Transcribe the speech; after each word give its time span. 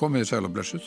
Komið 0.00 0.22
í 0.24 0.28
sælablessuð. 0.30 0.84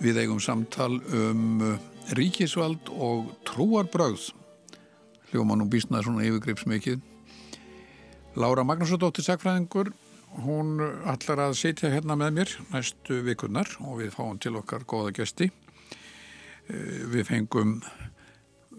Við 0.00 0.20
eigum 0.22 0.38
samtal 0.40 0.94
um 1.12 1.60
uh, 1.60 1.74
ríkisvald 2.16 2.88
og 2.88 3.28
trúarbröð. 3.44 4.30
Hljóma 5.28 5.58
nú 5.60 5.66
býstnaði 5.68 6.06
svona 6.06 6.24
yfirgripsmikið. 6.24 7.02
Lára 8.40 8.64
Magnúsardóttir 8.64 9.26
Sækfræðingur, 9.26 9.92
hún 10.46 10.80
allar 10.80 11.44
að 11.50 11.58
sitja 11.60 11.92
hérna 11.92 12.16
með 12.16 12.34
mér 12.38 12.56
næstu 12.72 13.20
vikunnar 13.28 13.76
og 13.84 14.00
við 14.00 14.16
fáum 14.16 14.40
til 14.40 14.56
okkar 14.62 14.88
góða 14.88 15.12
gesti. 15.20 15.52
Uh, 16.72 17.04
við 17.12 17.28
fengum, 17.34 17.78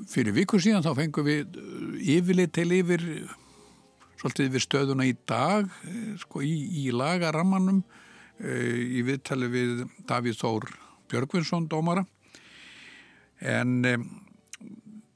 fyrir 0.09 0.34
viku 0.34 0.58
síðan 0.58 0.81
þá 0.81 0.95
fengum 0.98 1.30
við 1.30 1.62
uh, 1.62 1.98
yfirlit 2.17 2.58
til 2.58 2.72
yfir 2.81 3.12
svolítið 4.20 4.55
við 4.55 4.66
stöðuna 4.66 5.05
í 5.08 5.14
dag 5.28 5.70
sko, 6.22 6.42
í, 6.42 6.56
í 6.86 6.90
lagarammanum 6.96 7.84
í 8.36 9.02
viðtali 9.08 9.48
við 9.48 9.86
Davíð 10.10 10.42
Þór 10.42 10.66
Björgvinsson 11.12 11.70
dómara. 11.72 12.04
En 13.40 13.82
um, 13.86 14.06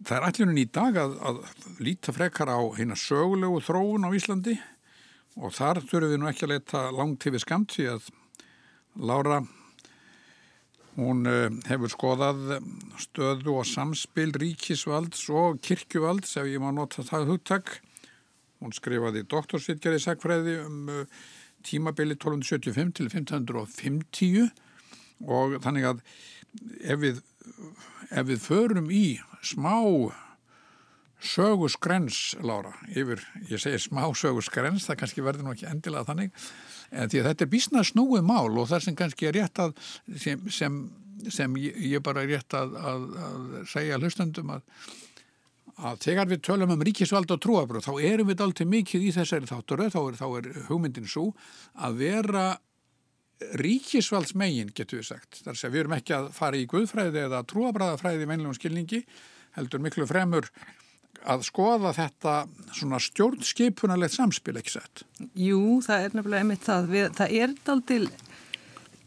það 0.06 0.16
er 0.18 0.28
allir 0.28 0.60
í 0.62 0.66
dag 0.72 0.98
að, 1.02 1.16
að 1.28 1.40
líta 1.84 2.14
frekar 2.16 2.52
á 2.52 2.60
hérna 2.78 2.98
sögulegu 3.00 3.62
þróun 3.66 4.08
á 4.08 4.16
Íslandi 4.16 4.58
og 5.40 5.54
þar 5.56 5.82
þurfum 5.86 6.14
við 6.14 6.20
nú 6.22 6.30
ekki 6.30 6.46
að 6.48 6.54
leta 6.56 6.84
langt 6.96 7.28
við 7.28 7.44
skamt 7.44 7.76
því 7.76 7.94
að 7.96 8.10
Lára 9.00 9.38
hún 11.00 11.28
uh, 11.30 11.48
hefur 11.70 11.92
skoðað 11.94 12.40
stöðu 13.00 13.60
og 13.62 13.68
samspil 13.70 14.32
ríkisvalds 14.42 15.28
og 15.32 15.62
kirkjuvalds 15.64 16.36
ef 16.42 16.50
ég 16.50 16.60
má 16.64 16.74
nota 16.76 17.06
það 17.08 17.30
hugtak 17.34 17.78
Hún 18.60 18.76
skrifaði 18.76 19.26
doktorsvitgerði 19.30 20.02
sagfræði 20.04 20.56
um 20.66 20.90
uh, 20.92 21.20
tímabili 21.64 22.16
1275 22.16 22.96
til 23.00 23.10
1550 23.10 24.50
og 25.28 25.60
þannig 25.64 25.90
að 25.90 26.02
ef 26.84 27.02
við, 27.02 27.22
ef 28.10 28.28
við 28.30 28.42
förum 28.44 28.90
í 28.94 29.20
smá 29.46 29.76
sögusgrens, 31.20 32.38
Lára, 32.48 32.72
yfir, 32.96 33.20
ég 33.50 33.60
segir 33.60 33.82
smá 33.84 34.06
sögusgrens, 34.16 34.86
það 34.88 35.02
kannski 35.02 35.24
verður 35.26 35.50
nú 35.50 35.56
ekki 35.56 35.68
endilega 35.68 36.08
þannig, 36.08 36.32
en 36.96 37.12
því 37.12 37.20
að 37.22 37.28
þetta 37.30 37.46
er 37.46 37.52
bísna 37.52 37.84
snúið 37.84 38.24
mál 38.30 38.56
og 38.56 38.70
það 38.72 38.86
sem 38.86 38.98
kannski 39.02 39.28
er 39.28 39.36
rétt 39.36 39.60
að, 39.60 39.74
sem, 40.16 40.46
sem, 40.48 40.80
sem 41.28 41.60
ég, 41.60 42.00
bara 42.06 42.24
er 42.24 42.38
rétt 42.38 42.56
að, 42.56 42.78
að, 42.80 43.06
að 43.28 43.60
segja 43.74 44.00
hlustandum 44.00 44.56
að 44.56 44.88
að 45.80 46.02
þegar 46.06 46.32
við 46.32 46.42
tölum 46.48 46.74
um 46.76 46.82
ríkisvald 46.86 47.32
og 47.32 47.42
trúabröð 47.44 47.86
þá 47.88 47.94
erum 48.10 48.32
við 48.32 48.44
alltaf 48.46 48.70
mikið 48.70 49.06
í 49.06 49.14
þessari 49.16 49.50
þátturöð, 49.50 49.94
þá 49.94 50.02
er, 50.02 50.18
þá 50.20 50.28
er 50.40 50.50
hugmyndin 50.68 51.08
svo 51.10 51.30
að 51.80 52.02
vera 52.04 52.48
ríkisvaldsmegin, 53.60 54.74
getur 54.76 55.00
við 55.00 55.10
sagt. 55.14 55.40
Þar 55.46 55.60
sé 55.60 55.72
við 55.72 55.86
erum 55.86 55.96
ekki 55.96 56.16
að 56.18 56.28
fara 56.36 56.60
í 56.60 56.68
guðfræði 56.70 57.24
eða 57.28 57.46
trúabröðafræði 57.48 58.26
í 58.26 58.30
venlegum 58.34 58.58
skilningi, 58.58 59.04
heldur 59.56 59.84
miklu 59.84 60.08
fremur 60.10 60.50
að 61.28 61.44
skoða 61.48 61.92
þetta 61.96 62.34
svona 62.76 63.00
stjórnskipunarlegt 63.04 64.16
samspil, 64.16 64.56
ekki 64.60 64.76
sett? 64.78 65.04
Jú, 65.40 65.80
það 65.84 66.06
er 66.06 66.18
nefnilega 66.18 66.44
einmitt 66.44 66.66
það. 66.68 66.92
Við, 66.94 67.08
það 67.18 67.38
er 67.40 67.56
aldrei 67.74 68.00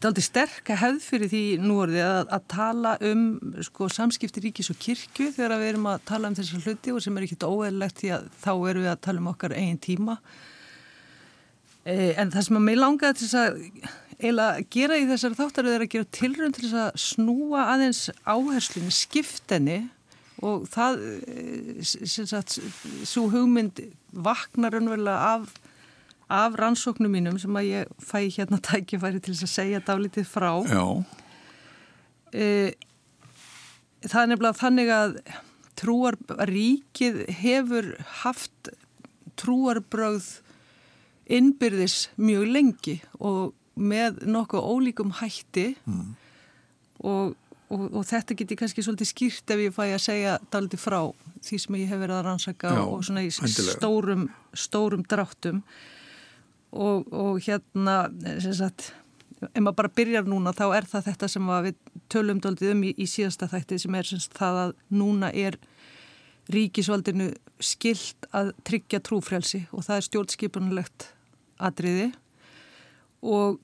aldrei 0.07 0.25
sterk 0.25 0.69
að 0.73 0.81
hefð 0.81 1.05
fyrir 1.05 1.29
því 1.31 1.41
nú 1.63 1.75
orðið 1.83 2.05
að, 2.05 2.29
að 2.35 2.45
tala 2.53 2.93
um 3.09 3.23
sko, 3.65 3.89
samskipti 3.91 4.43
ríkis 4.43 4.71
og 4.73 4.79
kirkju 4.81 5.31
þegar 5.35 5.57
við 5.61 5.71
erum 5.73 5.89
að 5.91 6.05
tala 6.09 6.31
um 6.31 6.37
þessar 6.37 6.67
hluti 6.67 6.93
og 6.93 7.03
sem 7.03 7.17
er 7.17 7.27
ekkit 7.27 7.45
óeðlegt 7.47 8.01
því 8.01 8.11
að 8.17 8.27
þá 8.43 8.51
erum 8.53 8.85
við 8.85 8.91
að 8.93 9.01
tala 9.07 9.23
um 9.23 9.29
okkar 9.33 9.55
eigin 9.57 9.81
tíma. 9.83 10.17
E, 11.83 11.95
en 12.19 12.31
það 12.33 12.47
sem 12.47 12.59
að 12.59 12.65
mig 12.67 12.79
langaði 12.79 13.19
til 13.19 13.27
þess 13.27 13.39
að 13.41 13.59
eiginlega 14.19 14.67
gera 14.77 14.99
í 14.99 15.09
þessari 15.09 15.39
þáttaröð 15.39 15.75
er 15.77 15.85
að 15.85 15.93
gera 15.95 16.11
tilrönd 16.19 16.57
til 16.57 16.67
þess 16.67 16.79
að 16.83 17.03
snúa 17.07 17.65
aðeins 17.73 18.05
áherslunni, 18.23 18.93
skiptenni 18.93 19.79
og 20.43 20.67
það 20.71 21.03
e, 21.27 21.43
sem 21.87 22.27
sagt, 22.29 22.59
svo 23.07 23.27
hugmynd 23.31 23.85
vaknar 24.13 24.75
önverulega 24.79 25.35
af 25.37 25.62
af 26.31 26.55
rannsóknum 26.59 27.11
mínum 27.13 27.39
sem 27.41 27.59
að 27.59 27.69
ég 27.69 27.93
fæ 28.01 28.19
hérna 28.37 28.59
tækifæri 28.69 29.21
til 29.23 29.35
þess 29.35 29.47
að 29.47 29.53
segja 29.55 29.83
dálítið 29.87 30.29
frá. 30.29 30.51
E, 32.33 32.45
það 34.07 34.21
er 34.21 34.31
nefnilega 34.31 34.59
þannig 34.59 34.93
að 34.93 35.17
trúarríkið 35.79 37.19
hefur 37.41 37.91
haft 38.23 38.73
trúarbröð 39.39 40.39
innbyrðis 41.33 42.09
mjög 42.19 42.49
lengi 42.51 42.97
og 43.19 43.53
með 43.79 44.21
nokkuð 44.29 44.67
ólíkum 44.69 45.15
hætti. 45.17 45.73
Mm. 45.89 46.11
og, 47.03 47.33
og, 47.73 47.87
og 47.89 48.03
þetta 48.05 48.35
getur 48.37 48.59
kannski 48.59 48.83
svolítið 48.85 49.09
skýrt 49.09 49.53
ef 49.55 49.63
ég 49.63 49.73
fæ 49.75 49.85
að 49.87 50.03
segja 50.03 50.35
dálítið 50.53 50.83
frá 50.83 50.99
því 51.43 51.59
sem 51.63 51.79
ég 51.81 51.89
hef 51.91 51.99
verið 52.03 52.19
að 52.19 52.27
rannsaka 52.27 52.75
Já, 52.77 52.83
og 52.85 53.01
svona 53.03 53.23
í 53.25 53.31
stórum, 53.33 54.27
stórum 54.55 55.03
dráttum 55.09 55.63
og, 56.73 57.09
og 57.13 57.39
hérna 57.45 58.07
sagt, 58.41 58.91
ef 59.51 59.59
maður 59.61 59.79
bara 59.81 59.93
byrjar 59.99 60.29
núna 60.29 60.53
þá 60.55 60.65
er 60.77 60.87
það 60.89 61.09
þetta 61.09 61.29
sem 61.31 61.51
við 61.67 61.77
tölum 62.11 62.41
doldið 62.43 62.73
um 62.73 62.83
í, 62.87 62.93
í 62.97 63.07
síðasta 63.09 63.49
þætti 63.51 63.79
sem 63.83 63.97
er 63.99 64.09
semst 64.09 64.37
það 64.37 64.61
að 64.63 64.73
núna 64.93 65.29
er 65.33 65.59
ríkisvaldinu 66.53 67.29
skilt 67.63 68.27
að 68.35 68.51
tryggja 68.67 68.99
trúfrelsi 69.05 69.63
og 69.71 69.85
það 69.85 69.99
er 69.99 70.07
stjórnskipunulegt 70.09 71.07
atriði. 71.63 72.09
Og 73.23 73.61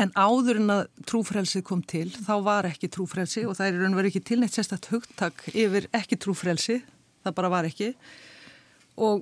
en 0.00 0.12
áður 0.14 0.60
en 0.60 0.74
að 0.76 0.82
trúfrelsið 1.10 1.64
kom 1.66 1.82
til 1.82 2.06
þá 2.14 2.34
var 2.46 2.68
ekki 2.70 2.88
trúfrelsi 2.92 3.42
og 3.48 3.56
það 3.58 3.66
er 3.66 3.80
raun 3.80 3.94
og 3.96 4.00
verið 4.00 4.12
ekki 4.12 4.26
tilnætt 4.30 4.56
sérstætt 4.56 4.90
hugtak 4.92 5.42
yfir 5.50 5.88
ekki 5.96 6.20
trúfrelsi, 6.20 6.78
það 7.24 7.36
bara 7.40 7.52
var 7.52 7.68
ekki. 7.68 7.90
og 7.90 8.29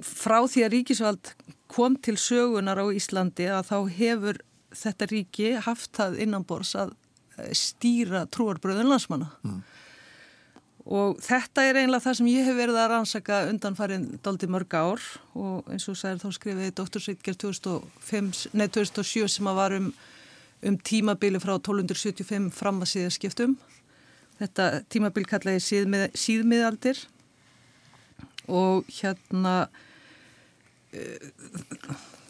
frá 0.06 0.38
því 0.50 0.64
að 0.64 0.72
ríkisvald 0.74 1.32
kom 1.70 1.96
til 2.02 2.16
sögunar 2.20 2.80
á 2.80 2.86
Íslandi 2.90 3.46
að 3.52 3.68
þá 3.70 3.78
hefur 3.98 4.40
þetta 4.74 5.08
ríki 5.10 5.50
haft 5.64 5.90
það 5.96 6.18
innanbors 6.24 6.74
að 6.78 6.94
eh, 7.38 7.52
stýra 7.56 8.26
trúarbröðun 8.32 8.90
landsmanna. 8.92 9.30
Mm. 9.44 9.60
og 10.88 11.18
þetta 11.20 11.62
er 11.68 11.76
einlega 11.82 12.00
það 12.06 12.14
sem 12.16 12.28
ég 12.32 12.46
hef 12.48 12.56
verið 12.56 12.78
að 12.80 12.90
rannsaka 12.94 13.42
undanfarið 13.50 14.06
daldi 14.24 14.46
mörg 14.48 14.72
ár. 14.72 15.02
Og 15.36 15.66
eins 15.68 15.88
og 15.90 15.98
sæður 16.00 16.22
þá 16.22 16.30
skrifiði 16.38 16.76
doktorsvitger 16.80 17.36
2007 17.44 19.28
sem 19.28 19.50
að 19.50 19.58
var 19.60 19.72
um, 19.76 19.90
um 20.64 20.78
tímabili 20.80 21.38
frá 21.42 21.54
1275 21.58 22.48
fram 22.56 22.80
að 22.80 22.92
síðaskiptum 22.94 23.58
þetta 24.38 24.66
tímabili 24.92 25.28
kallaði 25.28 25.62
síðmið, 25.64 26.04
síðmiðaldir 26.18 27.00
og 28.48 28.88
hérna 28.88 29.68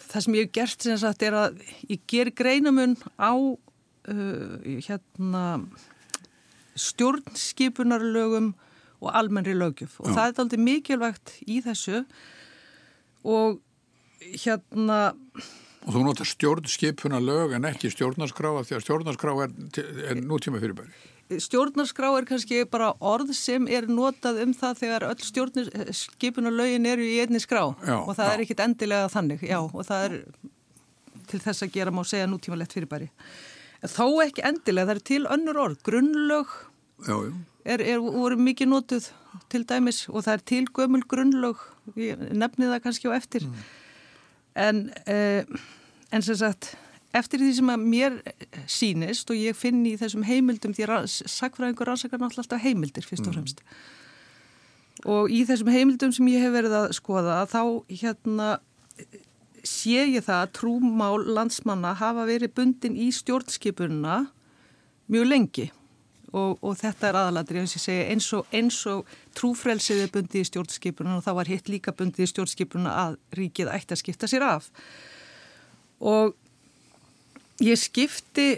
það 0.08 0.24
sem 0.24 0.36
ég 0.38 0.48
hef 0.48 0.54
gert 0.56 0.86
sem 0.86 0.98
sagt 1.00 1.24
er 1.26 1.36
að 1.36 1.60
ég 1.90 2.02
ger 2.10 2.30
greinamun 2.36 2.96
á 3.20 3.32
uh, 3.34 4.56
hérna 4.64 5.44
stjórnskipunarlögum 6.78 8.52
og 8.98 9.14
almennri 9.14 9.54
lögjöf 9.54 9.98
og 10.02 10.10
Já. 10.10 10.14
það 10.16 10.24
er 10.26 10.42
aldrei 10.42 10.62
mikilvægt 10.62 11.34
í 11.46 11.60
þessu. 11.62 12.02
Og 13.26 13.60
hérna 14.22 15.12
Og 15.88 15.94
þú 15.94 16.02
notar 16.04 16.28
stjórnskipunarlög 16.28 17.54
en 17.56 17.68
ekki 17.70 17.90
stjórnarskrá 17.94 18.50
því 18.66 18.76
að 18.76 18.82
stjórnarskrá 18.84 19.34
er, 19.46 19.54
er 20.10 20.18
nútíma 20.20 20.60
fyrirbæri 20.60 20.90
stjórnarskrá 21.28 22.10
er 22.16 22.26
kannski 22.28 22.62
bara 22.70 22.92
orð 23.04 23.34
sem 23.36 23.66
er 23.68 23.88
notað 23.90 24.40
um 24.44 24.54
það 24.56 24.80
þegar 24.82 25.06
öll 25.10 25.26
stjórnarskipunarlögin 25.28 26.88
eru 26.88 27.04
í 27.04 27.18
einni 27.22 27.40
skrá. 27.42 27.66
Já, 27.84 27.96
og 27.98 28.14
það 28.14 28.24
já. 28.24 28.32
er 28.32 28.44
ekkit 28.44 28.64
endilega 28.64 29.10
þannig 29.12 29.44
já, 29.44 29.58
og 29.60 29.84
það 29.84 30.06
er 30.08 30.16
til 31.28 31.40
þess 31.44 31.66
að 31.66 31.74
gera 31.76 31.94
má 31.94 32.02
segja 32.08 32.28
nútímalegt 32.30 32.76
fyrirbæri. 32.76 33.10
Þó 33.84 34.06
ekki 34.24 34.44
endilega, 34.48 34.88
það 34.88 34.96
er 34.96 35.04
til 35.12 35.22
önnur 35.36 35.60
orð. 35.66 35.82
Grunnlög 35.86 36.54
er, 37.68 37.82
er, 37.82 38.00
voru 38.00 38.38
mikið 38.40 38.72
notuð 38.72 39.10
til 39.52 39.62
dæmis 39.68 40.06
og 40.08 40.24
það 40.24 40.32
er 40.34 40.46
til 40.52 40.64
gömul 40.74 41.04
grunnlög. 41.10 41.60
Nefnið 41.94 42.72
það 42.72 42.82
kannski 42.86 43.12
á 43.12 43.18
eftir. 43.20 43.46
Mm. 43.46 43.66
en 44.58 44.78
eh, 45.06 45.44
en 46.10 46.22
sem 46.22 46.36
sagt 46.36 46.72
eftir 47.16 47.40
því 47.40 47.52
sem 47.56 47.70
að 47.72 47.84
mér 47.88 48.16
sínist 48.68 49.30
og 49.32 49.38
ég 49.38 49.56
finn 49.56 49.80
í 49.88 49.94
þessum 50.00 50.26
heimildum 50.28 50.74
því 50.76 50.88
að 50.88 51.06
sakfræðingur 51.08 51.88
rannsakar 51.88 52.20
náttúrulega 52.20 52.60
heimildir 52.62 53.06
fyrst 53.06 53.24
og 53.24 53.32
mm. 53.32 53.38
fremst 53.38 53.62
mm. 53.64 55.08
og 55.14 55.32
í 55.32 55.42
þessum 55.48 55.72
heimildum 55.72 56.12
sem 56.14 56.28
ég 56.34 56.44
hef 56.44 56.54
verið 56.54 56.76
að 56.82 56.90
skoða 56.98 57.40
þá 57.48 57.62
hérna 57.88 58.50
sé 59.66 60.04
ég 60.12 60.24
það 60.24 60.42
að 60.42 60.52
trúmál 60.58 61.24
landsmanna 61.38 61.94
hafa 61.98 62.26
verið 62.28 62.54
bundin 62.56 62.96
í 62.96 63.08
stjórnskipununa 63.14 64.20
mjög 65.08 65.28
lengi 65.28 65.68
og, 66.36 66.58
og 66.60 66.74
þetta 66.76 67.08
er 67.08 67.18
aðaladri 67.22 67.62
eins 67.62 68.28
og, 68.36 68.48
eins 68.52 68.80
og 68.90 69.08
trúfrelsið 69.38 70.04
er 70.04 70.12
bundið 70.12 70.44
í 70.44 70.48
stjórnskipununa 70.50 71.20
og 71.20 71.24
þá 71.24 71.32
var 71.40 71.50
hitt 71.50 71.70
líka 71.72 71.94
bundið 71.96 72.26
í 72.26 72.30
stjórnskipununa 72.34 72.92
að 73.04 73.16
ríkið 73.38 73.72
ætti 73.72 73.96
að 73.96 74.02
skipta 74.02 74.30
sér 74.30 74.44
af 74.46 74.68
og 75.98 76.36
ég 77.64 77.78
skipti 77.80 78.48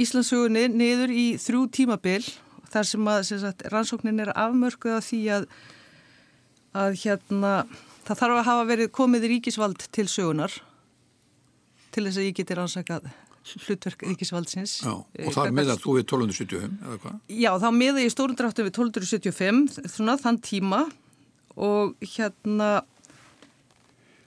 Íslandsugunni 0.00 0.68
niður 0.72 1.12
í 1.14 1.26
þrjú 1.40 1.64
tímabil 1.74 2.22
þar 2.70 2.88
sem 2.88 3.10
að 3.10 3.24
sem 3.28 3.40
sagt, 3.42 3.64
rannsóknin 3.72 4.22
er 4.24 4.32
afmörkuð 4.34 4.98
af 4.98 5.08
því 5.08 5.20
að, 5.36 5.48
að 6.84 6.96
hérna, 7.02 7.52
það 8.06 8.22
þarf 8.22 8.38
að 8.38 8.48
hafa 8.50 8.70
verið 8.70 8.94
komið 8.94 9.28
ríkisvald 9.34 9.86
til 9.94 10.06
sögunar 10.10 10.56
til 11.94 12.06
þess 12.06 12.18
að 12.18 12.26
ég 12.28 12.38
geti 12.40 12.58
rannsakað 12.58 13.12
hlutverk 13.44 14.02
ríkisvaldsins. 14.08 14.78
Já, 14.82 14.94
og 14.96 15.34
þar 15.34 15.52
meðal 15.54 15.76
þú 15.80 15.98
við 15.98 16.06
1275 16.06 16.78
eða 16.80 16.98
hvað? 17.02 17.18
Já, 17.36 17.50
þá 17.60 17.68
meða 17.76 18.04
ég 18.04 18.14
stórundráttu 18.14 18.64
við 18.64 18.72
1275, 18.72 19.90
svona 19.92 20.16
þann 20.20 20.40
tíma 20.44 20.80
og 21.54 21.92
hérna 22.14 22.70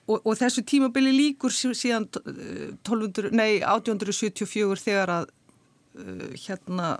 og, 0.08 0.22
og 0.24 0.38
þessu 0.40 0.64
tímabili 0.66 1.12
líkur 1.14 1.52
síðan 1.52 2.08
1200, 2.08 3.30
nei, 3.36 3.60
1874 3.60 4.82
þegar 4.82 5.14
að 5.18 5.28
uh, 5.28 6.26
hérna 6.46 6.96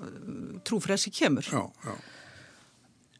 trúfresi 0.68 1.12
kemur. 1.14 1.48
Já, 1.48 1.64
já. 1.88 1.96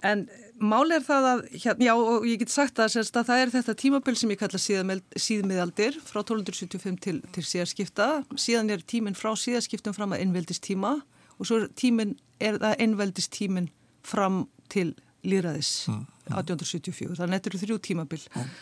En 0.07 0.29
mál 0.63 0.93
er 0.95 1.03
það 1.03 1.25
að, 1.27 1.41
hérna, 1.59 1.87
já 1.89 1.93
og 1.99 2.27
ég 2.29 2.39
get 2.39 2.53
sagt 2.53 2.79
það 2.79 2.99
að 3.03 3.31
það 3.31 3.41
er 3.43 3.53
þetta 3.55 3.75
tímabil 3.83 4.15
sem 4.19 4.31
ég 4.31 4.39
kalla 4.39 4.61
síðmiðaldir 4.63 5.99
frá 6.07 6.21
1275 6.23 7.01
til, 7.03 7.17
til 7.35 7.45
síðarskipta. 7.47 8.09
Síðan 8.39 8.71
er 8.75 8.85
tíminn 8.87 9.19
frá 9.19 9.33
síðarskiptum 9.35 9.97
fram 9.97 10.15
að 10.15 10.23
innveldistíma 10.27 11.01
og 11.39 11.49
svo 11.49 11.65
er, 11.65 11.69
tíminn, 11.79 12.15
er 12.39 12.61
það 12.63 12.85
innveldistíminn 12.87 13.71
fram 14.07 14.45
til 14.71 14.93
líraðis 15.27 15.89
mm. 15.91 16.05
1874. 16.31 17.19
Þannig 17.19 17.27
að 17.27 17.37
þetta 17.39 17.51
eru 17.51 17.63
þrjú 17.65 17.81
tímabil. 17.89 18.23
Mm. 18.35 18.53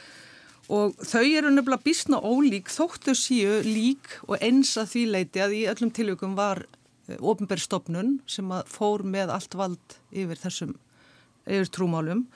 Og 0.72 0.96
þau 1.06 1.22
eru 1.22 1.52
nefnilega 1.52 1.84
bísna 1.86 2.18
ólík 2.18 2.70
þóttu 2.72 3.14
síu 3.14 3.60
lík 3.62 4.16
og 4.26 4.40
eins 4.42 4.72
að 4.80 4.90
því 4.94 5.04
leiti 5.12 5.42
að 5.44 5.54
í 5.54 5.62
öllum 5.70 5.92
tilvægum 5.94 6.34
var 6.38 6.64
eh, 7.06 7.20
ofnbergstofnun 7.20 8.16
sem 8.26 8.50
fór 8.66 9.06
með 9.06 9.30
allt 9.36 9.54
vald 9.54 9.96
yfir 10.10 10.42
þessum 10.42 10.74
yfir 11.46 11.70
trúmálum. 11.70 12.26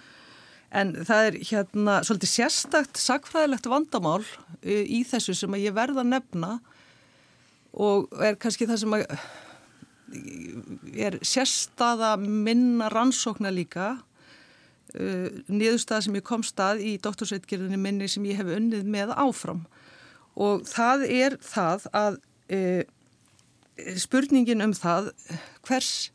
En 0.71 0.95
það 1.03 1.27
er 1.27 1.39
hérna 1.49 1.97
svolítið 2.07 2.31
sérstakt 2.31 3.01
sakfræðilegt 3.03 3.67
vandamál 3.67 4.23
e, 4.63 4.85
í 4.87 5.03
þessu 5.03 5.35
sem 5.35 5.57
að 5.57 5.65
ég 5.65 5.75
verða 5.75 6.05
að 6.05 6.13
nefna 6.13 6.51
og 7.75 8.15
er 8.23 8.39
kannski 8.39 8.69
það 8.71 8.83
sem 8.85 8.95
að 8.95 9.07
er 10.95 11.19
sérstaða 11.27 12.15
minna 12.21 12.89
rannsókna 12.91 13.51
líka 13.55 13.97
uh, 14.95 15.29
niðurstaða 15.51 16.07
sem 16.07 16.19
ég 16.19 16.27
kom 16.27 16.45
stað 16.47 16.83
í 16.87 16.97
doktorsveitgerðinni 17.03 17.81
minni 17.81 18.09
sem 18.11 18.25
ég 18.29 18.41
hef 18.41 18.51
unnið 18.57 18.89
með 18.91 19.15
áfram. 19.17 19.65
Og 20.41 20.65
það 20.69 21.07
er 21.09 21.37
það 21.45 21.87
að 21.97 22.19
uh, 22.57 22.83
spurningin 24.01 24.65
um 24.65 24.75
það 24.77 25.13
hvers 25.67 26.11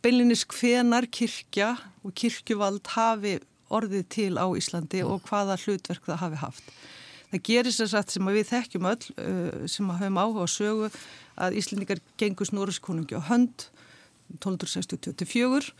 beilinnis 0.00 0.46
hvenar 0.48 1.06
kirkja 1.12 1.74
og 2.04 2.14
kirkjuvald 2.16 2.86
hafi 2.94 3.38
orðið 3.70 4.06
til 4.10 4.32
á 4.40 4.46
Íslandi 4.58 5.02
og 5.06 5.22
hvaða 5.28 5.58
hlutverk 5.60 6.08
það 6.08 6.22
hafi 6.24 6.40
haft. 6.40 6.72
Það 7.30 7.42
gerir 7.46 7.74
sér 7.74 7.90
satt 7.92 8.10
sem 8.10 8.26
við 8.26 8.48
þekkjum 8.48 8.88
öll 8.90 9.02
uh, 9.22 9.66
sem 9.70 9.90
hafum 9.92 10.18
áhuga 10.18 10.46
á 10.46 10.48
sögu 10.50 10.88
að 11.40 11.60
Íslandingar 11.60 12.00
gengur 12.18 12.48
Snorriskonungi 12.48 13.14
á 13.14 13.22
hönd 13.30 13.68
1264 14.40 15.74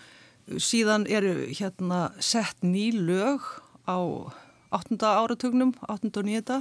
síðan 0.59 1.07
eru 1.11 1.47
hérna 1.51 2.11
sett 2.23 2.63
ný 2.63 2.91
lög 2.95 3.45
á 3.87 3.99
8. 4.71 4.99
áratögnum 5.03 5.75
8. 5.89 6.11
og 6.17 6.25
9. 6.25 6.61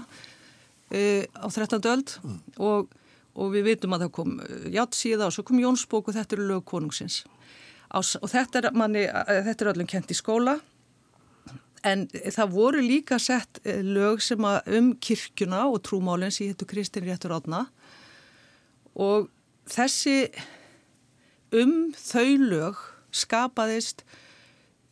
Uh, 0.90 1.24
á 1.38 1.48
13. 1.50 1.82
öld 1.86 2.16
mm. 2.24 2.40
og, 2.58 2.90
og 3.38 3.52
við 3.54 3.68
vitum 3.70 3.94
að 3.94 4.08
það 4.08 4.16
kom 4.18 4.40
uh, 4.42 4.66
Játsíða 4.74 5.28
og 5.30 5.36
svo 5.36 5.46
kom 5.46 5.62
Jónsbók 5.62 6.10
og 6.10 6.18
þetta 6.18 6.38
eru 6.38 6.48
lög 6.50 6.66
konungsins 6.66 7.24
og 7.90 8.30
þetta 8.30 8.62
er, 8.62 8.68
manni, 8.78 9.08
þetta 9.10 9.66
er 9.66 9.72
öllum 9.72 9.90
kent 9.90 10.12
í 10.14 10.18
skóla 10.18 10.60
en 11.88 12.06
það 12.10 12.54
voru 12.54 12.84
líka 12.84 13.20
sett 13.22 13.62
eh, 13.64 13.82
lög 13.86 14.22
sem 14.24 14.46
að 14.46 14.72
um 14.80 14.92
kirkjuna 15.00 15.66
og 15.70 15.82
trúmálinn 15.88 16.34
sem 16.34 16.50
héttu 16.50 16.68
Kristinn 16.70 17.08
Réttur 17.08 17.34
Átna 17.38 17.66
og 19.00 19.30
þessi 19.70 20.30
um 21.56 21.92
þau 21.96 22.30
lög 22.44 22.82
skapaðist 23.16 24.06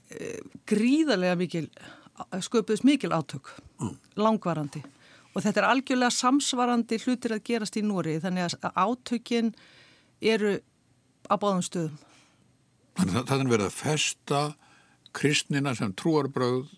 e, 0.09 0.37
gríðarlega 0.69 1.39
mikil 1.39 1.65
sköpuðist 2.41 2.85
mikil 2.87 3.13
átök 3.13 3.51
mm. 3.81 3.95
langvarandi 4.17 4.81
og 5.33 5.43
þetta 5.45 5.61
er 5.61 5.69
algjörlega 5.69 6.15
samsvarandi 6.15 6.97
hlutir 7.03 7.35
að 7.35 7.45
gerast 7.45 7.77
í 7.77 7.85
Nóri 7.85 8.17
þannig 8.23 8.57
að 8.57 8.71
átökin 8.73 9.53
eru 10.21 10.57
á 11.29 11.35
báðum 11.37 11.65
stöðum 11.65 12.03
Þannig 12.97 13.19
að 13.19 13.27
það 13.29 13.43
er 13.43 13.51
verið 13.51 13.67
að 13.67 13.77
festa 13.77 14.41
kristnina 15.17 15.73
sem 15.77 15.93
trúarbröð 15.97 16.71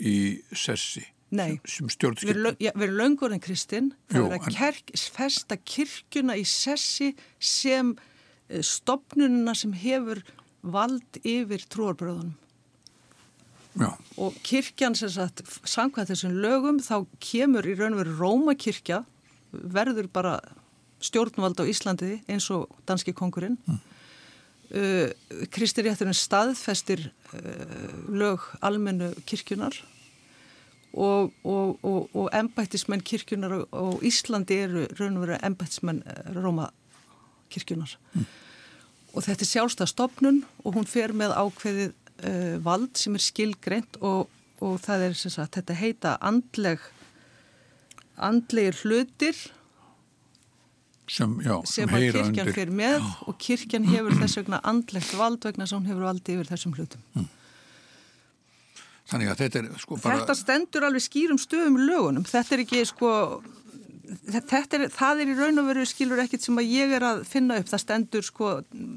í 0.00 0.16
sessi. 0.56 1.04
Nei, 1.36 1.58
sem, 1.68 1.88
sem 1.90 2.14
við, 2.22 2.38
ja, 2.62 2.70
við 2.76 2.84
erum 2.86 2.98
löngur 3.00 3.32
en 3.34 3.42
kristinn, 3.42 3.90
það 4.12 4.28
er 4.28 4.34
að 4.36 4.54
kerk, 4.54 4.92
festa 5.12 5.56
kirkjuna 5.58 6.36
í 6.38 6.44
sessi 6.46 7.10
sem 7.42 7.90
eh, 8.46 8.62
stopnununa 8.64 9.56
sem 9.58 9.74
hefur 9.76 10.22
vald 10.72 11.20
yfir 11.22 11.64
trúarbröðunum. 11.72 12.34
Já. 13.76 13.90
Og 14.16 14.36
kirkjan 14.46 14.96
sem 14.96 15.10
sagt, 15.12 15.42
sangvað 15.68 16.14
þessum 16.14 16.38
lögum, 16.40 16.78
þá 16.80 17.04
kemur 17.20 17.66
í 17.68 17.74
raun 17.76 17.96
og 17.96 18.00
veru 18.04 18.14
Rómakirkja, 18.16 19.02
verður 19.52 20.08
bara 20.12 20.38
stjórnvald 21.04 21.60
á 21.60 21.64
Íslandi 21.68 22.16
eins 22.24 22.48
og 22.54 22.70
danski 22.88 23.12
kongurinn. 23.16 23.58
Mm 23.68 23.82
Uh, 24.66 25.12
Kristi 25.54 25.84
rétturinn 25.86 26.16
staðfestir 26.16 27.04
uh, 27.06 27.92
lög 28.10 28.42
almennu 28.66 29.12
kirkjunar 29.22 29.76
og, 30.90 31.30
og, 31.46 31.76
og, 31.86 32.08
og 32.10 32.32
embættismenn 32.34 33.04
kirkjunar 33.06 33.54
og 33.62 34.02
Íslandi 34.02 34.58
eru 34.64 34.88
raun 34.98 35.20
og 35.20 35.22
verið 35.22 35.46
embættismenn 35.46 36.02
uh, 36.02 36.32
Róma 36.34 36.66
kirkjunar 37.54 37.94
mm. 38.16 38.26
Og 39.16 39.24
þetta 39.24 39.46
er 39.46 39.50
sjálfstað 39.50 39.92
stopnun 39.92 40.42
og 40.62 40.76
hún 40.76 40.88
fer 40.88 41.14
með 41.16 41.34
ákveðið 41.40 41.92
uh, 41.92 42.56
vald 42.64 43.00
sem 43.00 43.16
er 43.16 43.24
skilgreint 43.24 43.98
og 44.04 44.28
það 44.84 45.08
er 45.08 45.18
sagt, 45.18 45.56
þetta 45.56 45.76
heita 45.76 46.16
andleg 46.24 46.82
andlegir 48.16 48.76
hlutir 48.84 49.36
sem, 51.08 51.36
já, 51.44 51.54
sem 51.68 51.90
kirkjan 51.90 52.52
fyrir 52.52 52.72
með 52.74 52.98
já. 52.98 53.10
og 53.28 53.38
kirkjan 53.38 53.88
hefur 53.88 54.16
þess 54.20 54.40
vegna 54.40 54.60
andlegt 54.66 55.12
vald 55.16 55.44
vegna 55.46 55.68
sem 55.68 55.78
hún 55.78 55.90
hefur 55.90 56.06
valdi 56.08 56.36
yfir 56.36 56.50
þessum 56.50 56.74
hlutum. 56.76 57.04
Mm. 57.14 57.28
Þannig 59.06 59.30
að 59.30 59.42
þetta 59.44 59.60
er 59.60 59.68
sko 59.78 59.98
bara... 60.02 60.16
Þetta 60.18 60.34
stendur 60.40 60.86
alveg 60.88 61.04
skýrum 61.04 61.38
stöðum 61.38 61.78
lögunum. 61.78 62.24
Þetta 62.26 62.56
er 62.56 62.62
ekki 62.64 62.82
sko... 62.90 63.10
Þetta 64.06 64.78
er, 64.78 64.84
það 64.94 65.20
er 65.22 65.30
í 65.32 65.38
raun 65.38 65.62
og 65.62 65.70
veru 65.70 65.86
skilur 65.88 66.20
ekkit 66.22 66.44
sem 66.46 66.60
að 66.60 66.68
ég 66.70 66.92
er 66.98 67.06
að 67.06 67.24
finna 67.26 67.56
upp. 67.60 67.70
Það 67.72 67.82
stendur 67.82 68.26
sko 68.26 68.52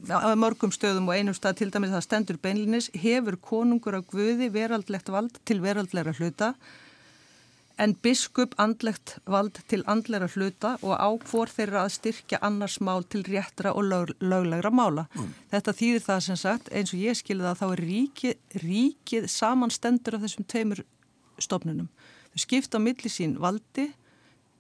á 0.10 0.30
mörgum 0.38 0.74
stöðum 0.76 1.10
og 1.10 1.18
einum 1.18 1.38
stað 1.38 1.62
til 1.62 1.72
dæmis 1.74 1.96
það 1.96 2.06
stendur 2.06 2.42
beinlinis 2.44 2.92
hefur 2.94 3.40
konungur 3.42 3.98
á 3.98 4.02
guði 4.06 4.52
veraldlegt 4.54 5.10
vald 5.14 5.42
til 5.50 5.62
veraldlegra 5.66 6.14
hluta 6.20 6.54
en 7.80 7.96
biskup 8.04 8.56
andlegt 8.60 9.16
vald 9.30 9.60
til 9.72 9.86
andlera 9.88 10.28
hluta 10.34 10.74
og 10.84 10.96
ákvor 11.00 11.52
þeirra 11.54 11.86
að 11.86 11.94
styrkja 11.96 12.42
annars 12.46 12.78
mál 12.84 13.06
til 13.08 13.24
réttra 13.28 13.72
og 13.72 13.88
lög, 13.88 14.12
löglegra 14.20 14.72
mála. 14.72 15.06
Mm. 15.16 15.32
Þetta 15.54 15.76
þýðir 15.80 16.06
það 16.08 16.22
sem 16.26 16.40
sagt, 16.44 16.72
eins 16.76 16.94
og 16.94 17.04
ég 17.06 17.20
skilði 17.20 17.48
það, 17.48 17.62
þá 17.62 17.68
er 17.70 17.84
ríkið, 17.86 18.36
ríkið 18.66 19.30
samanstendur 19.32 20.18
af 20.18 20.26
þessum 20.26 20.48
teimur 20.52 20.84
stofnunum. 21.40 21.88
Þau 22.34 22.44
skipta 22.44 22.84
á 22.84 22.86
milli 22.86 23.12
sín 23.12 23.38
valdi 23.40 23.88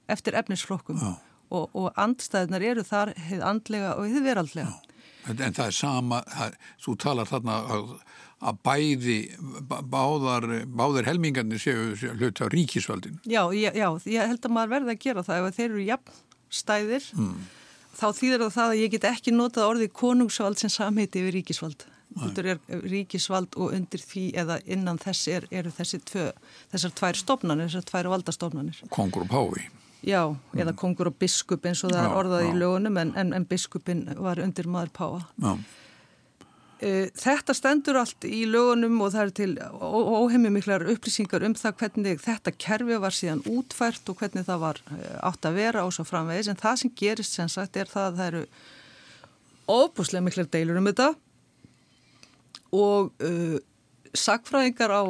eftir 0.09 0.37
efnisflokkum 0.39 1.01
og, 1.05 1.65
og 1.73 1.89
andstæðnar 1.97 2.65
eru 2.73 2.85
þar 2.85 3.13
heið 3.29 3.45
andlega 3.45 3.95
og 3.97 4.09
heið 4.09 4.25
veraldlega. 4.27 4.73
Já. 4.73 4.85
En 5.29 5.53
það 5.53 5.65
er 5.67 5.75
sama, 5.75 6.23
það, 6.31 6.53
þú 6.81 6.93
talar 7.03 7.29
þarna 7.29 7.57
að 7.75 7.89
að 8.39 8.59
bæði, 8.63 9.17
báðar, 9.67 10.47
báðar 10.71 11.07
helmingarnir 11.09 11.59
séu 11.59 11.91
hluti 12.15 12.45
á 12.45 12.47
ríkisvaldin. 12.51 13.19
Já, 13.27 13.43
já, 13.51 13.71
já, 13.75 13.87
ég 14.07 14.31
held 14.31 14.47
að 14.47 14.53
maður 14.55 14.75
verði 14.77 14.93
að 14.93 15.01
gera 15.03 15.23
það 15.27 15.47
ef 15.47 15.57
þeir 15.57 15.69
eru 15.69 15.87
jafnstæðir 15.89 17.07
mm. 17.17 17.33
þá 17.99 18.05
þýðir 18.21 18.43
það 18.45 18.53
það 18.55 18.73
að 18.73 18.79
ég 18.79 18.93
get 18.95 19.07
ekki 19.11 19.33
notað 19.35 19.71
orðið 19.73 19.95
konungsvald 19.99 20.61
sem 20.61 20.71
samheiti 20.71 21.25
við 21.25 21.35
ríkisvald. 21.39 21.83
Þetta 22.19 22.45
er 22.55 22.79
ríkisvald 22.89 23.59
og 23.59 23.75
undir 23.75 24.01
því 24.01 24.23
eða 24.41 24.57
innan 24.65 24.97
þess 25.03 25.27
er, 25.35 25.43
eru 25.53 25.73
þessi 25.75 25.99
tvö, 26.07 26.29
þessar 26.71 26.95
tvær 26.97 27.19
stofnanir, 27.19 27.67
þessar 27.69 27.91
tvær 27.91 28.09
valdastofnanir. 28.15 28.79
Kongur 28.95 29.27
og 29.27 29.35
pái. 29.35 29.67
Já, 30.05 30.21
eða 30.55 30.71
mm. 30.71 30.77
kongur 30.79 31.09
og 31.11 31.19
biskup 31.19 31.65
eins 31.67 31.83
og 31.83 31.91
það 31.91 32.05
er 32.05 32.17
orðað 32.21 32.45
já. 32.45 32.47
í 32.47 32.57
lögunum 32.61 32.97
en, 33.01 33.11
en, 33.19 33.35
en 33.35 33.45
biskupin 33.49 34.05
var 34.15 34.39
undir 34.39 34.69
maður 34.71 34.93
páa. 34.95 35.21
Já. 35.43 35.51
E, 36.79 36.91
þetta 37.19 37.55
stendur 37.57 37.99
allt 37.99 38.23
í 38.23 38.45
lögunum 38.47 39.01
og 39.03 39.11
það 39.11 39.25
er 39.25 39.33
til 39.35 39.49
óheimmi 39.59 40.53
miklar 40.55 40.85
upplýsingar 40.93 41.43
um 41.43 41.55
það 41.59 41.75
hvernig 41.81 42.21
þetta 42.23 42.53
kerfi 42.55 42.99
var 43.03 43.15
síðan 43.17 43.43
útfært 43.51 44.07
og 44.07 44.21
hvernig 44.21 44.47
það 44.47 44.61
var 44.63 44.79
e, 44.87 44.99
átt 45.27 45.49
að 45.49 45.59
vera 45.59 45.83
og 45.83 45.91
svo 45.95 46.07
framvegis 46.07 46.47
en 46.47 46.61
það 46.61 46.83
sem 46.83 46.93
gerist 47.01 47.35
sem 47.35 47.51
sagt 47.51 47.75
er 47.75 47.91
það 47.91 48.07
að 48.07 48.21
það 48.21 48.29
eru 48.31 48.45
óbúslega 49.69 50.23
miklar 50.25 50.47
deilur 50.55 50.79
um 50.79 50.87
þetta 50.87 51.09
og 52.79 53.11
uh, 53.25 53.57
sagfræðingar 54.17 54.93
á, 54.93 55.01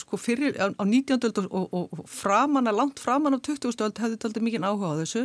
sko, 0.00 0.18
fyrir, 0.20 0.56
á, 0.58 0.72
á 0.74 0.84
19. 0.84 1.18
öld 1.28 1.42
og, 1.44 1.50
og, 1.52 1.92
og 1.92 2.08
framan 2.10 2.70
að 2.70 2.80
langt 2.80 3.02
framan 3.02 3.36
á 3.36 3.40
20. 3.40 3.70
öld 3.74 4.00
hefði 4.02 4.18
þetta 4.18 4.44
mikið 4.44 4.66
áhuga 4.66 4.94
á 4.94 5.00
þessu 5.02 5.24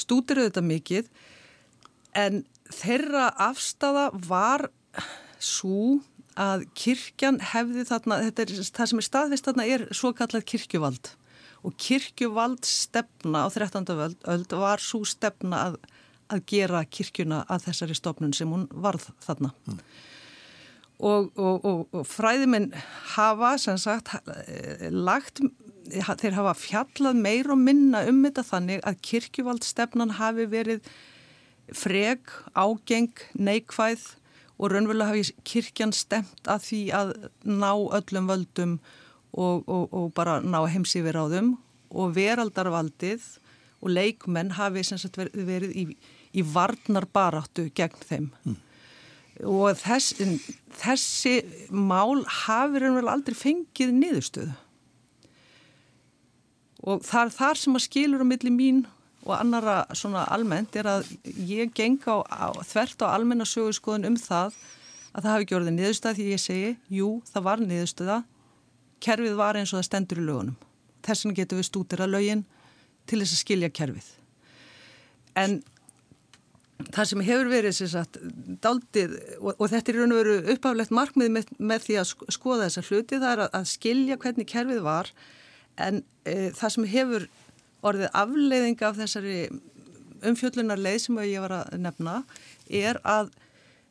stúdiruðu 0.00 0.50
þetta 0.50 0.64
mikið 0.64 1.10
en 2.18 2.42
þeirra 2.70 3.30
afstafa 3.50 4.08
var 4.26 4.68
svo 5.40 6.00
að 6.40 6.64
kirkjan 6.78 7.40
hefði 7.52 7.84
þarna, 7.88 8.20
er 8.30 8.52
það 8.70 8.92
sem 8.92 9.00
er 9.02 9.06
staðvist 9.06 9.48
þarna 9.48 9.66
er 9.68 9.86
svo 9.96 10.12
kallat 10.16 10.46
kirkjuvald 10.48 11.14
og 11.66 11.74
kirkjuvald 11.80 12.64
stefna 12.64 13.44
á 13.44 13.48
13. 13.52 13.84
öld 14.32 14.54
var 14.56 14.82
svo 14.82 15.02
stefna 15.08 15.64
að, 15.68 15.80
að 16.32 16.44
gera 16.48 16.84
kirkjuna 16.88 17.42
að 17.50 17.66
þessari 17.68 17.98
stofnun 17.98 18.36
sem 18.36 18.48
hún 18.48 18.68
varð 18.70 19.10
þarna 19.24 19.52
mm. 19.66 19.82
Og, 21.00 21.30
og, 21.38 21.64
og, 21.64 22.06
fræðiminn 22.06 22.70
hafa 23.14 23.54
sem 23.60 23.78
sagt 23.80 24.12
lagt, 24.92 25.40
þeir 25.90 26.36
hafa 26.36 26.54
fjallað 26.58 27.20
meir 27.24 27.50
og 27.50 27.60
minna 27.60 28.04
um 28.10 28.22
þetta 28.26 28.44
þannig 28.46 28.84
að 28.86 29.00
kirkjuvald 29.08 29.66
stefnan 29.66 30.16
hafi 30.20 30.46
verið 30.50 30.90
freg, 31.76 32.30
ágeng, 32.58 33.12
neikvæð 33.38 34.06
og 34.60 34.72
raunverulega 34.72 35.14
hafi 35.14 35.34
kirkjan 35.46 35.94
stemt 35.96 36.48
að 36.50 36.64
því 36.68 36.80
að 36.96 37.12
ná 37.48 37.70
öllum 37.72 38.30
völdum 38.30 38.78
og, 39.32 39.68
og, 39.68 40.10
bara 40.14 40.40
ná 40.42 40.60
heimsífir 40.68 41.16
á 41.16 41.24
þeim 41.30 41.54
og 41.90 42.16
veraldarvaldið 42.16 43.24
og 43.80 43.94
leikmenn 43.94 44.56
hafi 44.58 44.82
verið, 44.84 45.38
verið 45.48 45.76
í, 45.78 45.84
í 46.36 46.44
varnar 46.44 47.06
baráttu 47.08 47.70
gegn 47.74 48.04
þeim. 48.04 48.28
Mm. 48.44 48.58
Og 49.48 49.76
þess, 49.80 50.18
þessi 50.80 51.34
mál 51.72 52.24
hafi 52.44 52.82
raunverulega 52.82 53.14
aldrei 53.14 53.36
fengið 53.38 53.94
niðurstöðu. 53.96 54.56
Og 56.90 57.04
það 57.04 57.22
er 57.26 57.36
þar 57.36 57.60
sem 57.60 57.76
að 57.76 57.86
skilur 57.86 58.24
á 58.24 58.26
milli 58.26 58.52
mín 58.52 58.84
og 59.26 59.34
annara 59.36 59.82
svona 59.96 60.24
almennt 60.32 60.76
er 60.80 60.88
að 60.88 61.08
ég 61.44 61.72
geng 61.76 62.00
á, 62.08 62.24
á 62.24 62.48
þvert 62.64 63.04
á 63.04 63.12
almenna 63.12 63.44
sögurskoðun 63.48 64.08
um 64.08 64.16
það 64.16 64.56
að 65.10 65.24
það 65.24 65.32
hafi 65.32 65.44
ekki 65.44 65.56
orðið 65.58 65.76
niðurstað 65.76 66.16
því 66.16 66.28
ég 66.30 66.40
segi, 66.40 66.70
jú, 66.88 67.08
það 67.28 67.46
var 67.48 67.64
niðurstaða. 67.64 68.18
Kerfið 69.00 69.36
var 69.40 69.58
eins 69.58 69.72
og 69.72 69.80
það 69.80 69.88
stendur 69.88 70.20
í 70.20 70.24
lögunum. 70.24 70.56
Þess 71.04 71.24
vegna 71.24 71.38
getur 71.40 71.60
við 71.60 71.68
stútir 71.68 72.04
að 72.04 72.14
lögin 72.14 72.44
til 73.08 73.20
þess 73.20 73.34
að 73.34 73.42
skilja 73.42 73.70
kerfið. 73.74 74.08
En 75.40 75.60
það 76.88 77.08
sem 77.10 77.24
hefur 77.26 77.50
verið 77.50 77.76
sagt 77.78 78.18
daldið 78.64 79.16
og, 79.40 79.52
og 79.56 79.66
þetta 79.72 79.92
er 79.92 79.98
raun 80.00 80.14
og 80.14 80.20
veru 80.20 80.54
uppaflegt 80.54 80.94
markmið 80.94 81.34
með, 81.36 81.52
með 81.58 81.84
því 81.86 81.98
að 82.00 82.14
skoða 82.36 82.68
þessa 82.68 82.86
hluti 82.88 83.20
það 83.20 83.32
er 83.32 83.44
að, 83.44 83.52
að 83.58 83.68
skilja 83.74 84.18
hvernig 84.22 84.48
kerfið 84.50 84.82
var 84.86 85.12
en 85.80 86.02
e, 86.24 86.50
það 86.56 86.74
sem 86.76 86.88
hefur 86.94 87.28
orðið 87.90 88.18
afleiðing 88.22 88.82
af 88.84 88.98
þessari 88.98 89.38
umfjöllunarleið 90.30 90.98
sem 91.06 91.22
ég 91.24 91.44
var 91.46 91.56
að 91.62 91.78
nefna 91.80 92.16
er 92.66 93.00
að 93.08 93.30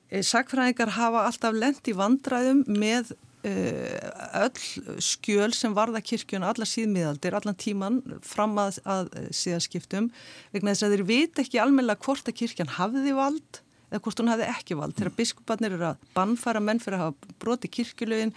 e, 0.09 0.21
sakfræðingar 0.25 0.93
hafa 0.97 1.25
alltaf 1.29 1.57
lend 1.57 1.89
í 1.89 1.97
vandræðum 1.97 2.65
með 2.69 3.15
öll 3.47 4.99
skjöl 4.99 5.53
sem 5.55 5.75
varða 5.75 6.01
kirkjuna 6.03 6.49
allar 6.51 6.67
síðmiðaldir, 6.67 7.37
allan 7.37 7.55
tíman 7.55 8.01
fram 8.25 8.57
að, 8.59 8.81
að 8.83 9.13
síðaskiptum 9.31 10.09
vegna 10.51 10.73
þess 10.73 10.87
að 10.87 10.95
þeir 10.95 11.05
veit 11.07 11.39
ekki 11.45 11.61
almennilega 11.63 12.03
hvort 12.03 12.27
að 12.27 12.35
kirkjan 12.41 12.73
hafiði 12.75 13.15
vald 13.15 13.61
eða 13.89 14.01
hvort 14.03 14.21
hún 14.21 14.33
hafiði 14.33 14.51
ekki 14.51 14.77
vald. 14.77 14.97
Þegar 14.97 15.15
biskuparnir 15.17 15.77
eru 15.77 15.87
að 15.93 16.03
bannfæra 16.17 16.61
menn 16.61 16.83
fyrir 16.83 16.99
að 16.99 17.05
hafa 17.07 17.39
broti 17.41 17.71
kirkjulögin 17.79 18.35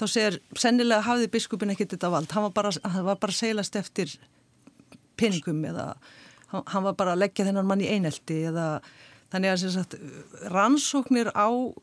þá 0.00 0.06
segir 0.08 0.40
sennilega 0.58 1.04
hafiði 1.06 1.30
biskupin 1.36 1.74
ekkert 1.74 1.94
þetta 1.94 2.12
vald. 2.16 2.32
Hann 2.32 2.48
var 2.48 2.56
bara, 2.56 2.72
hann 2.88 3.06
var 3.06 3.20
bara 3.22 3.36
seilast 3.36 3.76
eftir 3.78 4.16
peningum 5.20 5.60
eða 5.68 5.92
hann 6.52 6.84
var 6.84 6.96
bara 6.96 7.14
að 7.14 7.22
leggja 7.26 7.46
þennan 7.48 7.68
mann 7.68 7.84
í 7.84 7.88
einelti 7.92 8.42
eða 8.48 8.66
þannig 9.32 9.52
að 9.54 9.64
sagt, 9.74 9.96
rannsóknir 10.52 11.32
á 11.32 11.48
uh, 11.48 11.74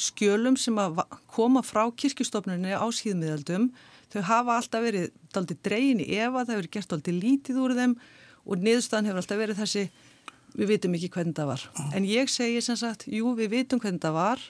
skjölum 0.00 0.58
sem 0.58 0.76
að 0.82 1.02
koma 1.30 1.62
frá 1.66 1.84
kirkustofnunni 1.94 2.74
á 2.74 2.86
síðmiðaldum 2.90 3.70
þau 4.10 4.22
hafa 4.26 4.56
alltaf 4.58 4.84
verið 4.84 5.10
daldi 5.34 5.56
dreyin 5.62 6.02
í 6.02 6.08
efa, 6.18 6.44
það 6.44 6.56
hefur 6.56 6.70
gert 6.76 6.94
daldi 6.94 7.14
lítið 7.14 7.60
úr 7.62 7.76
þeim 7.78 7.98
og 8.44 8.64
niðurstaðan 8.64 9.10
hefur 9.10 9.22
alltaf 9.22 9.40
verið 9.40 9.60
þessi 9.62 9.84
við 10.56 10.72
vitum 10.72 10.96
ekki 10.98 11.12
hvernig 11.14 11.36
það 11.36 11.52
var 11.52 11.66
en 11.94 12.08
ég 12.08 12.32
segi 12.32 12.62
sem 12.64 12.78
sagt, 12.78 13.06
jú 13.06 13.36
við 13.38 13.54
vitum 13.54 13.82
hvernig 13.82 14.02
það 14.02 14.16
var 14.18 14.42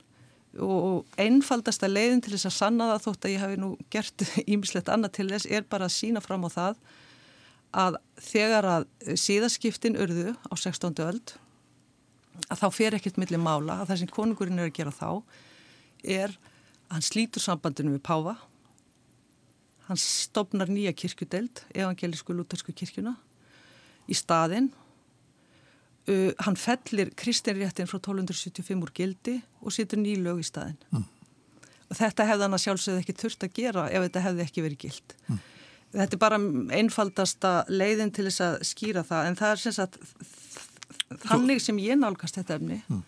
og 0.59 1.21
einfaldasta 1.21 1.87
leiðin 1.91 2.23
til 2.25 2.33
þess 2.35 2.49
að 2.49 2.57
sanna 2.57 2.89
það 2.93 3.05
þótt 3.05 3.27
að 3.27 3.35
ég 3.35 3.45
hafi 3.45 3.61
nú 3.61 3.69
gert 3.93 4.25
ímislegt 4.53 4.91
annað 4.91 5.15
til 5.21 5.29
þess 5.35 5.51
er 5.51 5.69
bara 5.69 5.87
að 5.87 5.97
sína 5.99 6.25
fram 6.25 6.49
á 6.49 6.51
það 6.51 6.81
að 7.71 8.01
þegar 8.19 8.67
að 8.67 8.89
síðaskiptin 9.21 9.99
urðu 10.01 10.35
á 10.35 10.55
16. 10.59 10.97
öld 11.05 11.37
að 12.49 12.63
þá 12.63 12.69
fer 12.75 12.97
ekkert 12.97 13.19
millir 13.21 13.43
mála 13.43 13.81
að 13.81 13.91
það 13.91 14.03
sem 14.03 14.13
konungurinn 14.15 14.61
er 14.61 14.71
að 14.71 14.77
gera 14.79 14.95
þá 14.95 15.11
er 16.03 16.35
að 16.35 16.97
hann 16.97 17.07
slítur 17.07 17.43
sambandinu 17.45 17.95
við 17.95 18.05
Páfa 18.07 18.37
hann 19.91 20.01
stopnar 20.01 20.71
nýja 20.71 20.93
kirkudeld 20.97 21.65
evangelísku 21.75 22.35
lútersku 22.35 22.75
kirkjuna 22.77 23.17
í 24.11 24.17
staðinn 24.19 24.71
uh, 26.11 26.31
hann 26.45 26.59
fellir 26.59 27.13
kristinréttin 27.19 27.91
frá 27.91 27.99
1275 27.99 28.85
úr 28.87 28.93
gildi 28.95 29.39
og 29.63 29.75
setur 29.75 30.03
nýlög 30.03 30.43
í 30.43 30.47
staðinn 30.47 30.79
mm. 30.91 31.07
og 31.91 31.99
þetta 31.99 32.29
hefði 32.31 32.47
hann 32.47 32.59
að 32.59 32.65
sjálfsögðu 32.67 33.05
ekki 33.05 33.19
þurft 33.23 33.47
að 33.47 33.57
gera 33.61 33.87
ef 33.91 34.07
þetta 34.09 34.27
hefði 34.29 34.47
ekki 34.47 34.67
verið 34.67 34.85
gild 34.89 35.17
mm. 35.29 35.41
Þetta 35.91 36.15
er 36.15 36.21
bara 36.23 36.37
einfaldasta 36.79 37.51
leiðin 37.67 38.13
til 38.15 38.29
þess 38.29 38.43
að 38.47 38.53
skýra 38.69 39.03
það 39.03 39.25
en 39.27 39.37
það 39.41 39.55
er 39.55 39.59
sem 39.59 39.73
sagt 39.75 39.97
þannig 41.19 41.63
sem 41.63 41.79
ég 41.83 41.99
nálgast 41.99 42.39
þetta 42.39 42.59
efni 42.59 42.81
mm. 42.87 43.01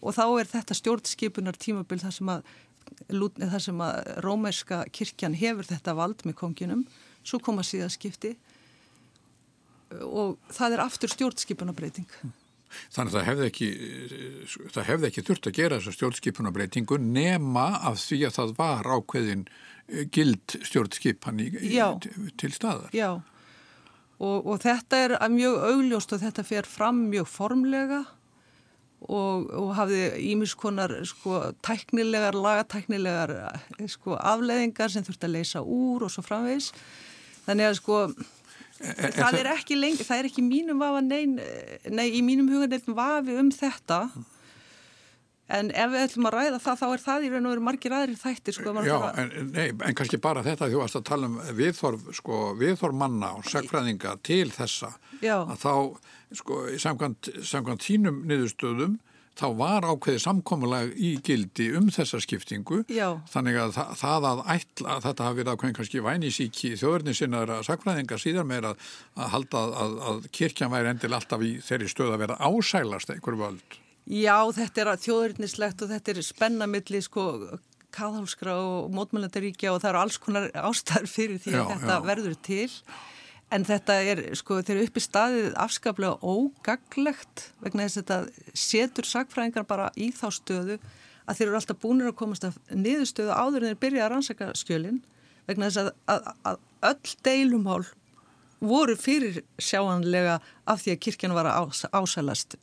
og 0.00 0.16
þá 0.16 0.24
er 0.40 0.50
þetta 0.50 0.76
stjórnskipunar 0.76 1.58
tímabil 1.60 2.00
þar 2.02 2.16
sem 2.16 2.32
að, 2.32 2.50
þar 3.40 3.64
sem 3.66 3.84
að 3.86 4.12
rómerska 4.26 4.82
kirkjan 4.92 5.38
hefur 5.40 5.68
þetta 5.70 5.96
vald 5.98 6.26
með 6.28 6.38
konginum, 6.42 6.84
svo 7.24 7.40
koma 7.44 7.64
síðaskipti 7.66 8.34
og 10.06 10.36
það 10.54 10.76
er 10.76 10.84
aftur 10.84 11.10
stjórnskipunarbreyting. 11.10 12.06
Mm. 12.22 12.36
Þannig 12.94 13.10
að 13.10 13.16
það 13.16 13.26
hefði 13.26 13.46
ekki, 13.48 13.68
það 14.70 14.84
hefði 14.86 15.08
ekki 15.08 15.24
þurft 15.26 15.48
að 15.48 15.56
gera 15.56 15.78
þessa 15.80 15.94
stjórnskipunarbreytingu 15.96 16.98
nema 17.02 17.66
af 17.90 17.98
því 18.04 18.20
að 18.28 18.36
það 18.36 18.52
var 18.60 18.90
ákveðin 18.94 19.42
gild 20.14 20.56
stjórnskipan 20.68 21.42
í, 21.42 21.48
til 22.38 22.52
staðar. 22.54 22.92
Já, 22.94 23.18
og, 24.20 24.46
og 24.46 24.62
þetta 24.62 25.04
er 25.06 25.14
mjög 25.32 25.60
augljóst 25.70 26.12
og 26.14 26.22
þetta 26.22 26.44
fer 26.46 26.68
fram 26.68 27.06
mjög 27.08 27.28
formlega 27.30 28.02
og, 29.08 29.46
og 29.56 29.70
hafði 29.78 30.02
ímiskonar 30.30 30.92
sko, 31.08 31.38
tæknilegar, 31.64 32.36
lagatæknilegar 32.36 33.32
sko, 33.88 34.18
afleðingar 34.18 34.92
sem 34.92 35.06
þurft 35.06 35.24
að 35.24 35.38
leysa 35.38 35.62
úr 35.64 36.04
og 36.04 36.12
svo 36.12 36.24
framvegs. 36.26 36.74
Þannig 37.46 37.70
að 37.70 37.80
sko... 37.80 38.02
Er, 38.80 39.12
það 39.12 39.34
er 39.36 39.48
ekki 39.52 39.76
lengi, 39.76 40.04
það 40.08 40.22
er 40.22 40.26
ekki 40.30 40.42
mínum 40.44 40.78
vafa 40.80 41.02
nein, 41.04 41.34
nei, 41.92 42.06
í 42.16 42.22
mínum 42.24 42.46
hugan 42.48 42.72
er 42.72 42.86
vafi 42.96 43.34
um 43.36 43.50
þetta 43.52 44.06
En 45.50 45.70
ef 45.74 45.90
við 45.90 46.04
ætlum 46.04 46.28
að 46.30 46.36
ræða 46.36 46.62
það, 46.62 46.78
þá 46.80 46.86
er 46.86 47.02
það 47.04 47.26
í 47.26 47.30
raun 47.32 47.48
og 47.48 47.54
veru 47.54 47.64
margir 47.66 47.94
aðrir 47.96 48.18
þættir. 48.20 48.56
Sko, 48.56 48.74
Já, 48.86 48.96
en, 49.18 49.30
nei, 49.50 49.68
en 49.74 49.98
kannski 49.98 50.20
bara 50.22 50.44
þetta 50.46 50.68
að 50.68 50.76
þú 50.76 50.82
varst 50.84 50.98
að 51.00 51.06
tala 51.10 51.30
um 51.30 51.36
viðþorf, 51.58 52.08
sko, 52.20 52.40
viðþorf 52.60 52.98
manna 53.02 53.32
og 53.38 53.46
segfræðinga 53.50 54.16
til 54.26 54.46
þessa. 54.54 54.92
Já. 55.24 55.36
Að 55.42 55.56
þá, 55.64 55.74
sko, 56.42 56.60
samkvæmt, 56.86 57.32
samkvæmt 57.50 57.86
þínum 57.88 58.22
niðurstöðum, 58.30 58.98
þá 59.40 59.46
var 59.56 59.86
ákveðið 59.88 60.22
samkómulag 60.24 60.94
í 61.00 61.12
gildi 61.24 61.70
um 61.78 61.90
þessa 61.92 62.20
skiptingu. 62.22 62.82
Já. 62.92 63.08
Þannig 63.32 63.60
að 63.62 63.76
það, 63.78 63.92
það 64.04 64.30
að 64.30 64.42
ætla, 64.54 64.94
að 64.94 65.04
þetta 65.08 65.28
hafi 65.28 65.40
verið 65.40 65.52
ákveðin 65.54 65.76
kannski 65.78 66.06
vænisíki 66.06 66.72
þjóðurnisinnar 66.80 67.54
að 67.56 67.68
segfræðinga 67.70 68.20
síðan 68.20 68.50
meira 68.50 68.74
að, 68.74 68.88
að 69.18 69.30
halda 69.34 69.66
að, 69.84 70.00
að 70.10 70.26
kirkjan 70.36 70.74
væri 70.74 70.92
endil 70.94 71.14
alltaf 71.16 71.46
í 71.46 71.54
þeirri 71.64 71.90
stöð 71.90 72.16
að 72.16 72.26
vera 72.26 72.40
ásælast 72.42 73.14
einhverju 73.14 73.42
völd. 73.46 73.80
Já, 74.10 74.36
þetta 74.56 74.82
er 74.82 74.92
þjóðurnislegt 75.04 75.84
og 75.84 75.92
þetta 75.92 76.12
er 76.12 76.24
spennamilli 76.26 77.00
sko 77.04 77.24
kathálskra 77.94 78.56
og 78.58 78.90
mótmælandaríkja 78.94 79.72
og 79.74 79.80
það 79.82 79.92
eru 79.92 80.00
alls 80.02 80.18
konar 80.22 80.50
ástæður 80.54 81.08
fyrir 81.10 81.40
því 81.42 81.54
að 81.56 81.62
já, 81.62 81.70
þetta 81.74 81.96
já. 81.96 82.04
verður 82.10 82.36
til 82.46 82.68
En 83.50 83.64
þetta 83.66 83.96
er, 84.06 84.20
sko, 84.38 84.60
þeir 84.62 84.76
eru 84.76 84.86
uppi 84.86 85.02
staðið 85.02 85.46
afskaplega 85.58 86.20
ógaglegt 86.22 87.48
vegna 87.58 87.88
þess 87.88 87.98
að 87.98 88.04
þetta 88.04 88.58
setur 88.62 89.08
sagfræðingar 89.10 89.66
bara 89.66 89.88
í 89.98 90.12
þá 90.14 90.28
stöðu 90.36 90.76
að 91.26 91.38
þeir 91.38 91.46
eru 91.48 91.58
alltaf 91.58 91.80
búinir 91.82 92.10
að 92.12 92.18
komast 92.20 92.46
af 92.46 92.60
niðurstöðu 92.70 93.34
áður 93.34 93.64
en 93.66 93.72
þeir 93.72 93.80
byrja 93.82 94.04
að 94.04 94.12
rannsaka 94.14 94.52
skjölinn 94.58 95.00
vegna 95.50 95.66
þess 95.66 95.82
að, 95.82 95.90
að, 96.14 96.30
að 96.46 96.60
öll 96.92 97.16
deilumál 97.26 97.82
voru 98.70 98.94
fyrir 99.00 99.42
sjáanlega 99.58 100.38
af 100.70 100.84
því 100.84 100.94
að 100.94 101.02
kirkjan 101.08 101.34
var 101.34 101.50
að 101.50 101.58
ás, 101.64 101.82
ásælast 101.90 102.58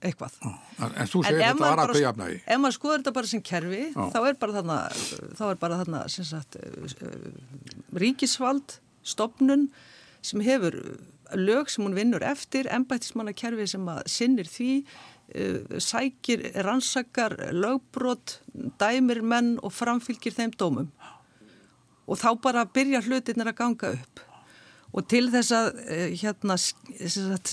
eitthvað. 0.00 0.36
En 0.80 1.08
þú 1.08 1.22
segir 1.26 1.42
en 1.44 1.58
þetta 1.58 1.70
var 1.76 1.82
að 1.82 1.92
byggja 1.94 2.10
afnægi. 2.14 2.40
Ef 2.46 2.60
maður 2.62 2.76
skoður 2.76 3.02
þetta 3.02 3.14
bara 3.18 3.30
sem 3.30 3.42
kerfi, 3.44 3.82
Já. 3.90 4.02
þá 4.14 4.18
er 4.22 4.38
bara 4.40 4.56
þarna, 4.56 4.78
þá 5.36 5.44
er 5.50 5.60
bara 5.60 5.80
þarna, 5.82 6.02
sem 6.14 6.28
sagt, 6.28 6.58
ríkisvald, 8.04 8.76
stopnun, 9.12 9.68
sem 10.24 10.44
hefur 10.44 10.78
lög 11.36 11.70
sem 11.70 11.84
hún 11.84 11.96
vinnur 11.96 12.24
eftir, 12.26 12.68
ennbættismannakerfi 12.72 13.68
sem 13.74 13.92
að 13.92 14.00
sinnir 14.10 14.48
því, 14.50 14.72
uh, 15.36 15.76
sækir, 15.84 16.48
rannsakar, 16.66 17.36
lögbrot, 17.52 18.40
dæmir 18.80 19.22
menn 19.22 19.58
og 19.60 19.74
framfylgir 19.76 20.36
þeim 20.36 20.56
dómum. 20.56 20.90
Og 22.10 22.18
þá 22.18 22.32
bara 22.42 22.66
byrja 22.66 23.04
hlutinir 23.04 23.52
að 23.52 23.60
ganga 23.60 23.94
upp. 24.00 24.24
Og 24.90 25.04
til 25.06 25.28
þess 25.30 25.52
að 25.54 25.68
hérna, 26.18 26.56
sagt, 26.58 27.52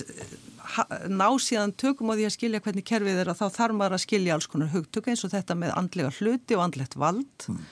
ná 1.08 1.28
síðan 1.40 1.74
tökum 1.80 2.10
á 2.12 2.18
því 2.18 2.26
að 2.28 2.34
skilja 2.34 2.62
hvernig 2.64 2.86
kerfið 2.88 3.22
er 3.22 3.30
að 3.32 3.42
þá 3.42 3.58
þarf 3.58 3.78
maður 3.78 3.98
að 3.98 4.04
skilja 4.04 4.34
alls 4.36 4.48
konar 4.50 4.72
hugtök 4.72 5.08
eins 5.08 5.24
og 5.24 5.32
þetta 5.32 5.56
með 5.58 5.76
andlega 5.80 6.10
hluti 6.18 6.58
og 6.58 6.64
andlegt 6.66 6.98
vald 7.00 7.46
mm. 7.48 7.62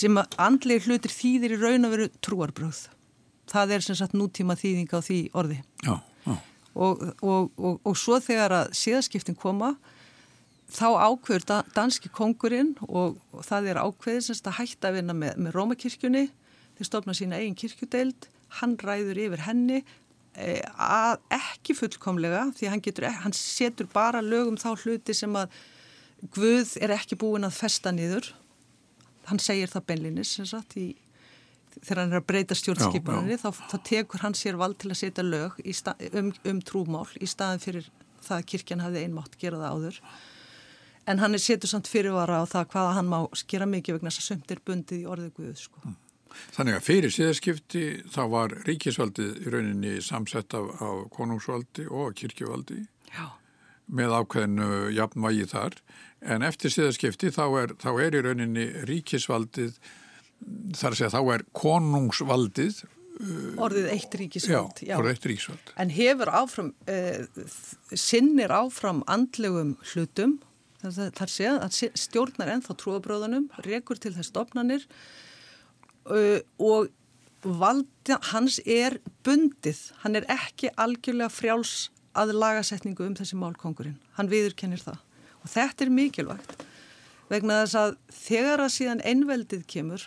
sem 0.00 0.20
að 0.20 0.36
andlega 0.48 0.84
hlutir 0.88 1.14
þýðir 1.14 1.56
í 1.56 1.60
raun 1.62 1.88
að 1.88 1.96
veru 1.96 2.10
trúarbröð 2.24 2.82
það 3.50 3.74
er 3.76 3.84
sem 3.84 3.98
sagt 3.98 4.16
nútíma 4.16 4.56
þýðing 4.58 4.92
á 4.92 5.00
því 5.04 5.18
orði. 5.36 5.58
Já, 5.84 5.96
já. 6.26 6.36
Og, 6.74 7.02
og, 7.22 7.50
og, 7.54 7.74
og 7.86 7.98
svo 7.98 8.18
þegar 8.22 8.56
að 8.56 8.72
síðaskiptin 8.74 9.36
koma 9.38 9.74
þá 10.74 10.88
ákveður 11.06 11.44
da, 11.46 11.58
danski 11.76 12.10
kongurinn 12.10 12.72
og 12.88 13.20
það 13.46 13.68
er 13.70 13.82
ákveðið 13.84 14.24
sem 14.26 14.38
sagt 14.38 14.50
að 14.50 14.58
hætta 14.58 14.90
að 14.90 14.98
vinna 14.98 15.14
með, 15.14 15.36
með 15.44 15.58
Rómakirkjunni. 15.58 16.24
Þeir 16.74 16.88
stofna 16.88 17.14
sína 17.14 17.38
eigin 17.38 17.58
kirkjudeild. 17.58 18.26
Hann 18.58 18.74
ræður 18.82 19.20
yfir 19.28 19.44
henni 19.46 19.84
að 20.34 21.20
ekki 21.36 21.76
fullkomlega 21.78 22.48
því 22.58 22.70
hann, 22.72 22.82
getur, 22.82 23.06
hann 23.22 23.36
setur 23.36 23.88
bara 23.92 24.22
lögum 24.24 24.58
þá 24.60 24.74
hluti 24.82 25.16
sem 25.16 25.34
að 25.38 25.62
Guð 26.32 26.78
er 26.80 26.94
ekki 26.94 27.18
búin 27.20 27.44
að 27.44 27.58
festa 27.58 27.90
niður 27.92 28.30
hann 29.28 29.40
segir 29.42 29.68
það 29.68 29.90
í 30.80 30.86
þegar 31.82 32.00
hann 32.00 32.14
er 32.14 32.20
að 32.20 32.28
breyta 32.28 32.56
stjórnskipunni 32.56 33.36
þá, 33.40 33.50
þá 33.52 33.76
tekur 33.84 34.22
hann 34.22 34.36
sér 34.38 34.56
vald 34.56 34.78
til 34.80 34.92
að 34.92 35.00
setja 35.02 35.24
lög 35.26 35.58
um, 36.14 36.30
um 36.48 36.62
trúmál 36.64 37.08
í 37.20 37.28
staðin 37.28 37.62
fyrir 37.62 37.90
það 38.24 38.38
að 38.38 38.46
kirkjan 38.52 38.84
hafði 38.84 39.02
einmátt 39.04 39.36
gera 39.40 39.60
það 39.60 39.74
áður 39.74 40.00
en 41.10 41.20
hann 41.20 41.36
er 41.36 41.42
setur 41.42 41.68
samt 41.68 41.90
fyrirvara 41.90 42.40
á 42.40 42.44
það 42.48 42.70
hvaða 42.72 42.96
hann 42.98 43.10
má 43.10 43.18
skera 43.36 43.68
mikið 43.68 43.98
vegna 43.98 44.12
þess 44.12 44.22
að 44.22 44.28
sömnt 44.30 44.54
er 44.54 44.62
bundið 44.64 45.02
í 45.02 45.08
orðið 45.10 45.34
Guð 45.36 45.58
sko. 45.60 45.82
Mm. 45.84 45.96
Þannig 46.54 46.78
að 46.78 46.86
fyrir 46.86 47.14
síðaskipti 47.14 47.84
þá 48.14 48.22
var 48.32 48.54
ríkisvaldið 48.68 49.42
í 49.44 49.52
rauninni 49.52 49.94
samsett 50.04 50.54
af, 50.56 50.70
af 50.82 51.04
konungsvaldi 51.14 51.88
og 51.90 52.14
kirkjuvaldi 52.18 52.80
Já. 53.14 53.26
með 53.86 54.16
ákveðinu 54.20 54.70
jafnvægi 54.96 55.48
þar 55.50 55.78
en 56.34 56.46
eftir 56.46 56.72
síðaskipti 56.72 57.32
þá 57.34 57.44
er, 57.62 57.76
þá 57.80 57.90
er 58.06 58.18
í 58.18 58.24
rauninni 58.24 58.66
ríkisvaldið 58.90 59.78
þar 60.76 60.94
að 60.94 60.98
segja 61.00 61.12
þá 61.14 61.34
er 61.34 61.44
konungsvaldið 61.56 62.80
uh, 62.84 63.64
Orðið 63.64 63.90
eitt 63.94 64.16
ríkisvald 64.20 64.82
Já, 64.82 64.88
já. 64.90 64.96
orðið 64.98 65.16
eitt 65.16 65.28
ríkisvald 65.30 65.74
En 65.80 65.92
hefur 65.94 66.32
áfram 66.40 66.72
uh, 66.90 67.44
sinnir 67.92 68.54
áfram 68.54 69.04
andlegum 69.10 69.76
hlutum 69.92 70.38
þar 70.84 71.30
að 71.64 71.76
stjórnar 71.96 72.50
ennþá 72.58 72.74
trúabróðunum, 72.76 73.46
rekur 73.64 73.96
til 73.96 74.10
þess 74.12 74.28
stopnarnir 74.28 74.82
uh, 74.84 74.98
og 76.04 76.90
valdi 77.44 78.18
hans 78.32 78.58
er 78.64 78.98
bundið, 79.24 79.80
hann 80.02 80.16
er 80.16 80.28
ekki 80.32 80.72
algjörlega 80.80 81.32
frjáls 81.32 81.90
að 82.14 82.36
lagasetningu 82.38 83.06
um 83.06 83.16
þessi 83.18 83.36
málkongurinn, 83.40 83.98
hann 84.18 84.30
viðurkennir 84.30 84.82
það 84.84 85.00
og 85.44 85.52
þetta 85.52 85.84
er 85.84 85.94
mikilvægt 85.94 86.54
vegna 87.30 87.62
þess 87.64 87.78
að 87.80 87.96
þegar 88.16 88.64
að 88.64 88.76
síðan 88.78 89.02
einveldið 89.04 89.64
kemur 89.70 90.04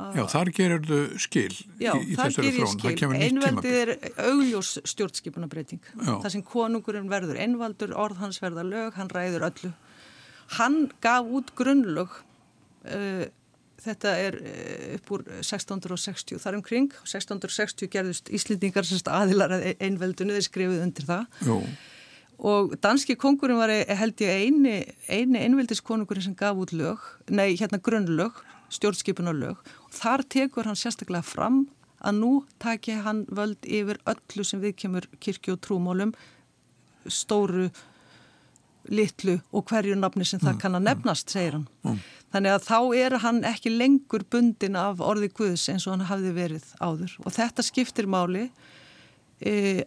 Já, 0.00 0.24
þar 0.32 0.48
gerur 0.56 0.86
þau 0.88 1.18
skil 1.20 1.52
Já, 1.80 1.90
í, 1.92 2.14
þessari 2.16 2.16
þar 2.16 2.46
gerir 2.46 2.70
skil. 2.72 3.08
Einveldið 3.26 3.74
er 3.76 3.90
augljós 4.30 4.70
stjórnskipunabreiting. 4.88 5.82
Það 6.06 6.28
sem 6.32 6.44
konungurinn 6.46 7.10
verður 7.10 7.40
einvaldur, 7.42 7.92
orð 7.92 8.22
hans 8.22 8.40
verða 8.40 8.64
lög, 8.64 8.94
hann 8.96 9.10
ræður 9.12 9.44
öllu. 9.50 9.72
Hann 10.56 10.78
gaf 11.04 11.28
út 11.28 11.52
grunnlög, 11.58 12.16
uh, 12.88 13.26
þetta 13.84 14.16
er 14.26 14.36
uh, 14.40 14.96
upp 14.98 15.14
úr 15.16 15.24
1660 15.40 16.42
þar 16.42 16.60
umkring. 16.60 16.90
1660 17.04 17.90
gerðust 17.92 18.30
Íslendingar 18.34 18.88
aðilar 19.14 19.56
að 19.56 19.70
einveldinu, 19.78 20.36
þeir 20.36 20.46
skrifuð 20.48 20.84
undir 20.84 21.08
það. 21.08 21.26
Jú. 21.48 21.58
Og 22.50 22.72
danski 22.80 23.18
kongurinn 23.20 23.60
var 23.60 23.68
held 23.70 24.22
ég 24.24 24.46
eini, 24.46 24.78
eini 25.12 25.42
einveldiskonungurinn 25.44 26.30
sem 26.30 26.36
gaf 26.38 26.56
út 26.56 26.72
lög, 26.72 27.02
nei 27.28 27.52
hérna 27.60 27.82
grunnlög 27.84 28.38
stjórnskipunarlög 28.74 29.60
og 29.60 29.94
þar 29.94 30.24
tekur 30.30 30.68
hann 30.68 30.78
sérstaklega 30.78 31.26
fram 31.26 31.64
að 32.00 32.20
nú 32.22 32.32
taki 32.62 32.96
hann 33.04 33.24
völd 33.28 33.66
yfir 33.66 34.00
öllu 34.08 34.46
sem 34.46 34.62
við 34.62 34.76
kemur 34.84 35.08
kirkju 35.20 35.56
og 35.56 35.62
trúmólum 35.66 36.14
stóru, 37.10 37.68
litlu 38.88 39.38
og 39.52 39.66
hverju 39.68 39.96
nafni 39.98 40.24
sem 40.28 40.40
það 40.40 40.54
mm, 40.54 40.60
kann 40.62 40.78
að 40.78 40.86
nefnast, 40.86 41.32
segir 41.32 41.58
hann. 41.58 41.66
Mm. 41.84 42.00
Þannig 42.30 42.54
að 42.54 42.66
þá 42.68 42.78
er 43.00 43.16
hann 43.24 43.40
ekki 43.48 43.72
lengur 43.74 44.24
bundin 44.30 44.78
af 44.78 45.00
orði 45.02 45.32
Guðs 45.34 45.66
eins 45.72 45.86
og 45.88 45.96
hann 45.96 46.06
hafði 46.10 46.34
verið 46.36 46.68
áður 46.78 47.16
og 47.24 47.34
þetta 47.34 47.64
skiptir 47.66 48.06
máli 48.06 48.44
e, 49.42 49.82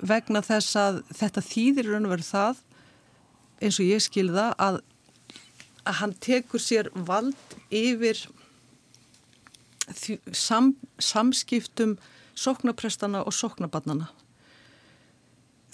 vegna 0.00 0.40
þess 0.44 0.78
að 0.80 1.02
þetta 1.18 1.44
þýðir 1.44 1.90
raun 1.92 2.08
og 2.08 2.14
verið 2.14 2.30
það 2.30 2.62
eins 3.60 3.80
og 3.80 3.90
ég 3.90 4.04
skilða 4.04 4.50
að 4.56 4.80
að 5.86 5.98
hann 6.00 6.14
tekur 6.22 6.62
sér 6.62 6.90
vald 7.06 7.56
yfir 7.70 8.18
sam, 10.34 10.74
samskiptum 10.98 11.96
sóknaprestana 12.36 13.22
og 13.24 13.34
sóknabannana. 13.34 14.10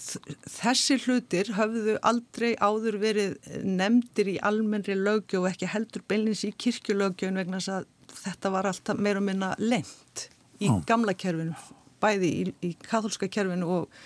Þessi 0.03 0.97
hlutir 1.05 1.53
hafðu 1.57 1.95
aldrei 2.03 2.53
áður 2.59 2.97
verið 3.01 3.37
nefndir 3.63 4.33
í 4.33 4.37
almennri 4.43 4.97
lögjöf 4.99 5.43
og 5.43 5.49
ekki 5.53 5.69
heldur 5.71 6.03
beinins 6.09 6.43
í 6.47 6.51
kirkjulögjöfun 6.51 7.39
vegna 7.39 7.61
þess 7.61 7.77
að 7.77 7.87
þetta 8.23 8.51
var 8.53 8.69
alltaf 8.69 8.99
meira 8.99 9.21
og 9.21 9.27
minna 9.29 9.53
lengt 9.61 10.27
í 10.61 10.69
Ó. 10.69 10.81
gamla 10.87 11.15
kerfinu, 11.17 11.55
bæði 12.03 12.29
í, 12.29 12.45
í 12.67 12.71
katholska 12.83 13.29
kerfinu 13.31 13.69
og 13.77 13.99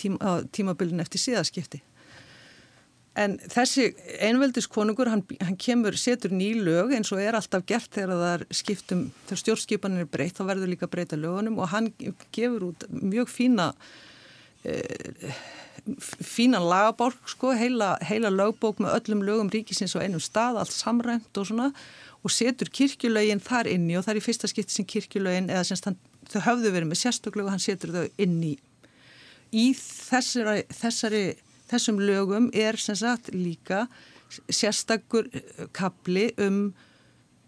tíma, 0.00 0.40
tímabilin 0.54 1.02
eftir 1.02 1.22
síðaskipti. 1.22 1.82
En 3.18 3.34
þessi 3.50 3.88
einveldiskonungur, 4.22 5.10
hann, 5.10 5.24
hann 5.42 5.56
kemur, 5.60 5.96
setur 5.98 6.30
ný 6.32 6.52
lög 6.62 6.94
eins 6.94 7.10
og 7.10 7.20
er 7.20 7.34
alltaf 7.36 7.64
gert 7.68 7.90
þegar 7.96 8.14
það 8.14 8.34
er 8.36 8.44
skiptum, 8.54 9.02
þegar 9.26 9.40
stjórnskipanin 9.42 10.04
er 10.04 10.12
breytt, 10.12 10.38
þá 10.38 10.46
verður 10.52 10.70
líka 10.70 10.88
breyta 10.90 11.18
lögunum 11.18 11.58
og 11.58 11.72
hann 11.74 11.90
gefur 11.98 12.68
út 12.70 12.86
mjög 12.94 13.32
fína, 13.32 13.72
e, 14.64 15.32
fína 16.00 16.60
lagabálk, 16.60 17.18
sko, 17.30 17.54
heila, 17.56 17.94
heila 18.04 18.30
lögbók 18.32 18.82
með 18.82 18.96
öllum 18.98 19.24
lögum 19.26 19.52
ríkisins 19.52 19.96
á 19.96 20.04
einum 20.04 20.22
stað, 20.22 20.60
allt 20.60 20.74
samrænt 20.74 21.40
og 21.40 21.48
svona 21.48 21.70
og 22.20 22.32
setur 22.34 22.68
kirkjulögin 22.68 23.40
þar 23.40 23.70
inni 23.72 23.96
og 23.96 24.04
það 24.04 24.14
er 24.14 24.20
í 24.20 24.24
fyrsta 24.24 24.50
skipti 24.50 24.76
sem 24.76 24.88
kirkjulögin, 24.88 25.48
eða 25.48 25.64
semst 25.70 25.88
hann, 25.88 25.96
þau 26.28 26.42
höfðu 26.50 26.74
verið 26.74 26.90
með 26.90 27.00
sérstöklögu 27.00 27.48
og 27.48 27.54
hann 27.54 27.64
setur 27.64 27.94
þau 27.94 28.04
inni 28.20 28.58
í 29.56 29.70
þessari, 29.74 30.64
þessari 30.68 31.24
þessum 31.70 32.00
lögum 32.02 32.50
er 32.56 32.78
sem 32.80 32.98
sagt 32.98 33.32
líka 33.34 33.86
sérstakur 34.50 35.30
eh, 35.32 35.66
kapli 35.74 36.28
um 36.42 36.70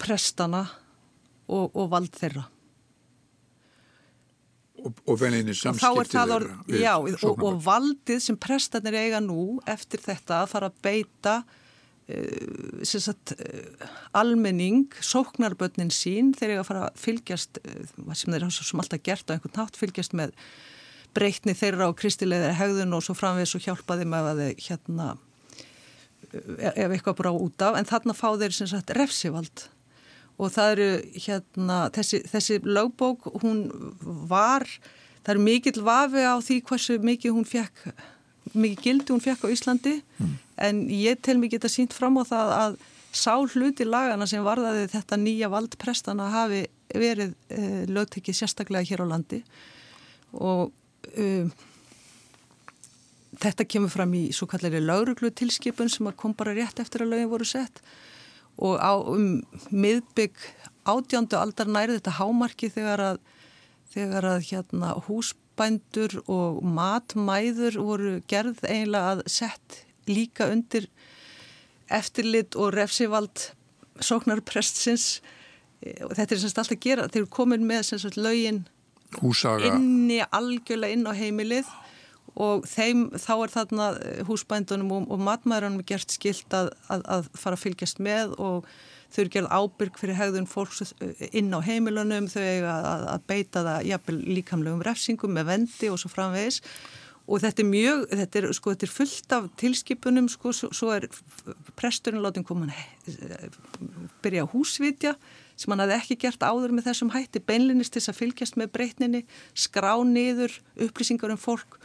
prestana 0.03 0.65
og, 1.47 1.71
og 1.77 1.91
vald 1.93 2.15
þeirra. 2.17 2.47
Og, 4.83 5.01
og 5.07 5.19
veninni 5.21 5.55
samskiptið 5.55 6.13
þeirra. 6.13 6.55
Já, 6.75 6.95
og, 6.99 7.43
og 7.43 7.59
valdið 7.63 8.23
sem 8.25 8.39
prestanir 8.41 8.97
eiga 8.99 9.21
nú 9.23 9.61
eftir 9.71 10.03
þetta 10.03 10.43
að 10.43 10.51
fara 10.51 10.71
að 10.73 10.81
beita 10.85 11.37
uh, 11.45 12.83
sagt, 12.83 13.35
uh, 13.39 13.89
almenning, 14.19 14.89
sóknarbötnin 14.99 15.93
sín 15.95 16.33
þegar 16.35 16.57
ég 16.57 16.65
að 16.65 16.71
fara 16.73 16.85
að 16.89 17.03
fylgjast, 17.05 17.63
uh, 17.63 18.13
sem 18.19 18.35
þeir 18.35 18.49
hafa 18.49 18.69
sem 18.71 18.85
alltaf 18.85 19.05
gert 19.07 19.31
á 19.31 19.35
einhvern 19.37 19.59
nátt, 19.61 19.79
fylgjast 19.79 20.17
með 20.19 20.35
breytni 21.15 21.55
þeirra 21.57 21.91
á 21.93 21.99
kristilegðar 21.99 22.57
hegðun 22.59 22.97
og 22.97 23.05
svo 23.05 23.15
framvegis 23.17 23.55
og 23.59 23.67
hjálpaði 23.67 24.09
með 24.09 24.33
að 24.33 24.43
þeir 24.47 24.67
hérna 24.67 25.13
ef 26.33 26.93
eitthvað 26.95 27.19
bara 27.19 27.33
út 27.37 27.65
af 27.65 27.77
en 27.77 27.89
þarna 27.89 28.15
fá 28.17 28.29
þeir 28.41 28.55
sem 28.57 28.69
sagt 28.71 28.93
refsivald 28.97 29.67
og 30.43 30.51
það 30.51 30.73
eru 30.75 30.89
hérna, 31.27 31.79
þessi, 31.95 32.23
þessi 32.31 32.59
lögbók, 32.67 33.29
hún 33.43 33.65
var, 34.31 34.67
það 35.23 35.35
eru 35.37 35.45
mikill 35.47 35.85
vafi 35.87 36.25
á 36.27 36.35
því 36.43 36.59
hversu 36.69 36.99
mikið 37.03 37.37
hún 37.37 37.49
fekk, 37.49 37.85
mikið 38.53 38.87
gildi 38.87 39.15
hún 39.15 39.23
fekk 39.23 39.47
á 39.47 39.53
Íslandi, 39.55 39.97
mm. 40.19 40.35
en 40.67 40.85
ég 40.91 41.23
tel 41.23 41.39
mikið 41.41 41.61
þetta 41.61 41.75
sínt 41.77 41.97
fram 41.97 42.19
á 42.19 42.25
það 42.27 42.55
að 42.59 42.79
sá 43.13 43.35
hluti 43.37 43.85
lagana 43.87 44.27
sem 44.29 44.45
varðaði 44.45 44.87
þetta 44.95 45.19
nýja 45.21 45.51
valdprestana 45.53 46.31
hafi 46.33 46.65
verið 46.93 47.35
uh, 47.53 47.83
lögtekið 47.93 48.39
sérstaklega 48.41 48.89
hér 48.89 49.05
á 49.05 49.07
landi. 49.13 49.43
Og 50.33 50.73
um, 51.21 51.51
þetta 53.43 53.69
kemur 53.69 53.93
fram 53.93 54.17
í 54.17 54.23
svo 54.35 54.49
kallari 54.49 54.81
lauruglu 54.81 55.31
tilskipun 55.31 55.93
sem 55.93 56.09
kom 56.17 56.35
bara 56.37 56.57
rétt 56.57 56.81
eftir 56.81 57.05
að 57.05 57.15
lögin 57.15 57.31
voru 57.33 57.49
sett 57.49 57.85
og 58.59 58.77
á 58.81 58.93
um, 58.99 59.41
miðbygg 59.71 60.37
átjándu 60.89 61.39
aldar 61.39 61.71
nærið 61.71 62.01
þetta 62.01 62.17
hámarki 62.19 62.71
þegar 62.73 63.05
að, 63.07 63.21
þegar 63.95 64.29
að 64.35 64.49
hérna, 64.51 64.93
húsbændur 65.07 66.19
og 66.27 66.63
matmæður 66.67 67.79
voru 67.81 68.15
gerð 68.31 68.65
eiginlega 68.67 69.17
að 69.17 69.25
sett 69.31 69.83
líka 70.11 70.51
undir 70.53 70.89
eftirlit 71.93 72.57
og 72.59 72.73
refsivald 72.75 73.53
sóknarprestsins. 74.03 75.21
Þetta 75.83 76.35
er 76.35 76.41
semst 76.41 76.59
alltaf 76.59 76.77
að 76.77 76.85
gera, 76.85 77.09
þeir 77.11 77.25
eru 77.25 77.33
komin 77.35 77.67
með 77.69 77.85
semst 77.91 78.19
lögin 78.19 78.65
Húsaga. 79.21 79.75
inni 79.75 80.23
algjörlega 80.25 80.97
inn 80.97 81.05
á 81.05 81.13
heimilið 81.13 81.69
og 82.41 82.65
þeim, 82.69 83.11
þá 83.21 83.35
er 83.35 83.53
þarna 83.53 83.91
húsbændunum 84.29 84.95
og, 84.97 85.11
og 85.13 85.21
matmæðurunum 85.27 85.85
gert 85.89 86.15
skilt 86.15 86.55
að, 86.57 86.73
að, 86.89 87.05
að 87.19 87.29
fara 87.37 87.59
að 87.59 87.65
fylgjast 87.67 88.01
með 88.03 88.33
og 88.41 88.67
þau 89.13 89.21
eru 89.21 89.35
gerð 89.35 89.53
ábyrg 89.53 90.01
fyrir 90.01 90.17
hegðun 90.17 90.49
fólks 90.49 90.95
inn 91.37 91.53
á 91.53 91.61
heimilunum, 91.61 92.31
þau 92.33 92.41
eiga 92.41 92.73
að, 92.81 93.07
að 93.13 93.29
beita 93.29 93.65
það 93.67 93.87
jafnvel 93.91 94.19
líkamlegum 94.39 94.85
refsingum 94.87 95.37
með 95.37 95.49
vendi 95.51 95.93
og 95.93 96.01
svo 96.01 96.13
framvegis. 96.13 96.63
Og 97.23 97.39
þetta 97.39 97.63
er 97.63 97.69
mjög, 97.69 98.01
þetta 98.11 98.41
er, 98.41 98.47
sko, 98.57 98.73
þetta 98.73 98.87
er 98.89 98.93
fullt 98.97 99.35
af 99.37 99.45
tilskipunum, 99.61 100.27
sko, 100.33 100.51
svo, 100.57 100.73
svo 100.75 100.91
er 100.97 101.07
presturinn 101.79 102.25
látin 102.25 102.47
koma 102.47 102.67
byrja 104.25 104.43
að 104.43 104.53
húsvitja 104.57 105.15
sem 105.55 105.71
hann 105.71 105.85
hafði 105.85 105.99
ekki 106.01 106.19
gert 106.25 106.43
áður 106.43 106.75
með 106.75 106.89
þessum 106.89 107.13
hætti 107.15 107.43
beinlinnist 107.47 107.95
til 107.95 108.03
að 108.03 108.19
fylgjast 108.19 108.59
með 108.59 108.73
breytninni 108.75 109.23
skrá 109.55 109.93
niður 110.09 110.57
upplýsingar 110.89 111.35
um 111.35 111.41
fólk 111.41 111.79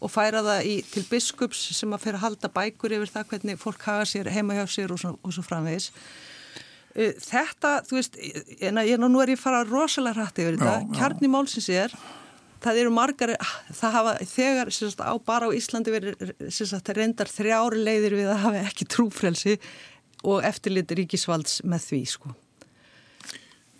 og 0.00 0.12
færa 0.12 0.42
það 0.44 0.68
í, 0.68 0.74
til 0.92 1.04
biskups 1.08 1.62
sem 1.76 1.94
að 1.94 2.04
fyrir 2.04 2.18
að 2.20 2.24
halda 2.26 2.50
bækur 2.52 2.94
yfir 2.98 3.12
það 3.14 3.30
hvernig 3.32 3.60
fólk 3.60 3.86
hafa 3.88 4.08
sér 4.10 4.30
heima 4.34 4.58
hjá 4.58 4.66
sér 4.68 4.92
og 4.94 5.00
svo, 5.00 5.14
og 5.22 5.34
svo 5.34 5.44
framvegis. 5.46 5.90
Þetta, 6.96 7.72
þú 7.84 7.98
veist, 7.98 8.14
en 8.64 8.80
að, 8.80 8.92
nú 9.04 9.20
er 9.20 9.34
ég 9.34 9.40
að 9.40 9.42
fara 9.42 9.64
rosalega 9.68 10.22
hrætti 10.22 10.46
yfir 10.46 10.56
þetta. 10.60 10.76
Kjarni 10.96 11.28
málsins 11.32 11.68
er, 11.72 11.92
það 12.64 12.80
eru 12.82 12.94
margar, 12.96 13.34
það 13.68 13.98
hafa 13.98 14.14
þegar 14.32 14.72
sagt, 14.76 15.04
á, 15.04 15.12
bara 15.20 15.48
á 15.48 15.56
Íslandi 15.56 15.92
verið 15.92 16.48
sagt, 16.56 16.92
reyndar 16.96 17.28
þrjári 17.32 17.84
leiðir 17.84 18.16
við 18.20 18.32
að 18.32 18.42
hafa 18.46 18.64
ekki 18.64 18.88
trúfrelsi 18.96 19.58
og 20.24 20.44
eftirlit 20.48 20.96
ríkisvalds 20.96 21.60
með 21.68 21.88
því, 21.90 22.02
sko. 22.16 22.36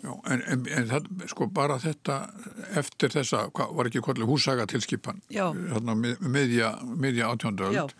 Já, 0.03 0.11
en, 0.29 0.41
en, 0.45 0.65
en 0.77 0.89
það, 0.91 1.07
sko 1.31 1.47
bara 1.49 1.79
þetta 1.81 2.17
eftir 2.77 3.09
þessa, 3.15 3.47
hvað 3.57 3.71
var 3.79 3.89
ekki 3.89 4.03
kvöldu 4.05 4.27
húsaga 4.29 4.67
tilskipan, 4.69 5.23
þarna 5.31 5.95
miðja, 6.21 6.73
miðja 6.85 7.31
átjóndöld, 7.33 7.95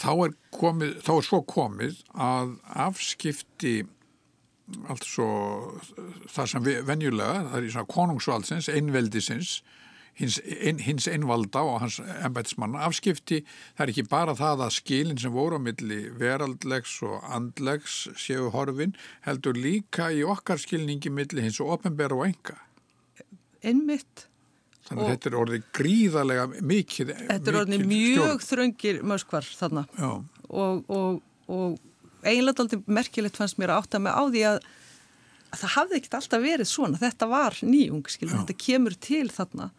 þá 0.00 0.10
er 0.24 0.32
komið, 0.56 0.94
þá 1.04 1.10
er 1.18 1.26
svo 1.28 1.42
komið 1.52 2.00
að 2.16 2.54
afskipti 2.86 3.74
allt 4.88 5.04
svo 5.04 5.28
það 6.32 6.50
sem 6.54 6.66
venjulega, 6.88 7.42
það 7.50 7.58
er 7.58 7.66
í 7.68 7.72
svona 7.74 7.90
konungsvaldsins, 7.92 8.70
einveldisins 8.72 9.56
hins, 10.18 10.38
ein, 10.44 10.80
hins 10.82 11.06
einvalda 11.10 11.62
og 11.66 11.78
hans 11.82 11.98
embætismann 12.22 12.76
afskipti, 12.80 13.42
það 13.76 13.84
er 13.86 13.92
ekki 13.94 14.04
bara 14.10 14.34
það 14.38 14.66
að 14.66 14.74
skilin 14.78 15.20
sem 15.20 15.32
voru 15.34 15.58
á 15.58 15.60
milli 15.62 16.00
veraldlegs 16.20 16.98
og 17.06 17.22
andlegs 17.32 18.02
séu 18.20 18.50
horfin, 18.54 18.96
heldur 19.26 19.56
líka 19.58 20.10
í 20.12 20.22
okkar 20.26 20.60
skilningi 20.62 21.12
milli 21.12 21.46
hins 21.46 21.60
og 21.62 21.78
ofenbæra 21.78 22.18
og 22.18 22.28
enga. 22.28 22.58
Einmitt. 23.62 24.26
Þannig 24.82 25.04
að 25.04 25.12
þetta 25.12 25.28
er 25.30 25.38
orðið 25.38 25.66
gríðarlega 25.78 26.44
mikið 26.66 27.10
Þetta 27.14 27.50
er 27.52 27.58
orðið 27.60 27.84
mjög 27.86 28.16
stjórn. 28.18 28.46
þröngir 28.48 28.96
möskvar 29.06 29.46
þarna 29.46 29.84
Já. 29.94 30.08
og, 30.48 30.90
og, 30.90 31.20
og 31.46 31.76
eiginlega 32.26 32.64
aldrei 32.64 32.82
merkilegt 32.90 33.38
fannst 33.38 33.60
mér 33.62 33.72
að 33.72 33.84
átta 33.84 34.00
mig 34.02 34.10
á 34.18 34.22
því 34.26 34.42
að, 34.50 34.58
að 35.54 35.62
það 35.62 35.74
hafði 35.76 36.00
ekkert 36.00 36.18
alltaf 36.18 36.42
verið 36.42 36.70
svona, 36.72 37.00
þetta 37.00 37.30
var 37.30 37.58
nýjung, 37.62 38.10
þetta 38.18 38.58
kemur 38.58 38.98
til 39.06 39.28
þarna 39.30 39.70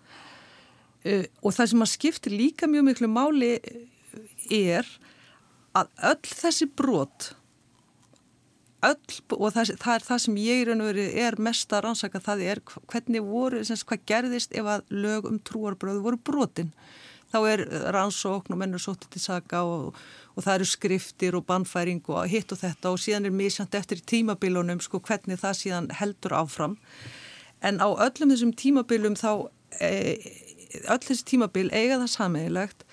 og 1.04 1.52
það 1.52 1.70
sem 1.72 1.86
að 1.86 1.94
skiptir 1.94 2.36
líka 2.36 2.70
mjög 2.70 2.88
miklu 2.90 3.10
máli 3.12 3.54
er 4.54 4.88
að 5.76 5.90
öll 6.12 6.36
þessi 6.42 6.70
brot 6.70 7.34
öll, 8.84 9.20
og 9.38 9.54
það, 9.56 9.74
það 9.82 9.96
er 9.96 10.06
það 10.08 10.22
sem 10.26 10.42
ég 10.42 10.72
er 11.24 11.40
mest 11.42 11.74
að 11.74 11.86
rannsaka 11.88 12.22
það 12.24 12.44
er 12.52 12.62
hvernig 12.92 13.24
voru, 13.26 13.64
semst, 13.68 13.88
hvað 13.90 14.06
gerðist 14.10 14.56
ef 14.58 14.70
að 14.76 14.86
lög 14.94 15.30
um 15.30 15.40
trúarbröðu 15.48 16.04
voru 16.04 16.20
brotin. 16.20 16.74
Þá 17.34 17.40
er 17.50 17.64
rannsókn 17.96 18.54
og 18.54 18.60
mennur 18.62 18.82
sótið 18.82 19.16
til 19.16 19.24
saga 19.24 19.64
og, 19.66 19.98
og 20.36 20.46
það 20.46 20.60
eru 20.60 20.70
skriftir 20.70 21.38
og 21.38 21.48
bannfæring 21.50 22.04
og 22.14 22.28
hitt 22.30 22.52
og 22.54 22.62
þetta 22.62 22.92
og 22.94 23.02
síðan 23.02 23.30
er 23.30 23.34
mísjönd 23.34 23.74
eftir 23.80 24.04
tímabilunum 24.06 24.84
sko 24.84 25.02
hvernig 25.02 25.42
það 25.42 25.60
síðan 25.64 25.90
heldur 25.98 26.38
áfram. 26.44 26.78
En 27.66 27.80
á 27.82 27.90
öllum 27.90 28.36
þessum 28.36 28.54
tímabilum 28.60 29.18
þá 29.18 29.50
e, 29.80 29.92
öll 30.82 31.02
þessi 31.04 31.28
tímabil 31.34 31.70
eiga 31.72 32.00
það 32.02 32.14
sameigilegt 32.16 32.86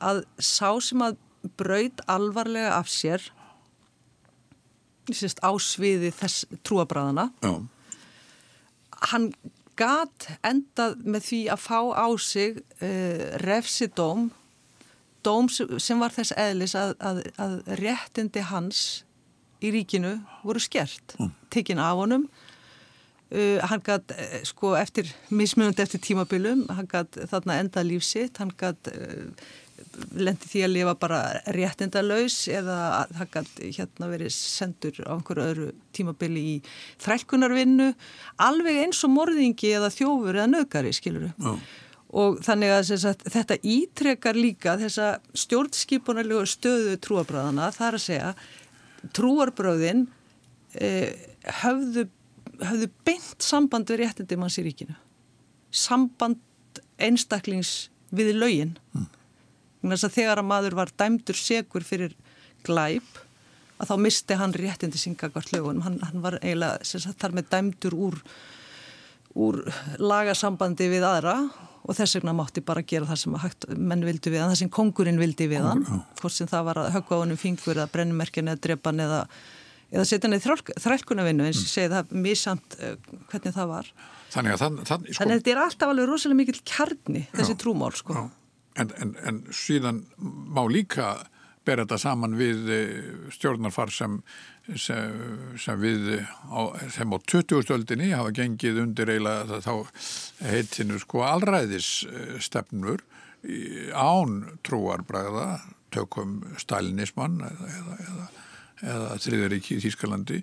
að 0.00 0.24
sá 0.38 0.70
sem 0.82 1.04
að 1.04 1.18
braud 1.60 2.02
alvarlega 2.10 2.74
af 2.78 2.90
sér 2.92 3.24
sérst, 5.10 5.40
á 5.42 5.50
sviði 5.58 6.12
þess 6.14 6.44
trúabræðana 6.66 7.30
hann 9.10 9.30
gat 9.80 10.28
endað 10.44 10.98
með 11.08 11.26
því 11.28 11.40
að 11.54 11.62
fá 11.64 11.78
á 11.96 12.08
sig 12.20 12.60
uh, 12.60 13.24
refsidóm 13.44 14.28
dóm 15.24 15.48
sem 15.52 16.00
var 16.00 16.12
þess 16.14 16.34
eðlis 16.36 16.76
að, 16.78 16.94
að, 17.00 17.22
að 17.40 17.56
réttindi 17.80 18.44
hans 18.48 18.82
í 19.60 19.72
ríkinu 19.74 20.18
voru 20.44 20.62
skert 20.62 21.16
mm. 21.18 21.32
tekinn 21.52 21.82
af 21.82 21.98
honum 22.00 22.28
uh, 23.30 23.58
hann 23.70 23.82
gætt 23.86 24.14
uh, 24.14 24.36
sko 24.48 24.74
eftir 24.80 25.10
mismunandi 25.30 25.84
eftir 25.86 26.02
tímabilum 26.10 26.66
hann 26.70 26.90
gætt 26.90 27.18
þarna 27.30 27.60
enda 27.64 27.84
lífsitt 27.86 28.42
hann 28.42 28.54
gætt 28.60 28.92
lendi 30.14 30.48
því 30.48 30.62
að 30.64 30.72
lifa 30.74 30.94
bara 31.00 31.20
réttindalaus 31.54 32.36
eða 32.52 32.78
það 33.16 33.30
gæti 33.34 33.70
hérna 33.76 34.08
verið 34.10 34.32
sendur 34.34 34.98
á 35.06 35.12
einhverju 35.14 35.46
öðru 35.46 35.68
tímabili 35.96 36.42
í 36.52 36.56
þrælkunarvinnu 37.02 37.90
alveg 38.44 38.82
eins 38.84 39.02
og 39.06 39.14
morðingi 39.14 39.72
eða 39.78 39.92
þjófur 39.94 40.36
eða 40.36 40.50
nöðgari, 40.52 40.92
skiluru 40.96 41.30
Já. 41.32 41.52
og 42.22 42.40
þannig 42.44 42.74
að 42.76 42.94
sagt, 43.06 43.26
þetta 43.32 43.58
ítrekar 43.62 44.38
líka 44.38 44.76
þessa 44.80 45.10
stjórnskipunarlegu 45.44 46.46
stöðu 46.50 46.96
trúabráðana 47.06 47.70
það 47.76 47.88
er 47.88 48.00
að 48.00 48.06
segja 48.06 48.32
trúarbröðin 49.16 50.06
eh, 50.76 51.14
höfðu, 51.62 52.08
höfðu 52.64 52.90
beint 53.06 53.44
samband 53.44 53.90
við 53.90 54.04
réttindi 54.04 54.38
manns 54.40 54.58
í 54.60 54.66
ríkinu. 54.66 54.96
Samband 55.70 56.40
einstaklings 57.00 57.88
við 58.10 58.34
laugin 58.36 58.76
mm 58.92 59.08
þegar 59.80 60.40
að 60.40 60.44
maður 60.46 60.76
var 60.76 60.90
dæmdur 60.98 61.36
segur 61.36 61.84
fyrir 61.84 62.14
glæp 62.66 63.20
að 63.80 63.88
þá 63.88 63.96
misti 63.96 64.36
hann 64.36 64.52
réttindi 64.52 64.98
syngakvart 64.98 65.52
lögunum. 65.52 65.82
Hann, 65.82 65.98
hann 66.02 66.20
var 66.22 66.38
eiginlega 66.42 66.84
sagt, 66.84 67.18
þar 67.20 67.32
með 67.32 67.48
dæmdur 67.50 67.94
úr, 67.96 68.18
úr 69.34 69.62
lagasambandi 69.98 70.88
við 70.90 71.06
aðra 71.08 71.48
og 71.80 71.96
þess 71.96 72.18
vegna 72.18 72.34
mátti 72.36 72.60
bara 72.60 72.82
gera 72.84 73.08
það 73.08 73.22
sem 73.22 73.38
hægt, 73.40 73.66
menn 73.72 74.04
vildi 74.04 74.30
við 74.30 74.42
hann, 74.42 74.52
það 74.52 74.60
sem 74.60 74.70
kongurinn 74.70 75.18
vildi 75.18 75.48
við 75.48 75.64
hann, 75.64 75.86
hvort 76.20 76.34
sem 76.34 76.46
það 76.50 76.66
var 76.68 76.82
að 76.82 76.92
höggva 76.98 77.16
á 77.16 77.22
hennum 77.22 77.40
fingur 77.40 77.72
eða 77.72 77.88
brennumerkjan 77.94 78.52
eða 78.52 78.60
drepan 78.66 79.00
eða, 79.00 79.22
eða 79.90 80.06
setja 80.06 80.28
hann 80.28 80.38
í 80.38 80.42
þrælkunavinnu 80.84 81.48
eins 81.48 81.60
og 81.60 81.66
mm. 81.66 81.72
segið 81.74 81.96
það 81.96 82.14
misamt 82.26 82.78
uh, 82.78 82.92
eh, 82.92 83.18
hvernig 83.32 83.56
það 83.56 83.72
var. 83.74 83.90
Þannig 84.30 84.54
að, 84.54 84.62
þann, 84.62 84.78
þann, 84.86 85.08
sko... 85.08 85.18
Þannig 85.18 85.34
að 85.34 85.42
þetta 85.42 85.52
er 85.52 85.64
alltaf 85.64 85.92
alveg 85.94 86.08
rosalega 86.10 86.40
mikil 86.44 86.60
kjarni 86.62 87.26
þessi 87.34 87.56
já, 87.56 87.60
trúmál 87.64 87.92
sko. 87.98 88.24
En, 88.78 88.94
en, 89.02 89.12
en 89.26 89.42
síðan 89.54 90.04
má 90.20 90.62
líka 90.70 91.12
bera 91.66 91.84
þetta 91.84 91.98
saman 92.00 92.36
við 92.38 92.70
eh, 92.72 92.92
stjórnarfar 93.34 93.92
sem, 93.92 94.20
sem, 94.78 95.18
sem 95.60 95.82
við 95.82 96.12
á, 96.48 96.60
sem 96.94 97.10
á 97.10 97.18
20-stöldinni 97.18 98.12
hafa 98.14 98.32
gengið 98.36 98.80
undir 98.84 99.12
eiginlega 99.12 99.60
þá 99.66 99.74
heitinu 100.46 101.00
sko 101.02 101.24
allræðisstefnur 101.26 103.04
án 103.96 104.40
trúarbræða 104.66 105.60
tökum 105.94 106.40
stalinismann 106.60 107.40
eða, 107.44 107.68
eða, 107.76 107.98
eða, 108.06 108.26
eða 108.82 109.16
þriðaríki 109.20 109.76
í 109.76 109.84
Þýskalandi 109.84 110.42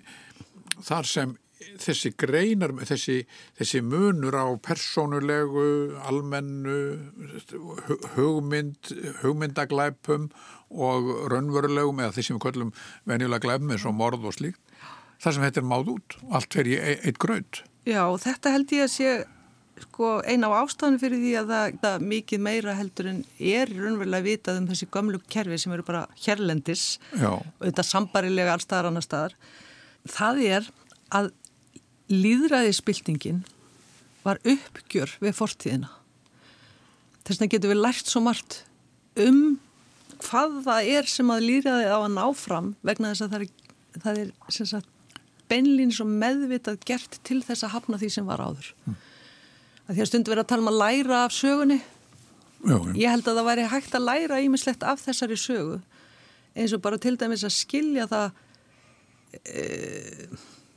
þar 0.86 1.08
sem 1.08 1.36
þessi 1.78 2.12
greinar, 2.18 2.72
þessi, 2.86 3.22
þessi 3.58 3.80
munur 3.84 4.36
á 4.38 4.46
persónulegu, 4.62 5.96
almennu, 6.08 6.78
hugmynd, 8.16 8.92
hugmyndaglæpum 9.22 10.28
og 10.70 11.10
raunverulegum 11.32 12.02
eða 12.02 12.14
þessi 12.16 12.36
við 12.36 12.44
köllum 12.46 12.74
venjulega 13.08 13.44
glæpum 13.46 13.74
eins 13.74 13.86
og 13.88 13.96
morð 13.98 14.28
og 14.30 14.38
slíkt, 14.38 14.62
þar 15.22 15.36
sem 15.36 15.48
þetta 15.48 15.62
er 15.62 15.68
máð 15.72 15.92
út, 15.96 16.18
allt 16.30 16.54
fer 16.54 16.70
í 16.70 16.78
eitt 16.78 17.20
gröð. 17.22 17.64
Já, 17.88 18.04
þetta 18.20 18.54
held 18.54 18.76
ég 18.76 18.86
að 18.86 18.94
sé 18.94 19.12
sko, 19.84 20.10
eina 20.26 20.50
á 20.50 20.60
ástæðan 20.62 20.98
fyrir 21.00 21.20
því 21.22 21.32
að 21.40 21.52
það, 21.52 21.76
það 21.82 22.06
mikið 22.12 22.42
meira 22.46 22.74
heldur 22.78 23.10
en 23.10 23.20
er 23.38 23.70
raunverulega 23.72 24.26
vitað 24.26 24.60
um 24.62 24.68
þessi 24.70 24.88
gamlu 24.94 25.20
kerfi 25.30 25.58
sem 25.60 25.74
eru 25.76 25.86
bara 25.86 26.06
hérlendis 26.24 26.86
þetta 27.14 27.86
sambarilega 27.86 28.56
allstaðar 28.56 28.90
annar 28.90 29.06
staðar. 29.06 29.36
Það 30.08 30.42
er 30.48 30.68
að 31.14 31.30
líðræðisbyltingin 32.12 33.44
var 34.24 34.40
uppgjör 34.48 35.14
við 35.22 35.36
fortíðina. 35.36 35.90
Þess 37.24 37.40
vegna 37.40 37.52
getur 37.54 37.74
við 37.74 37.82
lært 37.82 38.08
svo 38.08 38.22
margt 38.24 38.62
um 39.20 39.58
hvað 40.24 40.62
það 40.66 40.92
er 40.98 41.10
sem 41.10 41.30
að 41.30 41.44
líðræði 41.46 41.90
á 41.92 41.98
að 41.98 42.14
ná 42.14 42.24
fram 42.34 42.70
vegna 42.86 43.12
þess 43.12 43.26
að 43.26 43.34
það 43.34 43.42
er, 43.42 43.50
það 44.04 44.22
er 44.22 44.70
sagt, 44.72 44.88
beinlýns 45.48 46.00
og 46.02 46.10
meðvitað 46.10 46.80
gert 46.88 47.20
til 47.26 47.40
þess 47.44 47.66
að 47.66 47.74
hafna 47.76 48.00
því 48.00 48.10
sem 48.16 48.26
var 48.28 48.42
áður. 48.42 48.72
Mm. 48.84 48.96
Að 49.88 49.94
því 49.94 50.02
að 50.04 50.10
stundu 50.10 50.32
verið 50.32 50.44
að 50.44 50.50
tala 50.52 50.64
um 50.64 50.72
að 50.72 50.80
læra 50.82 51.22
af 51.24 51.32
sögunni. 51.32 51.78
Já, 52.58 52.74
já. 52.74 52.92
Ég 52.98 53.14
held 53.14 53.30
að 53.30 53.38
það 53.38 53.48
væri 53.48 53.70
hægt 53.72 53.94
að 53.94 54.06
læra 54.08 54.42
ímislegt 54.44 54.84
af 54.84 55.00
þessari 55.04 55.38
sögu 55.38 55.78
eins 56.58 56.74
og 56.74 56.82
bara 56.82 56.98
til 57.00 57.14
dæmis 57.18 57.44
að 57.46 57.54
skilja 57.54 58.08
það 58.10 58.32
e, 59.46 59.64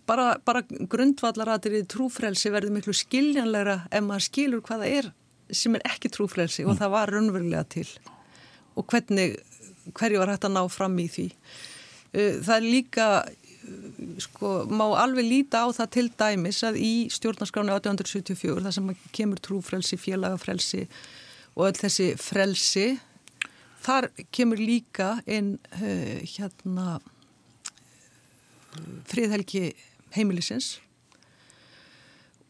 bara, 0.10 0.36
bara 0.45 0.62
grundvallaratir 0.63 1.80
í 1.80 1.84
trúfrelsi 1.89 2.52
verður 2.54 2.76
miklu 2.78 2.95
skiljanlegra 2.95 3.78
ef 3.89 4.06
maður 4.06 4.28
skilur 4.28 4.63
hvaða 4.67 4.89
er 5.00 5.12
sem 5.52 5.76
er 5.76 5.86
ekki 5.89 6.12
trúfrelsi 6.13 6.63
mm. 6.63 6.71
og 6.71 6.80
það 6.80 6.93
var 6.95 7.13
raunverulega 7.15 7.65
til 7.71 7.88
og 8.80 8.88
hvernig, 8.88 9.36
hverju 9.97 10.21
var 10.21 10.32
hægt 10.32 10.47
að 10.47 10.56
ná 10.56 10.62
fram 10.71 10.93
í 11.02 11.08
því. 11.12 11.26
Uh, 12.12 12.38
það 12.39 12.54
er 12.56 12.67
líka, 12.67 13.08
sko, 14.22 14.66
má 14.70 14.86
alveg 15.02 15.28
líta 15.28 15.64
á 15.64 15.68
það 15.76 15.92
til 15.96 16.08
dæmis 16.20 16.62
að 16.68 16.80
í 16.82 16.94
stjórnarskráni 17.14 17.74
1874, 17.74 18.64
það 18.66 18.76
sem 18.78 18.92
kemur 19.16 19.42
trúfrelsi, 19.44 20.00
félagafrelsi 20.00 20.86
og 21.56 21.68
öll 21.70 21.80
þessi 21.80 22.08
frelsi, 22.22 22.88
þar 23.82 24.10
kemur 24.34 24.62
líka 24.62 25.16
inn 25.26 25.56
uh, 25.80 26.22
hérna 26.36 27.00
friðhelgi 29.12 29.72
heimilisins. 30.16 30.78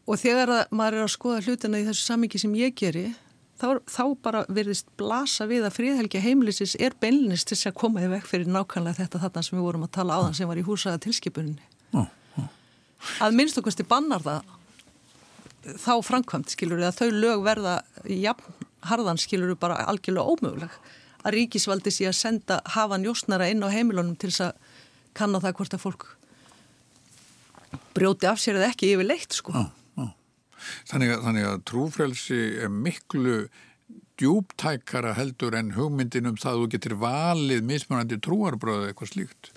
Og 0.09 0.19
þegar 0.19 0.67
maður 0.73 0.99
er 0.99 1.05
að 1.05 1.13
skoða 1.13 1.43
hlutina 1.45 1.81
í 1.81 1.85
þessu 1.87 2.07
samingi 2.07 2.41
sem 2.41 2.55
ég 2.57 2.75
geri 2.77 3.11
þá, 3.61 3.67
þá 3.85 4.03
bara 4.25 4.43
verðist 4.49 4.87
blasa 4.99 5.45
við 5.49 5.67
að 5.67 5.75
fríðhelgi 5.77 6.21
heimilisins 6.23 6.73
er 6.81 6.95
beinlinist 7.01 7.51
til 7.51 7.59
að 7.69 7.77
koma 7.81 8.03
í 8.03 8.09
vekk 8.11 8.29
fyrir 8.29 8.49
nákvæmlega 8.49 9.03
þetta 9.03 9.21
þarna 9.25 9.43
sem 9.45 9.57
við 9.57 9.67
vorum 9.67 9.85
að 9.85 9.93
tala 9.97 10.17
á 10.17 10.19
þann 10.25 10.39
sem 10.39 10.49
var 10.49 10.61
í 10.61 10.65
húsaða 10.65 11.01
tilskipuninni 11.05 11.67
oh, 11.99 12.09
oh. 12.41 12.49
að 13.27 13.37
minnst 13.37 13.61
okkvæmst 13.61 13.83
í 13.83 13.87
bannar 13.91 14.25
það 14.25 15.77
þá 15.81 15.93
framkvæmt 16.07 16.55
skilur 16.55 16.81
að 16.87 17.03
þau 17.03 17.09
lög 17.13 17.45
verða 17.45 17.75
jafn 18.09 18.67
harðan 18.89 19.21
skilur 19.21 19.53
bara 19.61 19.83
algjörlega 19.91 20.33
ómöguleg 20.33 20.79
að 21.21 21.35
ríkisvaldi 21.35 21.93
sé 21.93 22.07
að 22.09 22.17
senda 22.17 22.61
hafa 22.73 22.97
njósnara 22.97 23.51
inn 23.51 23.61
á 23.61 23.69
heimilunum 23.69 24.17
til 24.17 24.31
þess 24.31 24.47
að 24.47 24.79
kanna 25.17 25.41
það 25.43 25.55
hvort 25.59 25.75
að 25.77 25.83
fólk 25.83 26.07
brjóti 27.93 28.29
af 28.29 28.41
sér 28.41 28.57
eða 28.57 28.71
ekki 28.71 28.93
yfir 28.95 29.07
leitt 29.07 29.35
sko. 29.35 29.53
Á, 29.53 29.69
á. 29.69 29.80
Þannig, 30.89 31.15
að, 31.15 31.25
þannig 31.27 31.49
að 31.49 31.63
trúfrelsi 31.71 32.41
er 32.61 32.73
miklu 32.73 33.37
djúptækara 34.21 35.15
heldur 35.17 35.55
en 35.57 35.73
hugmyndin 35.75 36.29
um 36.29 36.37
það 36.37 36.53
að 36.53 36.61
þú 36.61 36.69
getur 36.75 36.95
valið 37.01 37.65
mismunandi 37.65 38.19
trúarbröðu 38.21 38.91
eitthvað 38.91 39.13
slíkt. 39.15 39.51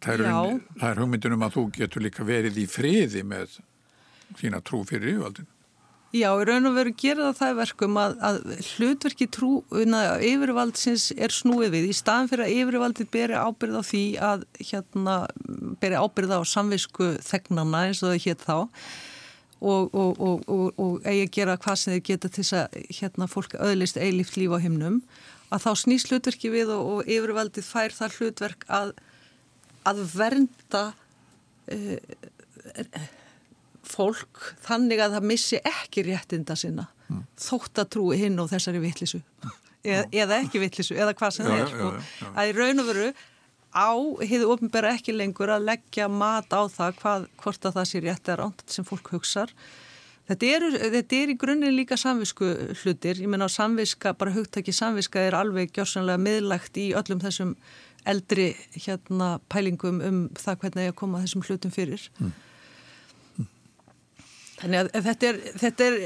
Það 0.00 0.24
er, 0.24 0.60
það 0.80 0.90
er 0.90 1.02
hugmyndin 1.04 1.36
um 1.36 1.46
að 1.46 1.56
þú 1.58 1.64
getur 1.76 2.04
líka 2.06 2.26
verið 2.26 2.58
í 2.62 2.66
friði 2.70 3.22
með 3.26 3.60
þína 4.40 4.62
trú 4.64 4.82
fyrir 4.88 5.14
yfirvaldinu. 5.14 5.56
Já, 6.10 6.32
í 6.34 6.46
raun 6.48 6.66
og 6.66 6.72
veru 6.74 6.90
gera 6.98 7.28
það 7.28 7.36
það 7.38 7.58
verkum 7.60 7.98
að, 8.02 8.14
að 8.26 8.38
hlutverki 8.72 9.26
trú 9.30 9.50
yfirvaldsins 9.70 11.04
er 11.14 11.30
snúið 11.30 11.76
við 11.76 11.86
í 11.86 11.94
staðan 11.94 12.30
fyrir 12.32 12.48
að 12.48 12.54
yfirvaldið 12.56 13.10
beri 13.14 13.36
ábyrð 13.38 13.78
á 13.78 13.82
því 13.86 14.02
að 14.30 14.42
hérna, 14.58 15.14
beri 15.78 16.00
ábyrð 16.00 16.34
á 16.34 16.40
samvisku 16.50 17.12
þegnana 17.22 17.84
eins 17.86 18.02
og 18.02 18.10
það 18.10 18.24
hétt 18.26 18.42
þá 18.42 18.56
og, 19.60 19.94
og, 19.94 20.20
og, 20.48 20.80
og 20.80 21.04
eigi 21.04 21.26
að 21.26 21.34
gera 21.36 21.58
hvað 21.60 21.78
sem 21.80 21.94
þeir 21.94 22.06
geta 22.08 22.30
til 22.30 22.44
þess 22.44 22.56
að 22.60 22.78
hérna, 23.00 23.28
fólk 23.30 23.56
öðlist 23.60 24.00
eilift 24.00 24.38
líf 24.40 24.56
á 24.56 24.58
himnum 24.62 25.00
að 25.50 25.64
þá 25.66 25.70
snýst 25.82 26.10
hlutverki 26.10 26.50
við 26.52 26.72
og 26.74 27.08
yfirvaldið 27.10 27.66
fær 27.66 27.94
það 27.94 28.18
hlutverk 28.18 28.66
að, 28.70 28.92
að 29.90 30.02
vernda 30.14 30.84
uh, 31.74 31.96
fólk 33.90 34.52
þannig 34.64 35.02
að 35.02 35.16
það 35.16 35.28
missi 35.32 35.60
ekki 35.66 36.06
réttinda 36.06 36.56
sinna 36.58 36.86
mm. 37.08 37.24
þótt 37.40 37.82
að 37.82 37.90
trúi 37.96 38.20
hinn 38.20 38.38
og 38.42 38.50
þessari 38.52 38.82
vittlisu 38.82 39.20
eð, 39.82 40.06
eða 40.12 40.40
ekki 40.44 40.62
vittlisu 40.62 40.96
eða 40.96 41.16
hvað 41.18 41.36
sem 41.36 41.48
það 41.48 41.64
er 41.64 41.72
sko. 41.74 41.90
að 42.30 42.50
í 42.52 42.56
raun 42.58 42.82
og 42.84 42.90
veru 42.90 43.10
á 43.74 43.92
hefur 44.22 44.56
ofnbæra 44.56 44.94
ekki 44.96 45.14
lengur 45.14 45.52
að 45.52 45.68
leggja 45.68 46.08
mat 46.10 46.50
á 46.50 46.62
það 46.70 46.98
hvað, 47.02 47.28
hvort 47.42 47.68
að 47.68 47.78
það 47.78 47.88
sé 47.90 48.02
rétt 48.04 48.28
eða 48.28 48.40
ránt 48.42 48.66
sem 48.70 48.86
fólk 48.86 49.14
hugsar 49.14 49.54
Þetta 50.30 50.46
er, 50.46 50.64
þetta 50.94 51.16
er 51.18 51.30
í 51.32 51.34
grunninn 51.42 51.74
líka 51.74 51.96
samvisku 51.98 52.46
hlutir, 52.84 53.18
ég 53.18 53.30
menna 53.30 53.48
á 53.48 53.50
samviska, 53.50 54.12
bara 54.14 54.30
hugtaki 54.30 54.70
samviska 54.70 55.24
er 55.26 55.34
alveg 55.34 55.72
gjörsanlega 55.74 56.22
miðlagt 56.22 56.78
í 56.78 56.92
öllum 56.94 57.18
þessum 57.24 57.56
eldri 58.06 58.52
hérna 58.76 59.32
pælingum 59.50 59.98
um 60.06 60.20
það 60.38 60.60
hvernig 60.62 60.86
ég 60.86 60.96
koma 61.00 61.24
þessum 61.24 61.42
hlutum 61.48 61.74
fyrir. 61.74 62.06
Mm. 62.22 63.50
Þannig 64.60 64.80
að 64.84 65.08
þetta 65.08 65.32
er, 65.32 65.40
þetta 65.64 65.88
er, 65.88 65.98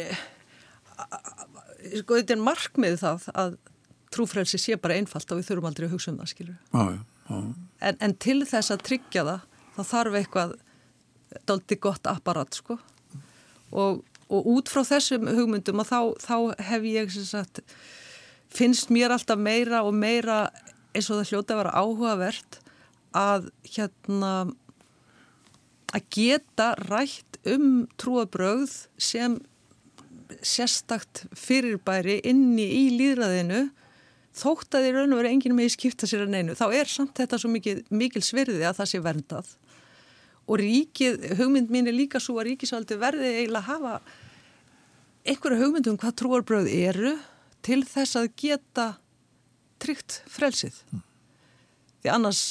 sko, 2.01 2.17
þetta 2.17 2.37
er 2.39 2.45
markmið 2.49 3.01
það 3.03 3.29
að 3.45 3.59
trúfrelsi 4.15 4.63
sé 4.63 4.79
bara 4.81 4.97
einfalt 4.97 5.29
og 5.35 5.43
við 5.43 5.51
þurfum 5.51 5.69
aldrei 5.69 5.91
að 5.91 5.99
hugsa 5.99 6.15
um 6.15 6.23
það, 6.23 6.33
skilur. 6.33 6.57
Já, 6.73 6.97
já. 6.97 7.03
En, 7.31 7.97
en 8.01 8.15
til 8.21 8.43
þess 8.49 8.73
að 8.75 8.85
tryggja 8.89 9.25
það, 9.27 9.45
þá 9.77 9.83
þarf 9.91 10.19
eitthvað 10.21 10.57
daldi 11.49 11.79
gott 11.83 12.11
apparat, 12.11 12.57
sko. 12.57 12.79
Og, 13.75 14.03
og 14.29 14.51
út 14.55 14.71
frá 14.71 14.85
þessum 14.87 15.27
hugmyndum 15.35 15.83
að 15.83 15.91
þá, 15.91 16.01
þá 16.23 16.37
hef 16.71 16.89
ég, 16.89 17.17
sagt, 17.27 17.63
finnst 18.55 18.93
mér 18.95 19.15
alltaf 19.15 19.41
meira 19.41 19.83
og 19.87 19.97
meira 19.97 20.47
eins 20.95 21.09
og 21.11 21.19
það 21.19 21.33
hljóta 21.33 21.55
að 21.55 21.63
vera 21.63 21.79
áhugavert 21.81 22.61
að 23.15 23.49
hérna 23.67 24.35
að 25.95 26.07
geta 26.15 26.73
rætt 26.89 27.39
um 27.47 27.87
trúabröð 28.01 28.73
sem 28.99 29.39
sérstakt 30.45 31.25
fyrirbæri 31.37 32.19
inni 32.27 32.67
í 32.67 32.85
líðræðinu 32.99 33.69
þótt 34.35 34.77
að 34.77 34.87
því 34.87 34.95
raun 34.95 35.15
og 35.15 35.21
verið 35.21 35.35
enginn 35.35 35.57
með 35.59 35.69
í 35.69 35.75
skipta 35.75 36.09
sér 36.11 36.25
að 36.25 36.35
neinu, 36.35 36.57
þá 36.59 36.67
er 36.75 36.91
samt 36.91 37.15
þetta 37.21 37.39
svo 37.41 37.51
mikil, 37.53 37.77
mikil 37.95 38.23
svirði 38.25 38.65
að 38.67 38.81
það 38.81 38.91
sé 38.91 39.03
verndað 39.05 39.53
og 40.45 40.61
ríkið, 40.61 41.29
hugmynd 41.39 41.71
mín 41.73 41.89
er 41.89 41.97
líka 41.97 42.21
svo 42.21 42.37
að 42.41 42.51
ríkisvaldi 42.51 42.99
verði 43.01 43.31
eiginlega 43.39 43.63
að 43.63 43.71
hafa 43.71 43.95
einhverju 45.25 45.61
hugmyndum 45.63 46.01
hvað 46.01 46.19
trúarbröð 46.21 46.69
eru 46.69 47.15
til 47.65 47.81
þess 47.89 48.19
að 48.21 48.33
geta 48.43 48.89
tryggt 49.81 50.21
frelsið 50.31 50.83
mm. 50.93 51.07
því 52.03 52.13
annars 52.13 52.43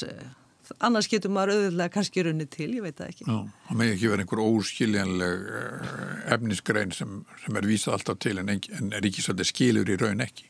annars 0.83 1.09
getur 1.11 1.31
maður 1.33 1.57
auðvitað 1.57 1.91
kannski 1.93 2.23
runni 2.25 2.45
til, 2.51 2.69
ég 2.77 2.85
veit 2.85 2.97
það 2.97 3.11
ekki. 3.11 3.25
Já, 3.27 3.35
það 3.67 3.79
með 3.79 3.91
ekki 3.93 4.11
verið 4.11 4.23
einhver 4.23 4.41
óskiljanleg 4.43 5.43
eh, 5.59 6.15
efnisgrein 6.35 6.95
sem, 6.95 7.19
sem 7.43 7.59
er 7.59 7.67
vísað 7.67 7.97
alltaf 7.97 8.19
til 8.23 8.39
en, 8.41 8.51
en 8.53 8.93
ríkisöldi 9.03 9.47
skilur 9.47 9.91
í 9.91 9.97
raun 9.99 10.23
ekki. 10.23 10.47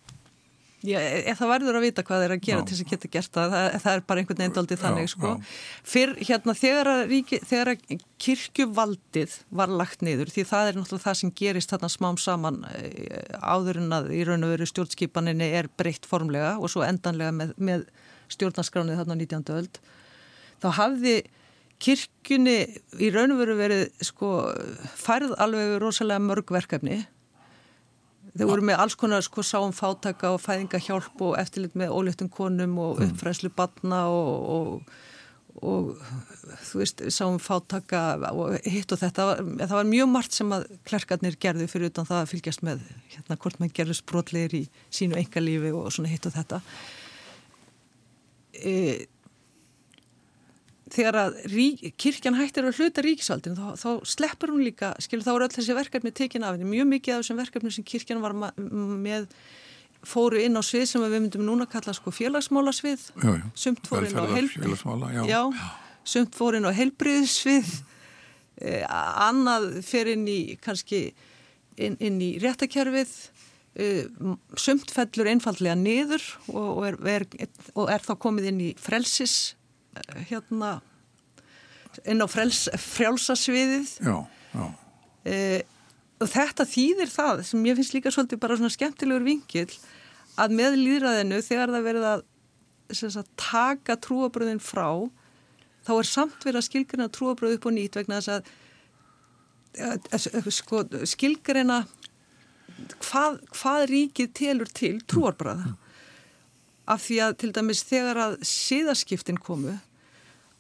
Já, 0.84 0.98
eða 1.00 1.32
e, 1.32 1.34
það 1.40 1.52
verður 1.54 1.78
að 1.80 1.86
vita 1.86 2.04
hvað 2.04 2.26
er 2.26 2.34
að 2.36 2.42
gera 2.44 2.60
já. 2.60 2.64
til 2.68 2.76
þess 2.76 2.84
að 2.84 2.90
geta 2.92 3.10
gert 3.14 3.38
það, 3.38 3.54
það, 3.54 3.76
það 3.84 3.94
er 3.94 4.02
bara 4.10 4.22
einhvern 4.22 4.42
veginn 4.42 4.58
aldrei 4.60 4.80
þannig, 4.82 5.12
sko. 5.14 5.30
Fyrr, 5.94 6.12
hérna, 6.28 6.56
þegar 6.60 6.90
að, 6.92 7.04
ríki, 7.12 7.40
þegar 7.48 7.72
að 7.72 7.86
kirkjuvaldið 8.26 9.38
var 9.62 9.76
lagt 9.82 10.04
niður, 10.04 10.34
því 10.34 10.46
það 10.50 10.72
er 10.72 10.80
náttúrulega 10.80 11.06
það 11.06 11.20
sem 11.22 11.34
gerist 11.40 11.72
þarna 11.72 11.92
smám 11.94 12.20
saman 12.20 12.60
eh, 12.74 13.40
áður 13.40 13.80
en 13.80 13.96
að 13.96 14.12
í 14.12 14.26
raun 14.28 14.44
og 14.44 14.52
veru 14.58 14.68
stjórnskipaninni 14.74 15.50
er 15.62 15.72
breytt 15.80 16.10
formlega 16.10 16.58
og 16.60 16.74
svo 16.74 16.84
endanlega 16.84 17.32
með, 17.40 17.56
með 17.64 17.88
stjórnarskránið 18.36 19.00
þarna 19.00 19.20
19. 19.24 19.56
öld 19.56 19.80
þá 20.64 20.70
hafði 20.82 21.16
kirkjunni 21.84 22.60
í 23.00 23.10
raun 23.14 23.34
og 23.36 23.42
veru 23.42 23.58
verið 23.60 23.88
sko 24.04 24.36
færð 25.00 25.36
alveg 25.44 25.78
rosalega 25.84 26.24
mörg 26.24 26.54
verkefni 26.54 27.04
þeir 28.34 28.50
voru 28.50 28.66
með 28.66 28.84
alls 28.84 28.98
konar 29.00 29.24
sko 29.26 29.46
sáum 29.46 29.74
fátaka 29.76 30.34
og 30.34 30.42
fæðingahjálp 30.44 31.22
og 31.26 31.40
eftirlit 31.42 31.78
með 31.80 31.94
óljöftum 31.94 32.30
konum 32.34 32.78
og 32.82 33.00
mm. 33.00 33.12
uppfræslu 33.12 33.52
batna 33.54 34.04
og, 34.10 34.48
og, 34.56 34.96
og 35.62 35.92
þú 36.66 36.82
veist, 36.82 37.06
sáum 37.14 37.38
fátaka 37.44 38.04
og 38.32 38.58
hitt 38.66 38.96
og 38.96 39.02
þetta, 39.04 39.30
það 39.64 39.78
var 39.78 39.92
mjög 39.92 40.12
margt 40.16 40.38
sem 40.40 40.56
að 40.56 40.68
klerkarnir 40.90 41.38
gerði 41.46 41.70
fyrir 41.72 41.94
utan 41.94 42.10
það 42.10 42.24
að 42.24 42.34
fylgjast 42.34 42.66
með 42.66 42.84
hérna 43.14 43.40
hvort 43.40 43.62
maður 43.62 43.78
gerði 43.80 43.98
sprotleir 44.02 44.58
í 44.58 44.66
sínu 44.90 45.20
engalífi 45.22 45.74
og 45.78 45.90
svona 45.94 46.14
hitt 46.14 46.30
og 46.30 46.38
þetta 46.38 46.62
e, 48.58 48.76
þegar 50.94 51.18
að 51.24 51.38
rík, 51.52 51.84
kirkjan 52.00 52.38
hættir 52.38 52.68
að 52.68 52.80
hluta 52.80 53.04
ríkisvaldin 53.06 53.58
þá, 53.58 53.66
þá 53.80 53.90
sleppur 54.14 54.54
hún 54.54 54.64
líka, 54.68 54.94
skilur 55.02 55.26
þá 55.26 55.34
eru 55.34 55.48
öll 55.48 55.56
þessi 55.56 55.78
verkefni 55.78 56.14
tekin 56.16 56.46
af 56.46 56.56
henni, 56.56 56.70
mjög 56.70 56.90
mikið 56.92 57.16
af 57.16 57.24
þessum 57.24 57.42
verkefni 57.42 57.74
sem 57.74 57.88
kirkjan 57.88 58.22
var 58.24 58.36
með 58.38 59.28
fóru 60.04 60.42
inn 60.44 60.60
á 60.60 60.64
svið 60.66 60.86
sem 60.92 61.06
við 61.06 61.16
myndum 61.16 61.46
núna 61.48 61.68
kalla 61.70 61.96
sko 61.96 62.12
félagsmála 62.14 62.74
svið 62.76 63.08
sumt 63.56 63.88
fóru 63.88 64.10
inn 64.10 64.20
á 64.20 64.26
heilbriðsvið 64.34 65.62
sumt 66.14 66.36
fóru 66.36 66.60
inn 66.60 66.68
á 66.68 66.74
heilbriðsvið 66.76 67.72
eh, 68.62 68.84
annað 68.84 69.70
fyrir 69.88 70.18
inn 70.18 70.28
í 70.28 70.42
kannski 70.62 71.06
inn, 71.80 71.96
inn 72.04 72.20
í 72.22 72.34
réttakjörfið 72.44 73.16
eh, 73.80 74.04
sumt 74.60 74.92
fellur 74.94 75.32
einfallega 75.32 75.78
niður 75.80 76.28
og, 76.52 76.68
og, 76.68 76.86
er, 76.92 77.28
er, 77.48 77.52
og 77.74 77.92
er 77.96 78.04
þá 78.04 78.14
komið 78.28 78.52
inn 78.52 78.64
í 78.68 78.72
frelsis 78.80 79.56
hérna 80.30 80.74
inn 82.10 82.24
á 82.24 82.28
frels, 82.32 82.66
frjálsasviðið. 82.74 83.98
Já, 84.02 84.18
já. 84.54 84.66
Eh, 85.30 85.62
og 86.24 86.30
þetta 86.32 86.66
þýðir 86.68 87.12
það 87.12 87.44
sem 87.48 87.66
ég 87.68 87.78
finnst 87.80 87.96
líka 87.96 88.12
svolítið 88.14 88.42
bara 88.44 88.58
svona 88.60 88.74
skemmtilegur 88.74 89.26
vingil 89.26 89.70
að 90.40 90.56
með 90.58 90.78
líðræðinu 90.80 91.42
þegar 91.46 91.74
það 91.74 91.88
verið 91.88 92.08
að 92.10 92.24
sagt, 92.94 93.32
taka 93.40 93.98
trúabröðin 94.02 94.62
frá 94.64 94.88
þá 95.84 95.94
er 95.98 96.08
samt 96.08 96.46
verið 96.46 96.60
að 96.62 96.68
skilgjörna 96.70 97.10
trúabröð 97.14 97.58
upp 97.58 97.68
og 97.70 97.76
nýtt 97.76 97.98
vegna 98.00 98.20
þess 98.20 98.34
að, 98.38 98.52
að, 99.90 100.28
að 100.40 100.50
sko, 100.56 100.84
skilgjörna 101.12 101.80
hvað, 103.04 103.40
hvað 103.54 103.86
ríkið 103.92 104.34
telur 104.40 104.72
til 104.74 104.96
trúarbröða 105.10 105.74
af 106.90 107.04
því 107.06 107.18
að 107.26 107.36
til 107.42 107.52
dæmis 107.56 107.84
þegar 107.88 108.20
að 108.26 108.38
síðaskiptin 108.48 109.40
komu 109.40 109.78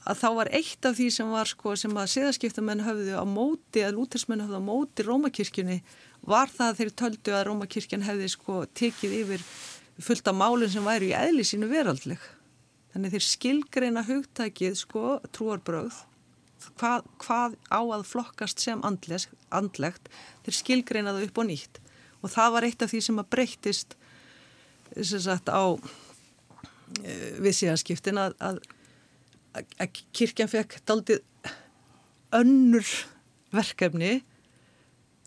að 0.03 0.19
þá 0.19 0.29
var 0.37 0.51
eitt 0.55 0.87
af 0.87 0.97
því 0.97 1.07
sem 1.15 1.29
var 1.31 1.49
sko 1.49 1.75
sem 1.79 1.93
að 1.95 2.11
siðaskiptamenn 2.13 2.83
höfðu 2.83 3.15
á 3.15 3.25
móti 3.27 3.83
að 3.83 3.97
lútersmenn 3.97 4.43
höfðu 4.43 4.59
á 4.59 4.63
móti 4.63 5.05
Rómakirkjunni 5.07 5.79
var 6.27 6.51
það 6.51 6.69
að 6.69 6.79
þeir 6.79 6.93
töldu 7.01 7.35
að 7.35 7.45
Rómakirkjan 7.49 8.07
hefði 8.07 8.29
sko 8.31 8.63
tekið 8.75 9.17
yfir 9.21 9.45
fullt 10.03 10.27
af 10.27 10.35
málinn 10.35 10.71
sem 10.73 10.83
væri 10.83 11.11
í 11.11 11.15
eðli 11.15 11.45
sínu 11.47 11.69
veraldleg. 11.71 12.19
Þannig 12.93 13.15
þeir 13.15 13.25
skilgreina 13.27 14.03
hugtækið 14.07 14.75
sko 14.79 15.17
trúarbröð 15.35 16.03
hvað, 16.79 17.07
hvað 17.23 17.57
á 17.71 17.81
að 17.81 18.05
flokkast 18.07 18.63
sem 18.63 18.83
andles, 18.85 19.27
andlegt 19.51 20.09
þeir 20.45 20.59
skilgreina 20.59 21.15
það 21.15 21.27
upp 21.29 21.41
og 21.43 21.49
nýtt 21.49 21.79
og 22.23 22.31
það 22.31 22.55
var 22.55 22.67
eitt 22.67 22.85
af 22.85 22.91
því 22.93 23.01
sem 23.07 23.19
að 23.19 23.29
breyttist 23.35 23.97
sem 24.93 25.23
sagt 25.23 25.51
á 25.51 25.63
við 27.01 27.57
síðanskiptin 27.57 28.21
að, 28.21 28.35
að 28.43 28.61
að 29.53 29.99
kirkjan 30.15 30.51
fekk 30.51 30.79
daldið 30.87 31.21
önnur 32.33 32.87
verkefni 33.53 34.21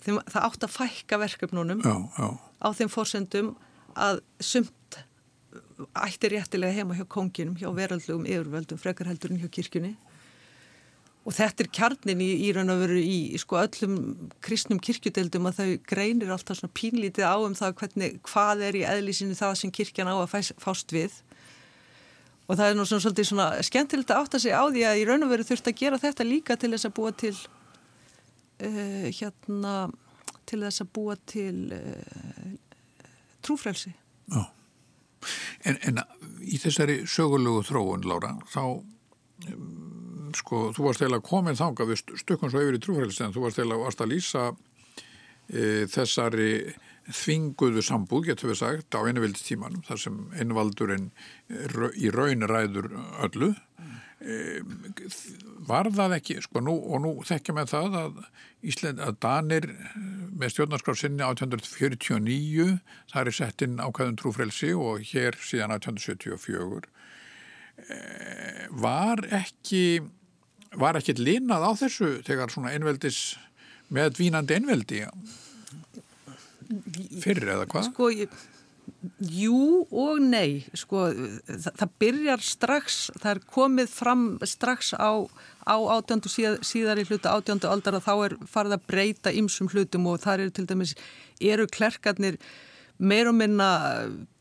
þeim, 0.03 0.19
það 0.27 0.49
átt 0.49 0.67
að 0.67 0.75
fækka 0.75 1.21
verkefnunum 1.23 1.85
já, 1.85 1.95
já. 2.19 2.29
á 2.35 2.69
þeim 2.75 2.91
fórsendum 2.93 3.53
að 3.95 4.23
sumt 4.43 4.73
ætti 6.03 6.33
réttilega 6.33 6.75
heima 6.75 6.97
hjá 6.99 7.07
konginum 7.09 7.57
hjá 7.61 7.69
veraldlegum 7.77 8.27
yfirvöldum 8.27 8.81
frekar 8.81 9.11
heldurinn 9.11 9.41
hjá 9.43 9.51
kirkjunni 9.53 9.95
og 11.27 11.35
þetta 11.35 11.65
er 11.65 11.71
kjarnin 11.75 12.23
í, 12.23 12.29
í 12.47 12.51
raun 12.55 12.73
og 12.73 12.83
veru 12.85 12.99
í, 12.99 13.19
í 13.35 13.39
sko 13.43 13.61
öllum 13.61 13.97
kristnum 14.45 14.81
kirkjudeldum 14.83 15.49
að 15.51 15.61
þau 15.61 15.71
greinir 15.91 16.35
alltaf 16.35 16.59
svona 16.59 16.75
pínlítið 16.77 17.27
á 17.27 17.37
um 17.39 17.55
það 17.59 17.79
hvernig, 17.81 18.19
hvað 18.27 18.67
er 18.69 18.79
í 18.79 18.85
eðlísinu 18.89 19.39
það 19.39 19.57
sem 19.63 19.75
kirkjan 19.75 20.11
á 20.11 20.17
að 20.17 20.31
fæs, 20.35 20.53
fást 20.63 20.95
við 20.95 21.21
og 22.47 22.55
það 22.55 22.71
er 22.71 22.77
nú 22.79 22.87
svona 22.87 23.05
svolítið 23.05 23.29
svona 23.31 23.47
skemmtilegt 23.67 24.13
að 24.15 24.23
átta 24.23 24.41
sig 24.43 24.55
á 24.55 24.63
því 24.71 24.83
að 24.87 25.01
í 25.01 25.07
raun 25.09 25.27
og 25.27 25.33
veru 25.33 25.47
þurft 25.47 25.71
að 25.71 25.79
gera 25.81 26.03
þetta 26.03 26.27
líka 26.27 26.57
til 26.61 26.73
þess 26.75 26.89
að 26.89 26.97
búa 26.99 27.13
til 27.23 27.35
uh, 28.63 29.07
hérna 29.11 29.75
til 30.47 30.61
þess 30.63 30.85
að 30.85 30.93
búa 30.99 31.17
til 31.27 31.57
uh, 31.75 32.53
trúfrælsi 33.47 33.95
Já. 34.31 34.43
En, 35.67 35.79
en 35.83 36.01
í 36.47 36.59
þessari 36.63 37.01
sögulegu 37.11 37.65
þróun 37.67 38.07
Lára 38.07 38.37
þá 38.53 38.63
um, 38.63 40.31
sko 40.37 40.69
þú 40.77 40.87
varst 40.87 41.03
eða 41.07 41.23
komin 41.25 41.59
þánga 41.59 41.89
við 41.89 42.03
stökkun 42.23 42.53
svo 42.53 42.63
yfir 42.63 42.79
í 42.79 42.83
trúfrælsi 42.83 43.27
en 43.27 43.35
þú 43.35 43.47
varst 43.47 43.63
eða 43.63 43.81
að 43.91 44.13
lýsa 44.13 44.49
uh, 44.53 45.83
þessari 45.91 46.51
þvinguðu 47.07 47.85
sambúð, 47.87 48.31
getur 48.31 48.51
við 48.51 48.61
sagt, 48.61 48.97
á 48.99 49.01
einuvildistímanum, 49.07 49.85
þar 49.87 50.03
sem 50.03 50.19
einvaldurinn 50.35 51.11
í 51.95 52.11
raun 52.15 52.47
ræður 52.51 52.91
öllu. 53.27 53.53
Var 55.69 55.91
það 55.95 56.17
ekki, 56.17 56.39
sko, 56.43 56.63
nú, 56.65 56.75
og 56.75 57.03
nú 57.05 57.13
þekkjum 57.29 57.61
við 57.61 57.73
það 57.75 57.97
að 58.01 58.21
Ísland, 58.67 59.03
að 59.05 59.19
Danir 59.23 59.69
með 60.35 60.55
stjórnarskrafsinni 60.55 61.23
1849, 61.23 62.69
það 63.13 63.31
er 63.31 63.39
sett 63.39 63.67
inn 63.67 63.79
ákvæðum 63.79 64.19
trúfrelsi 64.19 64.73
og 64.75 65.05
hér 65.13 65.39
síðan 65.39 65.77
1874, 65.77 66.89
var 68.83 69.23
ekki, 69.37 70.01
var 70.81 70.99
ekki 70.99 71.19
linnað 71.21 71.69
á 71.69 71.73
þessu 71.85 72.17
þegar 72.27 72.51
svona 72.51 72.73
einveldis 72.75 73.37
með 73.93 74.17
dvínandi 74.17 74.57
einveldi, 74.57 75.05
já? 75.05 75.13
Fyrir 77.23 77.51
eða 77.55 77.67
hvað? 77.71 77.91
Sko, 77.91 78.11
jú 79.19 79.87
og 79.91 80.21
nei, 80.23 80.63
sko, 80.77 81.09
það, 81.49 81.73
það 81.81 81.95
byrjar 82.03 82.45
strax, 82.45 83.01
það 83.19 83.33
er 83.33 83.43
komið 83.57 83.91
fram 83.93 84.25
strax 84.47 84.93
á, 84.95 85.27
á 85.67 85.77
átjöndu 85.97 86.31
síð, 86.33 86.61
síðar 86.67 87.03
í 87.03 87.07
hluta 87.09 87.35
átjöndu 87.35 87.71
aldar 87.71 87.99
að 87.99 88.07
þá 88.07 88.15
er 88.15 88.37
farið 88.51 88.79
að 88.79 88.87
breyta 88.93 89.35
ymsum 89.35 89.71
hlutum 89.73 90.09
og 90.11 90.23
það 90.25 90.47
eru 90.47 90.57
til 90.57 90.67
dæmis, 90.71 90.95
eru 91.41 91.69
klerkarnir 91.71 92.39
meir 92.99 93.29
og 93.29 93.37
minna 93.37 93.71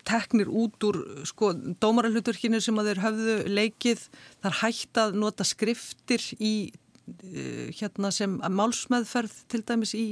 teknir 0.05 0.49
út 0.53 0.83
úr 0.85 1.01
sko 1.27 1.51
dómaralhuturkinu 1.81 2.61
sem 2.61 2.77
að 2.79 2.91
þeir 2.91 3.03
höfðu 3.05 3.37
leikið, 3.49 4.07
þar 4.43 4.59
hægt 4.61 5.01
að 5.01 5.17
nota 5.21 5.47
skriftir 5.47 6.23
í 6.37 6.53
eh, 6.69 7.73
hérna 7.73 8.13
sem 8.13 8.37
málsmeðferð 8.37 9.41
til 9.51 9.63
dæmis 9.65 9.95
í 9.97 10.07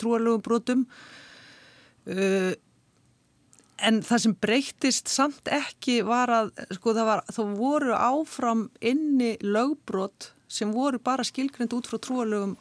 trúarlegum 0.00 0.42
brotum 0.44 0.84
uh, 2.10 2.52
en 3.80 4.02
það 4.04 4.22
sem 4.24 4.36
breyttist 4.44 5.10
samt 5.10 5.48
ekki 5.52 6.00
var 6.06 6.32
að 6.34 6.52
sko 6.76 6.94
var, 6.98 7.24
þá 7.32 7.42
voru 7.56 7.96
áfram 7.96 8.68
inni 8.80 9.36
lögbrot 9.44 10.32
sem 10.50 10.72
voru 10.74 11.00
bara 11.02 11.24
skilgreynd 11.26 11.74
út 11.76 11.88
frá 11.88 12.00
trúarlegum 12.02 12.56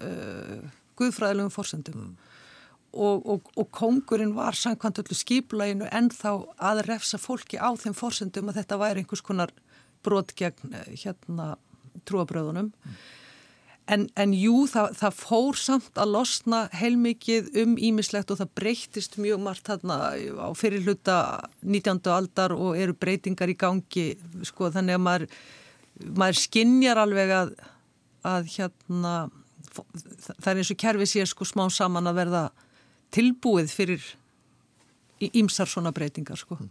uh, 0.00 0.68
guðfræðilegum 0.98 1.52
fórsendum 1.54 1.98
mm. 2.00 2.12
og, 2.92 3.26
og, 3.34 3.52
og 3.56 3.70
kongurinn 3.74 4.34
var 4.36 4.58
samkvæmt 4.58 5.02
öllu 5.04 5.18
skiplæginu 5.18 5.88
en 5.92 6.10
þá 6.14 6.30
að 6.58 6.84
refsa 6.88 7.20
fólki 7.20 7.60
á 7.60 7.70
þeim 7.78 7.96
fórsendum 7.96 8.50
að 8.50 8.62
þetta 8.62 8.80
væri 8.82 9.04
einhvers 9.04 9.24
konar 9.24 9.54
brot 10.02 10.34
gegn 10.38 10.74
hérna 10.90 11.54
trúabröðunum 12.08 12.72
mm. 12.72 13.02
En, 13.90 14.04
en 14.14 14.30
jú, 14.36 14.62
það, 14.70 14.92
það 15.00 15.16
fór 15.18 15.58
samt 15.58 15.98
að 15.98 16.12
losna 16.14 16.60
heilmikið 16.78 17.48
um 17.64 17.72
ímislegt 17.82 18.30
og 18.30 18.38
það 18.38 18.52
breytist 18.60 19.18
mjög 19.18 19.42
margt 19.42 19.66
þarna 19.66 19.96
á 20.38 20.48
fyrirluta 20.54 21.16
19. 21.66 21.98
aldar 22.14 22.54
og 22.54 22.78
eru 22.78 22.94
breytingar 22.94 23.50
í 23.50 23.58
gangi, 23.58 24.06
sko, 24.46 24.70
þannig 24.70 25.00
að 25.00 25.04
maður, 25.08 25.26
maður 26.14 26.40
skinnjar 26.44 27.02
alveg 27.02 27.34
að, 27.40 27.52
að 28.30 28.48
hérna, 28.54 29.14
það 29.74 30.50
er 30.54 30.62
eins 30.62 30.72
og 30.76 30.82
kerfi 30.84 31.10
sér 31.16 31.32
sko 31.32 31.48
smá 31.50 31.66
saman 31.74 32.10
að 32.12 32.20
verða 32.22 32.46
tilbúið 33.12 33.74
fyrir 33.74 34.10
ímsar 35.32 35.70
svona 35.70 35.90
breytingar, 35.94 36.38
sko. 36.38 36.56
Mm. 36.60 36.70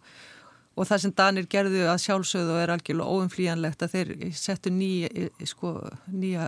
Og 0.81 0.87
það 0.89 1.01
sem 1.03 1.11
Danir 1.13 1.45
gerðu 1.45 1.83
að 1.91 1.99
sjálfsögðu 2.01 2.53
og 2.55 2.59
er 2.63 2.71
algjörlega 2.73 3.13
óumflíjanlegt 3.13 3.83
að 3.85 3.91
þeir 3.93 4.11
settu 4.33 4.71
nýja, 4.73 5.27
sko, 5.45 5.75
nýja 6.09 6.47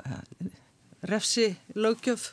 refsi 1.05 1.51
lögjöf, 1.77 2.31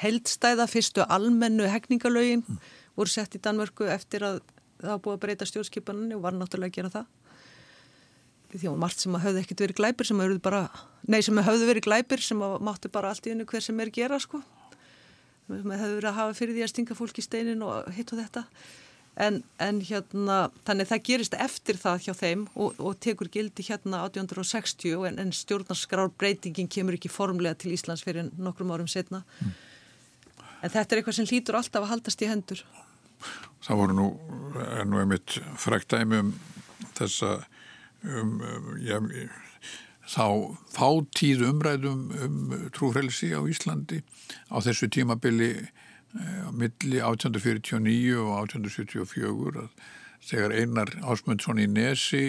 heldstæða 0.00 0.66
fyrstu 0.66 1.04
almennu 1.06 1.68
hegningalögin 1.70 2.42
mm. 2.42 2.56
voru 2.98 3.12
sett 3.12 3.36
í 3.38 3.40
Danmörku 3.44 3.86
eftir 3.92 4.24
að 4.26 4.40
það 4.80 5.02
búið 5.04 5.14
að 5.14 5.22
breyta 5.22 5.48
stjórnskipaninu 5.48 6.18
og 6.18 6.24
var 6.24 6.34
náttúrulega 6.36 6.72
að 6.72 6.78
gera 6.80 6.92
það. 6.96 7.06
Því 8.56 8.70
að 8.70 8.80
margt 8.80 9.02
sem 9.02 9.16
að 9.16 9.24
höfðu 9.26 9.42
ekkert 9.42 9.62
verið 9.64 9.78
glæpir 9.80 10.08
sem 10.08 10.22
að 10.22 10.34
bara, 10.44 10.62
nei 11.06 11.20
sem 11.24 11.44
höfðu 11.46 11.68
verið 11.70 11.86
glæpir 11.86 12.24
sem 12.24 12.42
að 12.42 12.56
máttu 12.66 12.90
bara 12.92 13.12
allt 13.12 13.26
í 13.28 13.32
hennu 13.32 13.46
hver 13.48 13.64
sem 13.64 13.80
er 13.84 13.92
gera 13.94 14.18
sko. 14.22 14.40
Það 15.46 15.78
höfðu 15.78 15.94
verið 16.00 16.10
að 16.10 16.18
hafa 16.18 16.36
fyrir 16.40 16.56
því 16.56 16.66
að 16.66 16.72
stinga 16.72 16.98
fólk 16.98 17.20
í 17.20 17.24
steinin 17.24 17.62
og 17.62 17.90
hitt 17.94 18.12
og 18.14 18.22
þetta 18.22 18.44
en, 19.16 19.40
en 19.62 19.78
hérna, 19.88 20.38
þannig 20.68 20.90
það 20.90 21.04
gerist 21.08 21.36
eftir 21.40 21.78
það 21.80 22.02
hjá 22.06 22.12
þeim 22.18 22.42
og, 22.54 22.76
og 22.78 22.98
tekur 23.02 23.30
gildi 23.32 23.64
hérna 23.68 24.02
1860 24.08 25.06
en, 25.08 25.20
en 25.22 25.32
stjórnarskrárbreytingin 25.34 26.68
kemur 26.72 26.98
ekki 26.98 27.12
formlega 27.12 27.56
til 27.62 27.72
Íslands 27.76 28.04
fyrir 28.06 28.30
nokkrum 28.36 28.74
árum 28.74 28.90
setna 28.90 29.22
mm. 29.40 29.54
en 30.60 30.74
þetta 30.74 30.86
er 30.86 31.00
eitthvað 31.00 31.18
sem 31.20 31.30
hlýtur 31.30 31.58
alltaf 31.58 31.86
að 31.86 31.94
haldast 31.94 32.26
í 32.26 32.30
hendur 32.30 32.64
Það 33.66 33.80
voru 33.80 33.94
nú, 33.96 34.06
nú 34.86 34.98
einmitt 35.00 35.38
fræktæmi 35.58 36.20
um 36.20 36.34
þessa 36.98 37.38
um, 38.04 38.36
um, 38.44 38.68
ja, 38.84 39.00
þá 40.06 40.26
þáttíð 40.76 41.46
umræðum 41.48 42.04
um 42.22 42.36
trúfrelsi 42.74 43.32
á 43.34 43.40
Íslandi 43.48 44.02
á 44.52 44.56
þessu 44.62 44.90
tímabili 44.92 45.50
á 46.20 46.50
milli 46.54 47.00
1849 47.02 48.16
og 48.22 48.32
1874 48.46 49.62
að 49.62 49.86
þegar 50.26 50.54
einar 50.56 50.92
ásmundsson 51.06 51.60
í 51.62 51.68
Nesi 51.70 52.26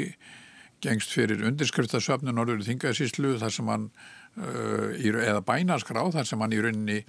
gengst 0.84 1.14
fyrir 1.16 1.42
undirskriftasöfnu 1.48 2.34
Norður 2.36 2.66
Þingasíslu 2.68 3.38
þar 3.42 3.54
sem 3.54 3.72
hann 3.72 3.88
uh, 4.38 4.94
eða 4.94 5.42
bænaskrá 5.46 6.04
þar 6.14 6.30
sem 6.30 6.44
hann 6.44 6.54
í 6.54 6.62
rauninni 6.62 7.00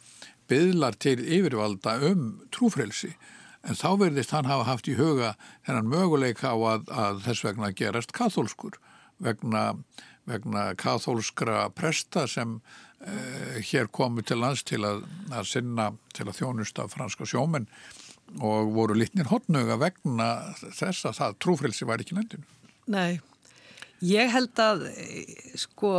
byðlar 0.49 0.97
til 0.97 1.19
yfirvalda 1.21 1.99
um 2.09 2.31
trúfrelsi. 2.55 3.13
En 3.69 3.77
þá 3.77 3.99
verðist 4.01 4.33
hann 4.33 4.49
hafa 4.49 4.65
haft 4.71 4.89
í 4.89 4.97
huga 4.97 5.35
þennan 5.67 5.91
möguleika 5.93 6.55
á 6.55 6.57
að, 6.57 6.89
að 6.89 7.25
þess 7.27 7.45
vegna 7.45 7.73
gerast 7.77 8.15
kathólskur 8.17 8.79
vegna, 9.21 9.75
vegna 10.31 10.71
kathólskra 10.79 11.67
presta 11.77 12.25
sem 12.31 12.61
Eh, 12.61 12.88
hér 13.71 13.89
komu 13.95 14.25
til 14.27 14.41
lands 14.43 14.65
til 14.67 14.83
að, 14.87 15.05
að 15.31 15.47
sinna 15.47 15.93
til 16.17 16.27
að 16.27 16.41
þjónusta 16.41 16.89
franska 16.91 17.27
sjómen 17.29 17.69
og 18.45 18.73
voru 18.75 18.97
litnir 18.99 19.31
hotnöga 19.31 19.79
vegna 19.81 20.29
þess 20.59 21.07
að 21.09 21.19
það 21.21 21.39
trúfrilsi 21.45 21.89
var 21.89 22.03
ekki 22.03 22.19
nefndinu. 22.19 22.45
Nei, 22.91 23.21
ég 24.05 24.33
held 24.35 24.61
að 24.63 24.89
sko 25.59 25.95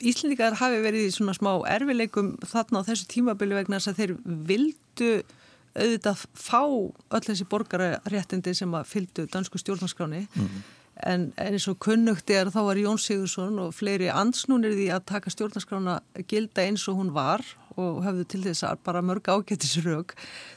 Íslendikar 0.00 0.54
hafi 0.56 0.78
verið 0.80 1.10
í 1.10 1.12
svona 1.12 1.34
smá 1.36 1.50
erfileikum 1.68 2.32
þarna 2.48 2.80
á 2.80 2.88
þessu 2.88 3.08
tímabili 3.10 3.58
vegna 3.58 3.76
þess 3.76 3.90
að 3.90 3.98
þeir 3.98 4.12
vildu 4.48 5.10
auðvitað 5.76 6.22
fá 6.40 6.62
öll 6.64 7.24
þessi 7.26 7.46
borgararéttindi 7.50 8.54
sem 8.56 8.72
að 8.74 8.88
fylgdu 8.90 9.26
dansku 9.30 9.60
stjórnarskráni 9.60 10.22
mm 10.30 10.62
en 11.06 11.30
eins 11.40 11.66
og 11.70 11.78
kunnugt 11.82 12.30
er 12.32 12.50
þá 12.52 12.60
var 12.66 12.80
Jón 12.80 13.00
Sigursson 13.00 13.58
og 13.62 13.74
fleiri 13.76 14.10
ansnúnir 14.12 14.74
því 14.76 14.88
að 14.94 15.06
taka 15.12 15.32
stjórnarskrána 15.32 16.00
gilda 16.28 16.64
eins 16.66 16.86
og 16.90 16.98
hún 17.00 17.12
var 17.16 17.44
og 17.80 18.00
hafðu 18.04 18.26
til 18.28 18.40
þess 18.44 18.64
að 18.66 18.82
bara 18.86 19.02
mörg 19.04 19.30
ágættisrög 19.30 20.14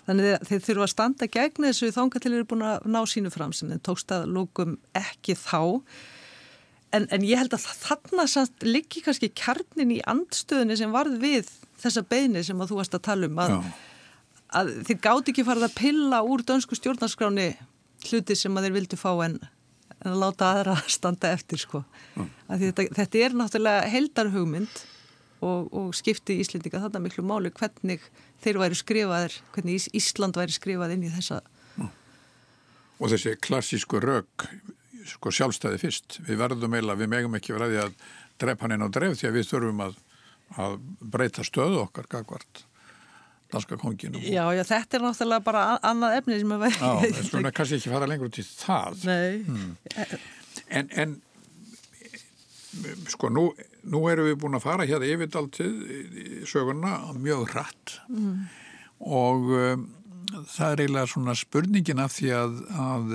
þannig 0.08 0.32
að 0.34 0.48
þeir 0.50 0.64
þurfa 0.68 0.88
að 0.88 0.94
standa 0.94 1.30
gegn 1.36 1.68
þessu 1.68 1.91
þánga 1.96 2.20
til 2.20 2.32
þeir 2.32 2.39
eru 2.39 2.50
búin 2.52 2.66
að 2.68 2.89
ná 2.96 3.00
sínu 3.10 3.32
fram 3.34 3.54
sem 3.56 3.72
þeir 3.72 3.84
tókst 3.88 4.14
að 4.16 4.28
lókum 4.34 4.78
ekki 4.98 5.38
þá. 5.39 5.62
En, 6.94 7.08
en 7.10 7.26
ég 7.26 7.39
held 7.41 7.56
að 7.56 7.68
þarna 7.82 8.28
samt 8.30 8.66
liggi 8.66 9.02
kannski 9.06 9.32
kjarnin 9.34 9.96
í 9.96 10.02
andstöðunni 10.10 10.78
sem 10.78 10.94
varð 10.94 11.18
við 11.22 11.50
þessa 11.82 12.04
beini 12.06 12.44
sem 12.46 12.60
að 12.62 12.74
þú 12.74 12.80
varst 12.82 12.98
að 12.98 13.06
tala 13.08 13.30
um 13.30 13.41
að, 13.41 13.56
að 14.60 14.74
þeir 14.89 15.00
gáti 15.08 15.34
ekki 15.34 15.48
farið 15.48 15.70
að 15.70 15.78
pilla 15.80 16.22
úr 16.28 16.46
dönsku 16.46 16.78
stjórnarskráni 16.78 17.54
hluti 18.04 18.38
sem 18.38 18.58
að 18.58 18.68
þeir 18.68 18.78
vildu 18.78 19.00
fá 19.00 19.12
en 19.26 19.39
en 20.04 20.12
að 20.12 20.20
láta 20.22 20.49
aðra 20.51 20.76
standa 20.95 21.32
eftir 21.34 21.62
sko. 21.62 21.84
Mm. 22.18 22.30
Þetta, 22.64 22.88
þetta 22.99 23.24
er 23.26 23.38
náttúrulega 23.39 23.88
heldarhugmynd 23.93 24.84
og, 25.43 25.72
og 25.72 25.89
skipti 25.97 26.38
í 26.38 26.43
Íslendinga 26.43 26.84
þarna 26.86 27.04
miklu 27.04 27.26
máli 27.28 27.51
hvernig 27.56 28.04
þeir 28.43 28.62
væri 28.62 28.80
skrifaðir, 28.80 29.38
hvernig 29.56 29.88
Ísland 29.95 30.39
væri 30.39 30.56
skrifað 30.56 30.95
inn 30.95 31.08
í 31.08 31.14
þessa. 31.14 31.41
Mm. 31.78 31.91
Og 32.99 33.14
þessi 33.14 33.36
klassísku 33.43 34.01
rauk, 34.04 34.47
sko 35.10 35.34
sjálfstæði 35.36 35.82
fyrst, 35.82 36.20
við 36.28 36.43
verðum 36.43 36.78
eila, 36.80 36.97
við 36.99 37.12
megum 37.16 37.39
ekki 37.39 37.56
verði 37.56 37.82
að 37.88 37.95
drepa 38.41 38.66
hann 38.66 38.78
inn 38.78 38.86
á 38.88 38.89
dref 38.93 39.18
því 39.20 39.30
að 39.30 39.39
við 39.39 39.49
þurfum 39.49 39.82
að, 39.88 39.97
að 40.64 40.78
breyta 41.16 41.47
stöðu 41.47 41.84
okkar 41.84 42.08
gagvart 42.12 42.64
danska 43.54 43.78
konginu. 43.82 44.22
Já, 44.26 44.45
já, 44.58 44.64
þetta 44.68 44.99
er 44.99 45.06
náttúrulega 45.08 45.45
bara 45.45 45.66
annað 45.82 46.18
efni 46.22 46.39
sem 46.41 46.56
að 46.56 46.66
vera. 46.68 46.93
Já, 47.04 47.20
það 47.30 47.51
er 47.51 47.56
kannski 47.60 47.80
ekki 47.80 47.93
fara 47.93 48.10
lengur 48.10 48.34
til 48.34 48.47
það. 48.49 49.06
Nei. 49.10 49.43
Hmm. 49.47 49.78
En, 50.74 50.89
en 51.04 51.22
sko, 53.12 53.30
nú, 53.34 53.47
nú 53.89 54.04
erum 54.12 54.30
við 54.30 54.39
búin 54.41 54.58
að 54.58 54.66
fara 54.66 54.88
hérna 54.88 55.10
yfirdaltið 55.10 56.45
söguna 56.49 56.95
mjög 57.20 57.45
hratt 57.54 57.97
mm. 58.10 58.38
og 59.10 59.51
um, 59.58 59.86
það 60.49 60.70
er 60.70 60.84
eiginlega 60.84 61.12
svona 61.12 61.36
spurningin 61.38 62.04
af 62.04 62.16
því 62.18 62.32
að, 62.38 62.56
að, 62.86 63.14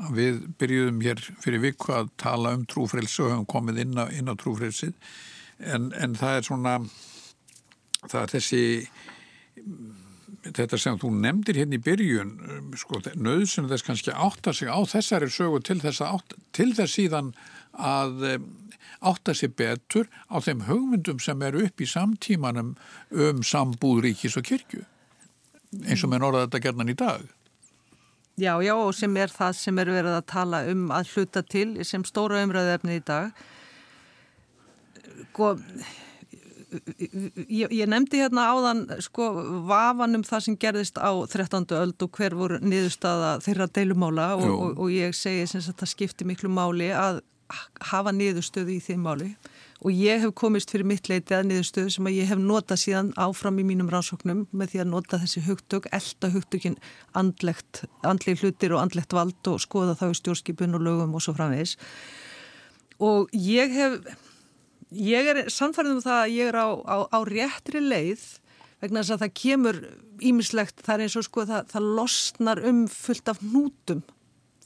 að 0.00 0.20
við 0.20 0.40
byrjuðum 0.60 1.02
hér 1.04 1.24
fyrir 1.44 1.64
viku 1.66 1.96
að 1.96 2.12
tala 2.20 2.54
um 2.56 2.64
trúfrelsi 2.68 3.24
og 3.24 3.34
hefum 3.34 3.50
komið 3.56 3.82
inn 3.84 4.00
á, 4.00 4.04
inn 4.14 4.32
á 4.32 4.34
trúfrelsi 4.40 4.92
en, 5.58 5.90
en 5.96 6.16
það 6.16 6.40
er 6.40 6.48
svona 6.48 6.78
það 8.06 8.20
er 8.22 8.34
þessi 8.36 8.64
þetta 10.46 10.78
sem 10.80 10.98
þú 11.00 11.10
nefndir 11.20 11.60
hérna 11.60 11.78
í 11.78 11.82
byrjun 11.82 12.32
um, 12.44 12.70
sko, 12.78 13.00
nöðsum 13.14 13.68
þess 13.70 13.86
kannski 13.86 14.14
átta 14.14 14.54
sig 14.54 14.70
á 14.70 14.78
þessari 14.88 15.30
sögu 15.32 15.62
til 15.64 15.78
þess, 15.82 16.02
átta, 16.04 16.38
til 16.56 16.72
þess 16.76 16.98
síðan 16.98 17.32
að 17.72 18.26
um, 18.34 18.50
átta 19.06 19.34
sig 19.36 19.54
betur 19.56 20.08
á 20.32 20.40
þeim 20.42 20.66
hugmyndum 20.68 21.20
sem 21.22 21.42
eru 21.46 21.64
upp 21.66 21.80
í 21.80 21.88
samtímanum 21.90 22.76
um 23.10 23.42
sambúð 23.44 24.04
ríkis 24.06 24.38
og 24.38 24.46
kirkju 24.48 24.84
eins 25.84 26.04
og 26.06 26.12
með 26.12 26.22
norða 26.22 26.46
þetta 26.46 26.62
gerðan 26.64 26.92
í 26.92 26.96
dag. 26.96 27.24
Já, 28.36 28.52
já, 28.60 28.74
og 28.76 28.92
sem 28.92 29.14
er 29.16 29.32
það 29.32 29.54
sem 29.58 29.78
er 29.80 29.90
verið 29.90 30.14
að 30.18 30.26
tala 30.28 30.62
um 30.70 30.90
að 30.92 31.12
hluta 31.14 31.42
til 31.44 31.70
sem 31.88 32.04
stóra 32.04 32.42
umræðefni 32.44 32.98
í 32.98 33.04
dag. 33.04 33.30
Góð 35.36 35.62
sko, 35.62 35.94
ég, 37.48 37.70
ég 37.70 37.86
nefndi 37.88 38.20
hérna 38.22 38.48
áðan 38.50 38.82
sko 39.04 39.28
vafan 39.68 40.18
um 40.18 40.24
það 40.26 40.44
sem 40.46 40.58
gerðist 40.58 40.98
á 40.98 41.10
13. 41.14 41.66
öld 41.78 42.02
og 42.02 42.18
hver 42.18 42.34
voru 42.38 42.58
niðurstaða 42.62 43.36
þeirra 43.44 43.68
deilumála 43.70 44.32
og, 44.38 44.50
og, 44.50 44.72
og 44.82 44.90
ég 44.94 45.14
segi 45.16 45.46
sem 45.50 45.62
að 45.62 45.78
það 45.82 45.92
skipti 45.92 46.26
miklu 46.26 46.50
máli 46.50 46.90
að 46.94 47.22
hafa 47.92 48.10
niðurstöðu 48.10 48.74
í 48.74 48.82
þeim 48.82 49.06
máli 49.06 49.30
og 49.84 49.94
ég 49.94 50.22
hef 50.24 50.32
komist 50.34 50.72
fyrir 50.72 50.88
mitt 50.88 51.06
leiti 51.10 51.36
að 51.36 51.50
niðurstöðu 51.52 51.92
sem 51.94 52.08
að 52.08 52.18
ég 52.18 52.30
hef 52.32 52.42
notað 52.42 52.82
síðan 52.82 53.12
áfram 53.20 53.60
í 53.62 53.66
mínum 53.68 53.90
rannsóknum 53.92 54.46
með 54.50 54.72
því 54.72 54.82
að 54.82 54.90
nota 54.90 55.20
þessi 55.22 55.44
hugtök, 55.46 55.86
elda 55.94 56.32
hugtökin 56.34 56.78
andlegt, 57.14 57.84
andli 58.02 58.34
hlutir 58.40 58.74
og 58.74 58.82
andlegt 58.82 59.14
vald 59.14 59.52
og 59.52 59.62
skoða 59.62 59.94
þá 60.00 60.08
í 60.08 60.18
stjórnskipun 60.18 60.78
og 60.78 60.86
lögum 60.88 61.14
og 61.14 61.22
svo 61.22 61.36
framvegs 61.36 61.76
og 62.98 63.30
ég 63.36 63.76
hef 63.76 64.00
Ég 64.94 65.30
er 65.32 65.46
samfærið 65.50 65.96
um 65.96 66.02
það 66.04 66.20
að 66.22 66.34
ég 66.36 66.50
er 66.52 66.58
á, 66.62 66.68
á, 66.86 66.96
á 67.10 67.18
réttri 67.26 67.80
leið 67.82 68.26
vegna 68.82 69.02
þess 69.02 69.14
að 69.16 69.22
það 69.24 69.32
kemur 69.40 69.80
ímislegt, 70.22 70.82
það 70.84 70.94
er 70.94 71.04
eins 71.06 71.16
og 71.18 71.26
sko 71.26 71.46
það, 71.48 71.72
það 71.72 71.88
losnar 71.98 72.62
um 72.70 72.84
fullt 72.92 73.32
af 73.32 73.42
nútum 73.42 74.04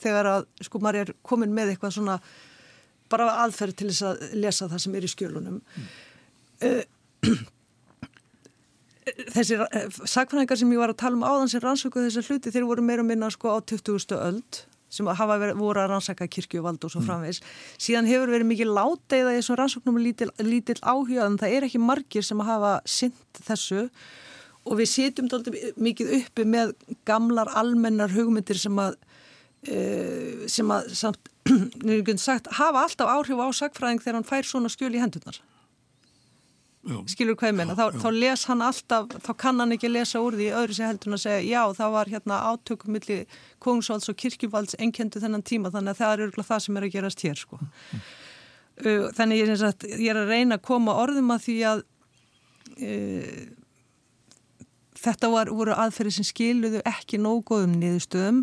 þegar 0.01 0.29
að 0.29 0.47
sko 0.67 0.81
maður 0.83 1.01
er 1.05 1.15
komin 1.27 1.55
með 1.57 1.73
eitthvað 1.75 1.97
svona 1.97 2.19
bara 3.11 3.31
aðferð 3.45 3.79
til 3.79 3.89
þess 3.91 4.07
að 4.07 4.37
lesa 4.39 4.69
það 4.71 4.85
sem 4.85 4.95
er 4.97 5.07
í 5.07 5.11
skjölunum. 5.11 5.59
Mm. 5.61 5.89
Þessi 9.35 9.59
eh, 9.59 9.89
sagfræðingar 10.15 10.61
sem 10.61 10.75
ég 10.75 10.83
var 10.83 10.93
að 10.93 11.01
tala 11.03 11.19
um 11.19 11.27
áðan 11.27 11.51
sem 11.51 11.65
rannsökuð 11.65 12.07
þessar 12.09 12.29
hluti 12.29 12.53
þeir 12.55 12.69
voru 12.69 12.85
meira 12.87 13.05
og 13.05 13.09
minna 13.11 13.31
sko 13.33 13.57
á 13.57 13.59
20. 13.65 14.15
öld 14.21 14.63
sem 14.91 15.07
hafa 15.07 15.37
verið, 15.41 15.61
voru 15.61 15.83
að 15.83 15.93
rannsaka 15.93 16.27
kirkjuvald 16.31 16.83
og 16.87 16.93
svo 16.93 17.03
framvegs. 17.05 17.41
Mm. 17.41 17.59
Síðan 17.87 18.11
hefur 18.11 18.33
verið 18.35 18.49
mikið 18.51 18.73
láteiða 18.77 19.35
í 19.35 19.39
þessum 19.39 19.61
rannsóknum 19.61 20.01
lítill, 20.03 20.31
lítill 20.43 20.81
áhuga 20.83 21.27
en 21.27 21.39
það 21.41 21.57
er 21.57 21.69
ekki 21.69 21.83
margir 21.83 22.27
sem 22.27 22.43
hafa 22.47 22.73
synt 22.89 23.43
þessu 23.47 23.87
og 24.69 24.81
við 24.81 24.91
sitjum 24.93 25.31
mikið 25.81 26.17
uppi 26.21 26.47
með 26.49 26.75
gamlar 27.09 27.51
almennar 27.57 28.13
hugmyndir 28.13 28.59
sem 28.61 28.77
að, 28.83 28.99
uh, 29.71 30.49
sem 30.51 30.75
að 30.75 30.91
samt, 31.01 31.31
sagt, 32.21 32.51
hafa 32.59 32.85
alltaf 32.85 33.15
áhrif 33.15 33.41
á 33.41 33.49
sagfræðing 33.63 34.03
þegar 34.03 34.21
hann 34.21 34.29
fær 34.29 34.51
svona 34.51 34.73
skjöl 34.73 34.93
í 34.95 35.03
hendurnar 35.03 35.41
skilur 36.81 37.37
hvað 37.37 37.57
menna, 37.59 37.75
þá, 37.77 37.99
þá 38.01 38.09
les 38.17 38.47
hann 38.49 38.63
alltaf, 38.65 39.11
þá 39.21 39.31
kann 39.43 39.61
hann 39.61 39.75
ekki 39.77 39.91
lesa 39.91 40.23
úr 40.25 40.37
því 40.39 40.47
öðru 40.57 40.77
sem 40.77 40.89
heldur 40.89 41.11
hann 41.11 41.19
að 41.19 41.25
segja, 41.27 41.43
já 41.45 41.77
það 41.77 41.93
var 41.93 42.11
hérna 42.15 42.39
átökum 42.49 42.95
millir 42.97 43.39
kungsvalds 43.61 44.09
og 44.09 44.17
kirkjuvalds 44.21 44.79
enkendu 44.81 45.21
þennan 45.21 45.45
tíma, 45.45 45.73
þannig 45.75 45.93
að 45.93 46.01
það 46.01 46.15
er 46.15 46.25
örgulega 46.27 46.49
það 46.49 46.63
sem 46.65 46.79
er 46.81 46.87
að 46.87 46.95
gerast 46.95 47.25
hér 47.27 47.41
sko. 47.43 47.61
Mm. 47.61 49.09
þannig 49.19 49.43
ég 49.43 49.53
er, 49.53 49.61
sagt, 49.61 49.85
ég 49.91 50.09
er 50.09 50.23
að 50.23 50.33
reyna 50.33 50.57
að 50.57 50.67
koma 50.71 50.97
orðum 51.03 51.35
að 51.35 51.45
því 51.45 51.57
að 51.69 51.83
uh, 52.81 53.43
þetta 55.05 55.31
var, 55.35 55.53
voru 55.53 55.77
aðferði 55.77 56.15
sem 56.17 56.29
skiluðu 56.31 56.81
ekki 56.89 57.21
nógóðum 57.21 57.77
niðurstöðum 57.83 58.41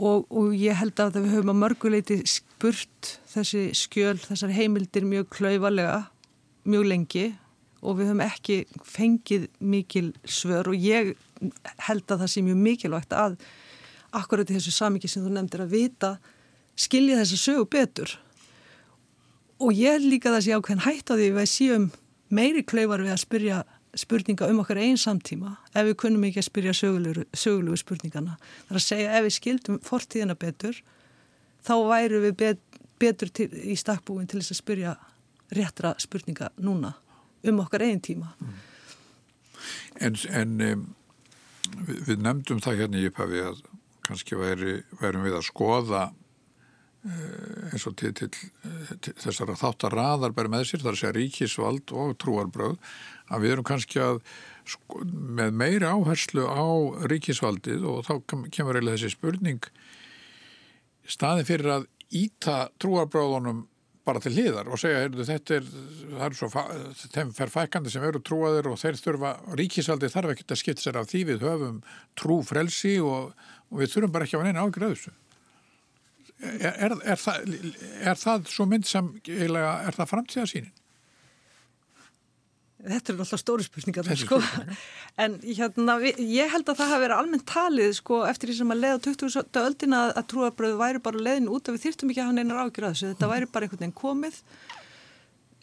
og, 0.00 0.24
og 0.32 0.56
ég 0.56 0.80
held 0.80 0.96
að 1.04 1.20
við 1.20 1.36
höfum 1.36 1.52
að 1.52 1.60
mörguleiti 1.60 2.18
spurt 2.24 3.14
þessi 3.34 3.68
skjöl, 3.76 4.16
þessar 4.24 4.56
heimildir 4.56 5.04
mjög 5.08 5.28
klauvalega 5.36 6.06
mjög 6.68 6.88
lengi 6.88 7.26
og 7.82 7.98
við 7.98 8.12
höfum 8.12 8.24
ekki 8.24 8.58
fengið 8.86 9.48
mikil 9.58 10.12
svör 10.22 10.70
og 10.70 10.78
ég 10.78 11.14
held 11.88 12.04
að 12.06 12.24
það 12.24 12.32
sé 12.32 12.44
mjög 12.46 12.60
mikilvægt 12.66 13.16
að 13.16 13.36
akkurat 14.14 14.50
í 14.50 14.56
þessu 14.58 14.74
samingi 14.76 15.10
sem 15.10 15.24
þú 15.24 15.34
nefndir 15.34 15.64
að 15.64 15.74
vita 15.74 16.12
skilja 16.78 17.18
þessa 17.20 17.40
sögu 17.40 17.68
betur 17.72 18.16
og 19.62 19.74
ég 19.76 20.02
líka 20.04 20.32
þessi 20.34 20.54
ákveðin 20.54 20.86
hætt 20.86 21.10
á 21.10 21.14
því 21.14 21.28
að 21.30 21.38
við 21.40 21.50
séum 21.50 21.88
meiri 22.32 22.64
klaufar 22.66 23.02
við 23.04 23.14
að 23.14 23.24
spyrja 23.24 23.62
spurninga 23.98 24.48
um 24.48 24.62
okkar 24.62 24.80
einn 24.80 24.96
samtíma 24.96 25.56
ef 25.74 25.84
við 25.84 25.96
kunnum 26.00 26.24
ekki 26.24 26.40
að 26.40 26.48
spyrja 26.48 26.72
sögulegu, 26.76 27.76
spurningana. 27.76 28.38
Það 28.66 28.72
er 28.72 28.80
að 28.80 28.86
segja 28.86 29.16
ef 29.18 29.26
við 29.26 29.34
skildum 29.36 29.80
fortíðina 29.84 30.36
betur 30.38 30.78
þá 31.66 31.74
væru 31.90 32.22
við 32.24 32.36
bet, 32.40 32.62
betur 33.02 33.32
til, 33.34 33.50
í 33.52 33.76
stakkbúin 33.76 34.28
til 34.30 34.40
þess 34.40 34.54
að 34.54 34.62
spyrja 34.62 34.94
réttra 35.56 35.94
spurninga 36.02 36.50
núna 36.62 36.94
um 37.48 37.60
okkar 37.64 37.84
einn 37.86 38.00
tíma. 38.02 38.32
Mm. 38.40 38.58
En, 40.06 40.18
en 40.30 40.56
um, 40.66 40.82
við, 41.86 42.02
við 42.08 42.24
nefndum 42.24 42.62
það 42.62 42.82
hérna 42.82 43.00
í 43.00 43.06
upphafi 43.10 43.44
að 43.46 43.62
kannski 44.06 44.38
væri, 44.38 44.80
værum 45.00 45.26
við 45.26 45.38
að 45.38 45.46
skoða 45.46 46.04
uh, 46.10 47.70
eins 47.70 47.86
og 47.90 47.96
til, 48.00 48.12
til, 48.18 48.30
til 49.02 49.14
þessara 49.22 49.58
þáttar 49.58 49.96
raðar 49.98 50.36
bara 50.36 50.52
með 50.52 50.68
sér, 50.70 50.86
að 50.86 51.00
segja 51.00 51.16
ríkisvald 51.18 51.94
og 51.94 52.16
trúarbröð, 52.22 52.78
að 53.30 53.44
við 53.44 53.56
erum 53.56 53.68
kannski 53.68 54.02
að 54.02 54.22
sko, 54.68 55.02
með 55.06 55.58
meiri 55.58 55.90
áherslu 55.90 56.46
á 56.46 56.66
ríkisvaldið 57.10 57.86
og 57.88 58.06
þá 58.06 58.14
kemur 58.54 58.78
eiginlega 58.78 58.98
þessi 58.98 59.16
spurning 59.16 59.72
staði 61.08 61.46
fyrir 61.46 61.76
að 61.78 61.88
íta 62.14 62.56
trúarbröðunum 62.82 63.66
bara 64.06 64.22
til 64.22 64.32
hliðar 64.34 64.70
og 64.72 64.80
segja, 64.80 65.04
heyrðu, 65.04 65.26
þetta 65.28 65.58
er, 65.60 65.66
er 66.26 66.34
svo, 66.34 66.48
þeim 67.14 67.32
fer 67.36 67.52
fækandi 67.52 67.92
sem 67.92 68.04
eru 68.06 68.22
trúaðir 68.24 68.68
og 68.72 68.78
þeir 68.80 68.98
þurfa, 68.98 69.32
ríkisaldi 69.58 70.10
þarf 70.10 70.34
ekki 70.34 70.46
að 70.48 70.60
skipta 70.62 70.84
sér 70.84 70.98
af 70.98 71.10
því 71.12 71.24
við 71.30 71.46
höfum 71.46 71.80
trú 72.18 72.40
frelsi 72.46 72.96
og, 72.98 73.30
og 73.70 73.82
við 73.82 73.92
þurfum 73.94 74.14
bara 74.16 74.26
ekki 74.26 74.38
að 74.38 74.44
vera 74.44 74.54
eina 74.54 74.66
ágröðustu. 74.66 75.14
Er, 76.42 76.72
er, 76.72 76.96
er, 77.06 77.20
það, 77.22 77.52
er 78.02 78.18
það 78.18 78.48
svo 78.50 78.66
mynd 78.66 78.88
sem, 78.90 79.12
er 79.30 79.94
það 79.94 80.10
framtíðasínin? 80.10 80.72
Þetta 82.82 83.12
er 83.12 83.20
alltaf 83.22 83.38
stóri 83.38 83.62
spurningar 83.62 84.08
sko. 84.18 84.40
en 85.22 85.36
hérna, 85.44 85.94
ég 86.18 86.50
held 86.50 86.66
að 86.66 86.80
það 86.80 86.88
hafi 86.92 87.04
verið 87.04 87.20
almennt 87.20 87.44
talið 87.46 87.92
sko, 87.94 88.22
eftir 88.26 88.50
því 88.50 88.56
sem 88.58 88.72
að 88.74 88.80
leiða 88.82 89.02
20. 89.04 89.60
öldina 89.62 90.00
að 90.10 90.24
trúabröðu 90.32 90.80
væri 90.80 91.02
bara 91.04 91.22
leiðin 91.28 91.50
út 91.52 91.68
að 91.68 91.76
við 91.76 91.84
þýrtum 91.84 92.10
ekki 92.10 92.22
að 92.24 92.26
hafa 92.30 92.36
neinar 92.40 92.62
ágjur 92.64 92.88
að 92.88 92.96
þessu 92.96 93.10
þetta 93.12 93.28
væri 93.30 93.50
bara 93.52 93.68
einhvern 93.68 93.84
veginn 93.84 94.00
komið 94.00 94.40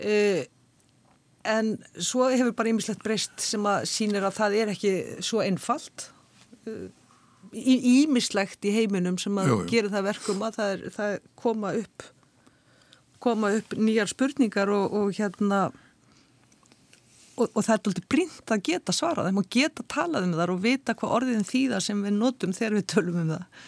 uh, 0.05 0.45
en 1.55 1.73
svo 1.97 2.29
hefur 2.31 2.55
bara 2.55 2.71
ýmislegt 2.71 3.03
breyst 3.03 3.43
sem 3.43 3.67
að 3.67 3.89
sínir 3.91 4.27
að 4.29 4.37
það 4.39 4.57
er 4.61 4.73
ekki 4.75 4.93
svo 5.25 5.43
einfalt 5.43 6.07
ýmislegt 7.51 8.63
uh, 8.63 8.69
í 8.69 8.73
heiminum 8.77 9.19
sem 9.19 9.43
að 9.43 9.53
gera 9.71 9.91
það 9.91 10.07
verkum 10.07 10.47
að 10.47 10.61
það, 10.61 10.73
er, 10.77 10.95
það 10.95 11.19
koma 11.43 11.75
upp 11.83 12.07
koma 13.19 13.51
upp 13.59 13.75
nýjar 13.75 14.07
spurningar 14.07 14.71
og, 14.71 14.95
og 14.95 15.15
hérna 15.19 15.67
og, 17.39 17.47
og 17.53 17.65
það 17.65 17.73
er 17.73 17.79
alltaf 17.79 18.07
brínt 18.11 18.53
að 18.53 18.63
geta 18.69 18.95
svarað 18.95 19.29
þeim 19.29 19.41
og 19.41 19.49
geta 19.55 19.85
talað 19.91 20.27
um 20.27 20.35
það 20.37 20.53
og 20.53 20.61
vita 20.65 20.95
hvað 20.99 21.15
orðin 21.19 21.47
þýða 21.47 21.81
sem 21.83 22.03
við 22.05 22.15
notum 22.17 22.55
þegar 22.55 22.77
við 22.79 22.85
tölum 22.93 23.21
um 23.23 23.33
það 23.33 23.65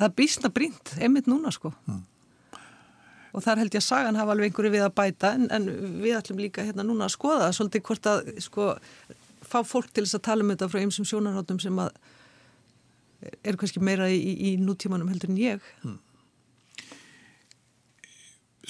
það 0.00 0.06
er 0.08 0.14
bísna 0.20 0.52
brínt 0.56 0.94
einmitt 0.98 1.30
núna 1.30 1.52
sko 1.54 1.72
mm. 1.72 2.02
og 3.36 3.46
þar 3.46 3.62
held 3.62 3.74
ég 3.76 3.82
að 3.82 3.88
sagan 3.88 4.20
hafa 4.20 4.36
alveg 4.36 4.50
einhverju 4.50 4.74
við 4.76 4.86
að 4.86 4.94
bæta 5.00 5.34
en, 5.38 5.48
en 5.54 5.68
við 6.04 6.18
ætlum 6.20 6.44
líka 6.44 6.66
hérna 6.66 6.86
núna 6.86 7.08
að 7.08 7.16
skoða 7.16 7.50
svolítið 7.56 7.86
hvort 7.88 8.12
að 8.12 8.30
sko 8.44 8.70
fá 9.50 9.60
fólk 9.66 9.90
til 9.92 10.06
þess 10.06 10.20
að 10.20 10.26
tala 10.28 10.46
um 10.46 10.54
þetta 10.54 10.70
frá 10.70 10.82
einsum 10.84 11.08
sjónarhátum 11.08 11.60
sem 11.62 11.82
að 11.82 11.92
er 13.44 13.58
kannski 13.60 13.82
meira 13.84 14.08
í, 14.08 14.20
í 14.20 14.54
nútímanum 14.60 15.10
heldur 15.12 15.32
en 15.32 15.40
ég 15.40 15.66
mm. 15.84 15.98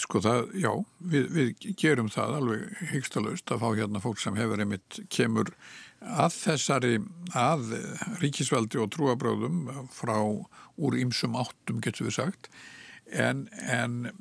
Sko 0.01 0.23
það, 0.25 0.53
já, 0.57 0.71
við, 1.13 1.27
við 1.35 1.65
gerum 1.81 2.09
það 2.13 2.37
alveg 2.39 2.83
hyggstalaust 2.95 3.53
að 3.53 3.63
fá 3.63 3.69
hérna 3.77 4.03
fólk 4.03 4.21
sem 4.23 4.39
hefur 4.39 4.63
einmitt 4.63 5.01
kemur 5.13 5.53
að 6.01 6.37
þessari, 6.39 6.95
að 7.37 7.75
ríkisveldi 8.23 8.81
og 8.81 8.89
trúabröðum 8.95 9.67
frá 9.93 10.17
úr 10.81 10.97
ymsum 11.01 11.37
áttum 11.37 11.83
getur 11.85 12.09
við 12.09 12.17
sagt. 12.17 12.49
En, 13.11 13.49
en 13.61 14.15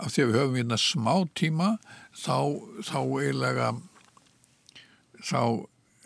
af 0.00 0.12
því 0.12 0.24
að 0.24 0.32
við 0.32 0.40
höfum 0.40 0.58
hérna 0.58 0.80
smá 0.80 1.12
tíma 1.38 1.70
þá, 2.16 2.58
þá 2.84 2.98
eiginlega 2.98 3.70
þá 5.26 5.40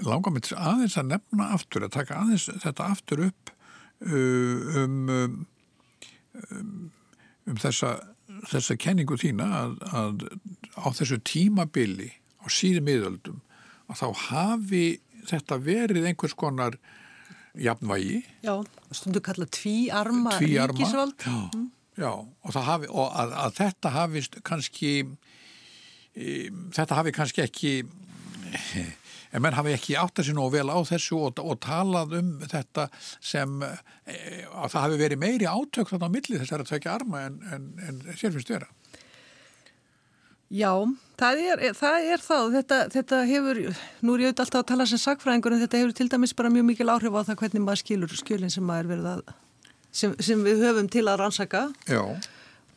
langar 0.07 0.35
mér 0.35 0.53
aðeins 0.57 0.99
að 1.01 1.11
nefna 1.15 1.51
aftur, 1.57 1.85
að 1.87 1.97
taka 1.97 2.21
aðeins 2.23 2.49
þetta 2.63 2.89
aftur 2.93 3.25
upp 3.29 3.53
um, 4.07 5.11
um, 5.11 5.35
um, 6.51 6.73
um 7.49 7.61
þessa 7.61 7.97
þessa 8.49 8.77
kenningu 8.81 9.19
þína 9.21 9.47
að, 9.61 9.77
að 9.93 10.25
á 10.81 10.89
þessu 10.97 11.21
tímabili 11.27 12.11
á 12.41 12.47
síðum 12.53 12.89
miðöldum 12.89 13.41
að 13.91 14.01
þá 14.01 14.09
hafi 14.31 14.85
þetta 15.29 15.59
verið 15.63 16.09
einhvers 16.11 16.37
konar 16.39 16.79
jafnvægi? 17.59 18.23
Já, 18.47 18.55
stundu 18.95 19.23
kalla 19.25 19.47
tvíarma 19.51 20.37
ríkisvald. 20.39 21.27
Já, 21.27 21.41
mm. 21.57 21.67
já 21.99 22.13
og, 22.13 22.55
hafi, 22.55 22.91
og 22.91 23.11
að, 23.11 23.35
að 23.45 23.59
þetta 23.59 23.95
hafi 23.97 24.25
kannski 24.47 24.95
e, 26.15 26.49
þetta 26.77 27.01
hafi 27.01 27.15
kannski 27.17 27.45
ekki 27.45 27.75
en 29.31 29.45
menn 29.45 29.57
hafi 29.57 29.75
ekki 29.77 29.97
átt 30.01 30.21
að 30.21 30.31
sé 30.31 30.35
nú 30.37 30.49
vel 30.53 30.67
á 30.67 30.79
þessu 30.87 31.21
og, 31.29 31.41
og 31.43 31.61
talað 31.63 32.17
um 32.19 32.33
þetta 32.43 32.89
sem 33.19 33.61
e, 33.63 34.17
að 34.51 34.73
það 34.75 34.85
hafi 34.85 35.01
verið 35.05 35.23
meiri 35.23 35.49
átök 35.51 35.93
þarna 35.93 36.11
á 36.11 36.15
milli 36.17 36.41
þess 36.41 36.53
að 36.53 36.65
það 36.65 36.73
tekja 36.75 36.95
arma 36.97 37.25
en, 37.29 37.41
en, 37.55 37.69
en 37.87 38.01
sér 38.15 38.35
finnst 38.35 38.51
vera. 38.51 38.71
Já, 40.51 40.73
það 41.21 41.45
er 41.47 41.61
það, 41.79 42.09
er 42.11 42.23
það. 42.25 42.49
Þetta, 42.57 42.79
þetta 42.91 43.21
hefur, 43.29 43.61
nú 44.03 44.17
er 44.17 44.25
ég 44.25 44.33
auðvitað 44.33 44.47
alltaf 44.49 44.65
að 44.65 44.71
tala 44.73 44.87
sem 44.91 45.03
sagfræðingur 45.05 45.55
en 45.55 45.63
þetta 45.63 45.83
hefur 45.85 45.95
til 46.01 46.09
dæmis 46.11 46.35
bara 46.35 46.51
mjög 46.51 46.67
mikil 46.73 46.91
áhrif 46.91 47.15
á 47.15 47.23
það 47.29 47.39
hvernig 47.45 47.65
maður 47.67 47.83
skilur 47.85 48.17
skjölinn 48.19 48.51
sem 48.51 48.67
maður 48.67 48.91
verið 48.97 49.09
að 49.13 49.23
sem, 49.95 50.17
sem 50.23 50.43
við 50.43 50.65
höfum 50.67 50.91
til 50.91 51.05
að 51.07 51.21
rannsaka 51.23 51.63
Já. 51.87 52.03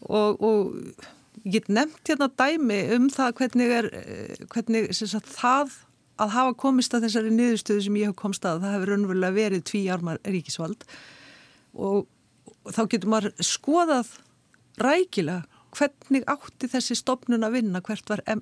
og, 0.05 0.43
og 0.45 1.41
ég 1.43 1.57
get 1.57 1.71
nefnt 1.73 2.11
hérna 2.11 2.29
dæmi 2.29 2.79
um 2.95 3.09
það 3.13 3.33
hvernig 3.39 3.73
er 3.79 3.89
hvernig 4.53 4.93
sagt, 4.97 5.33
það 5.33 5.73
að 6.21 6.33
hafa 6.35 6.57
komist 6.59 6.93
að 6.93 7.07
þessari 7.07 7.31
niðurstöðu 7.33 7.85
sem 7.87 7.97
ég 8.01 8.11
hef 8.11 8.17
komst 8.19 8.45
að 8.45 8.61
það 8.63 8.75
hefur 8.75 8.91
raunverulega 8.93 9.37
verið 9.37 9.63
tví 9.69 9.81
armar 9.93 10.19
ríkisvald 10.27 10.85
og, 11.73 12.05
og 12.63 12.75
þá 12.75 12.83
getur 12.91 13.13
maður 13.13 13.33
skoðað 13.41 14.13
rækilega 14.81 15.41
hvernig 15.73 16.25
átti 16.29 16.69
þessi 16.69 16.97
stopnun 16.97 17.45
að 17.45 17.57
vinna, 17.57 17.81
hvert 17.81 18.11
var 18.11 18.21
em, 18.29 18.41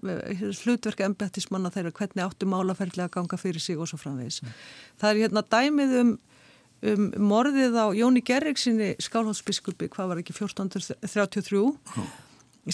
hlutverka 0.65 1.05
embettismanna 1.07 1.71
þeirra, 1.71 1.93
hvernig 1.95 2.25
átti 2.25 2.49
málaferðlega 2.49 3.07
að 3.07 3.13
ganga 3.15 3.39
fyrir 3.39 3.63
sig 3.63 3.79
og 3.79 3.87
svo 3.87 3.99
framvegis. 4.01 4.41
Mm. 4.43 4.57
Það 4.99 5.13
er 5.13 5.21
hérna 5.21 5.43
dæmið 5.55 5.95
um, 6.01 6.11
um 6.91 7.07
morðið 7.31 7.77
á 7.79 7.85
Jóni 7.95 8.23
Gerriksinni 8.27 8.91
skálhóðsbiskupi, 9.07 9.87
hvað 9.95 10.11
var 10.11 10.21
ekki 10.23 10.35
1433 10.35 11.63
mm. 11.63 12.11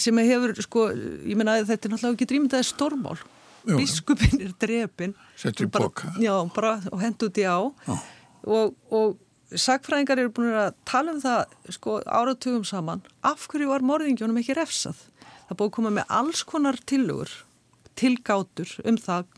sem 0.02 0.22
hefur, 0.26 0.56
sko, 0.66 0.88
ég 1.22 1.38
menna 1.38 1.60
þetta 1.62 1.78
er 1.78 1.94
náttúrulega 1.94 2.18
ekki 2.18 2.30
drýmið, 2.32 2.54
það 2.56 2.64
er 2.64 2.70
stormál 2.72 3.18
biskupin 3.66 4.44
er 4.44 4.52
drefin 4.60 5.14
og 6.92 7.02
hendur 7.02 7.30
út 7.30 7.40
í 7.40 7.46
á. 7.48 7.58
Og, 8.48 8.74
og 8.94 9.18
sagfræðingar 9.58 10.22
eru 10.22 10.32
búin 10.36 10.54
að 10.54 10.72
tala 10.88 11.14
um 11.14 11.20
það 11.22 11.74
sko, 11.74 11.98
áratugum 12.04 12.64
saman 12.68 13.02
af 13.26 13.46
hverju 13.50 13.70
var 13.70 13.84
morðingjónum 13.86 14.40
ekki 14.42 14.56
refsað? 14.58 15.00
Það 15.48 15.60
búið 15.60 15.70
að 15.70 15.76
koma 15.78 15.94
með 15.98 16.16
alls 16.20 16.42
konar 16.48 16.80
tilugur 16.88 17.32
tilgátur 17.98 18.74
um 18.86 18.98
það 19.00 19.28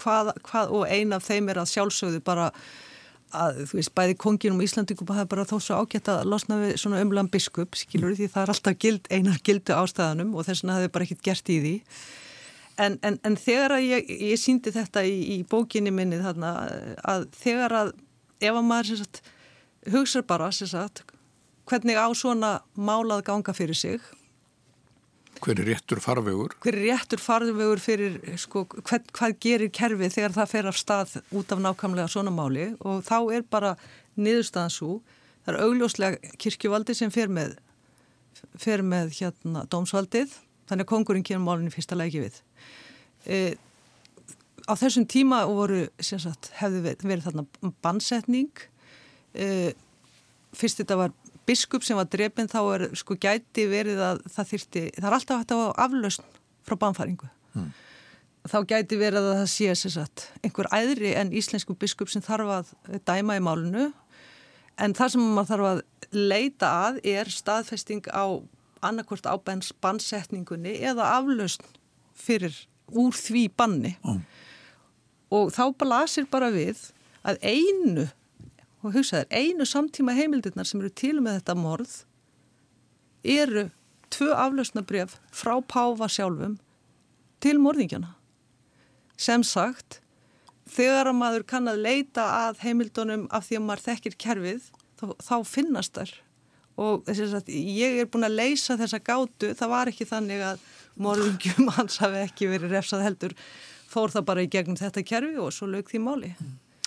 hvað, 0.00 0.34
hvað, 0.46 0.74
og 0.74 0.90
ein 0.92 1.14
af 1.16 1.24
þeim 1.26 1.48
er 1.50 1.62
að 1.62 1.72
sjálfsögðu 1.72 2.20
bara 2.24 2.50
að 3.34 3.64
þú 3.70 3.78
veist 3.80 3.94
bæði 3.98 4.16
konginum 4.20 4.60
og 4.60 4.66
Íslandingum 4.68 5.10
er 5.16 5.30
bara 5.30 5.46
þó 5.48 5.56
svo 5.58 5.80
ágætt 5.82 6.10
að 6.12 6.28
losna 6.30 6.60
við 6.60 6.76
svona 6.78 7.00
umlan 7.02 7.30
biskup 7.32 7.74
skilur 7.78 8.14
því 8.14 8.28
það 8.30 8.44
er 8.44 8.52
alltaf 8.52 8.76
gild, 8.78 9.08
einar 9.10 9.40
gildu 9.46 9.74
ástæðanum 9.74 10.36
og 10.36 10.46
þess 10.46 10.62
vegna 10.62 10.78
hefur 10.78 10.92
bara 10.94 11.08
ekkert 11.08 11.24
gert 11.26 11.50
í 11.50 11.58
því 11.64 11.74
En, 12.80 12.98
en, 13.06 13.20
en 13.22 13.36
þegar 13.38 13.76
að 13.76 13.86
ég, 13.86 14.08
ég 14.32 14.40
síndi 14.40 14.72
þetta 14.74 15.04
í, 15.06 15.14
í 15.36 15.38
bókinni 15.46 15.92
minni 15.94 16.18
þarna 16.22 16.54
að 17.06 17.28
þegar 17.38 17.76
að 17.78 17.92
ef 18.42 18.50
að 18.50 18.66
maður 18.66 19.00
sagt, 19.00 19.20
hugsa 19.94 20.24
bara 20.26 20.50
sagt, 20.52 21.04
hvernig 21.70 21.98
á 21.98 22.08
svona 22.18 22.58
málað 22.74 23.24
ganga 23.28 23.54
fyrir 23.54 23.78
sig? 23.78 24.02
Hver 25.44 25.60
er 25.60 25.68
réttur 25.68 26.00
farvegur? 26.00 26.54
Hver 26.64 26.78
er 26.78 26.86
réttur 26.88 27.20
farvegur 27.22 27.82
fyrir 27.82 28.18
sko, 28.40 28.64
hvern, 28.80 29.06
hvað 29.14 29.36
gerir 29.44 29.72
kerfið 29.74 30.14
þegar 30.16 30.36
það 30.38 30.52
fer 30.54 30.70
af 30.70 30.78
stað 30.80 31.18
út 31.34 31.52
af 31.52 31.62
nákvæmlega 31.62 32.10
svona 32.10 32.32
máli? 32.34 32.72
Og 32.82 33.04
þá 33.06 33.18
er 33.36 33.46
bara 33.50 33.74
niðurstaðan 34.16 34.72
svo 34.72 34.98
það 35.44 35.52
er 35.52 35.60
augljóslega 35.66 36.34
kirkjuvaldi 36.40 36.96
sem 36.96 37.12
fer 37.12 37.30
með 37.32 37.58
fer 38.60 38.84
með 38.84 39.12
hérna 39.18 39.64
dómsvaldið 39.70 40.32
þannig 40.68 40.86
að 40.86 40.90
kongurinn 40.92 41.26
kemur 41.26 41.46
málunni 41.48 41.74
fyrsta 41.74 41.98
læki 41.98 42.24
við 42.24 42.40
e, 43.26 43.38
á 44.68 44.72
þessum 44.78 45.06
tíma 45.10 45.42
voru 45.48 45.84
sagt, 46.00 46.50
hefði 46.58 46.94
verið 47.02 47.26
þarna 47.28 47.72
bannsetning 47.84 48.50
uh, 49.34 49.70
fyrst 50.56 50.80
þetta 50.80 50.98
var 50.98 51.14
biskup 51.48 51.84
sem 51.84 51.98
var 51.98 52.08
drefin 52.08 52.48
þá 52.50 52.60
er 52.74 52.84
sko 52.96 53.16
gæti 53.20 53.66
verið 53.68 54.00
að 54.00 54.22
það 54.32 54.52
þyrti, 54.52 54.84
það 54.96 55.08
er 55.08 55.16
alltaf 55.18 55.42
hægt 55.42 55.54
að 55.54 55.64
aflausn 55.84 56.30
frá 56.64 56.78
bánfæringu. 56.80 57.28
Mm. 57.54 57.66
Þá 58.48 58.56
gæti 58.68 58.96
verið 59.00 59.26
að 59.28 59.38
það 59.40 59.50
sé 59.52 59.90
satt 59.92 60.26
einhver 60.44 60.68
æðri 60.72 61.12
en 61.16 61.32
íslensku 61.36 61.76
biskup 61.80 62.10
sem 62.12 62.24
þarf 62.24 62.52
að 62.58 62.72
dæma 63.08 63.38
í 63.38 63.44
málunu 63.44 63.90
en 64.80 64.96
það 64.96 65.14
sem 65.14 65.28
maður 65.36 65.50
þarf 65.52 65.68
að 65.70 65.82
leita 66.14 66.72
að 66.88 67.00
er 67.08 67.30
staðfesting 67.32 68.08
á 68.12 68.24
annarkvort 68.88 69.26
á 69.28 69.34
bannsetningunni 69.82 70.76
eða 70.84 71.10
aflausn 71.18 71.66
fyrir 72.14 72.56
úr 72.92 73.14
því 73.16 73.48
banni. 73.56 73.94
Mm. 74.04 74.20
Og 75.34 75.54
þá 75.54 75.64
blasir 75.80 76.28
bara 76.30 76.50
við 76.54 76.90
að 77.24 77.40
einu 77.42 78.08
og 78.84 78.92
hugsaður, 78.92 79.30
einu 79.32 79.64
samtíma 79.66 80.14
heimildirnar 80.16 80.68
sem 80.68 80.82
eru 80.82 80.92
til 80.92 81.16
með 81.24 81.40
þetta 81.40 81.56
morð 81.56 81.94
eru 83.24 83.68
tvö 84.12 84.34
aflausnabref 84.36 85.16
frá 85.32 85.56
Páfa 85.64 86.08
sjálfum 86.12 86.58
til 87.42 87.56
morðingjana. 87.60 88.12
Sem 89.16 89.44
sagt, 89.46 90.00
þegar 90.68 91.10
að 91.10 91.18
maður 91.18 91.46
kann 91.48 91.70
að 91.70 91.82
leita 91.86 92.24
að 92.48 92.60
heimildunum 92.64 93.26
af 93.34 93.48
því 93.48 93.58
að 93.58 93.66
maður 93.68 93.84
þekkir 93.88 94.16
kerfið, 94.26 94.68
þá, 95.00 95.04
þá 95.22 95.36
finnast 95.48 95.96
þar. 95.96 96.14
Og 96.80 97.06
að 97.06 97.52
ég 97.54 98.00
er 98.02 98.10
búin 98.10 98.26
að 98.26 98.38
leysa 98.40 98.78
þessa 98.80 98.98
gátu, 99.04 99.52
það 99.54 99.70
var 99.70 99.92
ekki 99.92 100.08
þannig 100.08 100.42
að 100.42 100.66
morðingjum 101.04 101.70
hans 101.76 102.00
hafi 102.02 102.24
ekki 102.24 102.50
verið 102.50 102.74
refsað 102.74 103.06
heldur, 103.06 103.38
fór 103.90 104.10
það 104.14 104.28
bara 104.30 104.44
í 104.44 104.50
gegnum 104.50 104.78
þetta 104.78 105.06
kerfi 105.06 105.38
og 105.38 105.54
svo 105.54 105.70
lög 105.70 105.90
því 105.92 106.02
máli. 106.02 106.34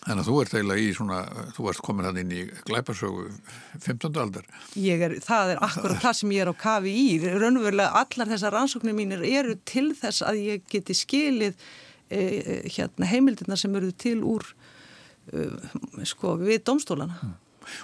Þannig 0.07 0.23
að 0.23 0.27
þú 0.29 0.35
ert 0.39 0.53
eiginlega 0.55 0.83
í 0.83 0.91
svona, 0.95 1.17
þú 1.55 1.65
ert 1.67 1.81
komin 1.83 2.05
hann 2.07 2.19
inn 2.21 2.29
í 2.31 2.43
glæparsögu 2.67 3.25
15. 3.83 4.19
aldar. 4.21 4.45
Er, 4.79 5.17
það 5.23 5.51
er 5.51 5.63
akkurat 5.67 5.99
það 6.03 6.15
sem 6.21 6.31
ég 6.31 6.45
er 6.45 6.51
á 6.51 6.55
kafi 6.61 6.93
í. 6.95 7.07
Raunverulega 7.25 8.03
allar 8.03 8.31
þessar 8.31 8.55
rannsóknir 8.55 8.95
mínir 8.95 9.25
eru 9.27 9.57
til 9.67 9.89
þess 9.97 10.23
að 10.23 10.39
ég 10.45 10.63
geti 10.71 10.95
skilið 10.95 11.59
eh, 12.07 12.63
hérna, 12.71 13.09
heimildirna 13.09 13.59
sem 13.59 13.75
eru 13.75 13.91
til 13.99 14.21
úr 14.23 14.47
eh, 15.33 15.75
sko, 16.07 16.37
við 16.39 16.63
domstólana. 16.71 17.35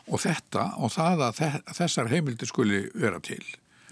Og 0.09 0.21
þetta 0.23 0.69
og 0.77 0.93
það 0.93 1.25
að 1.27 1.41
þessar 1.79 2.11
heimildir 2.11 2.49
skuli 2.49 2.85
vera 2.93 3.19
til. 3.23 3.43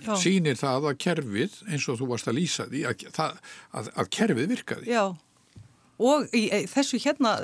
Já. 0.02 0.16
Sýnir 0.18 0.58
það 0.58 0.88
að 0.92 1.02
kerfið, 1.04 1.58
eins 1.70 1.84
og 1.92 2.00
þú 2.00 2.08
varst 2.10 2.30
að 2.32 2.40
lýsa 2.40 2.66
því, 2.72 2.86
að, 2.90 3.04
að, 3.78 3.92
að 3.94 4.10
kerfið 4.18 4.56
virkaði. 4.56 4.90
Já 4.90 5.06
og 6.02 6.32
í 6.34 6.48
þessu 6.66 6.98
hérna 6.98 7.36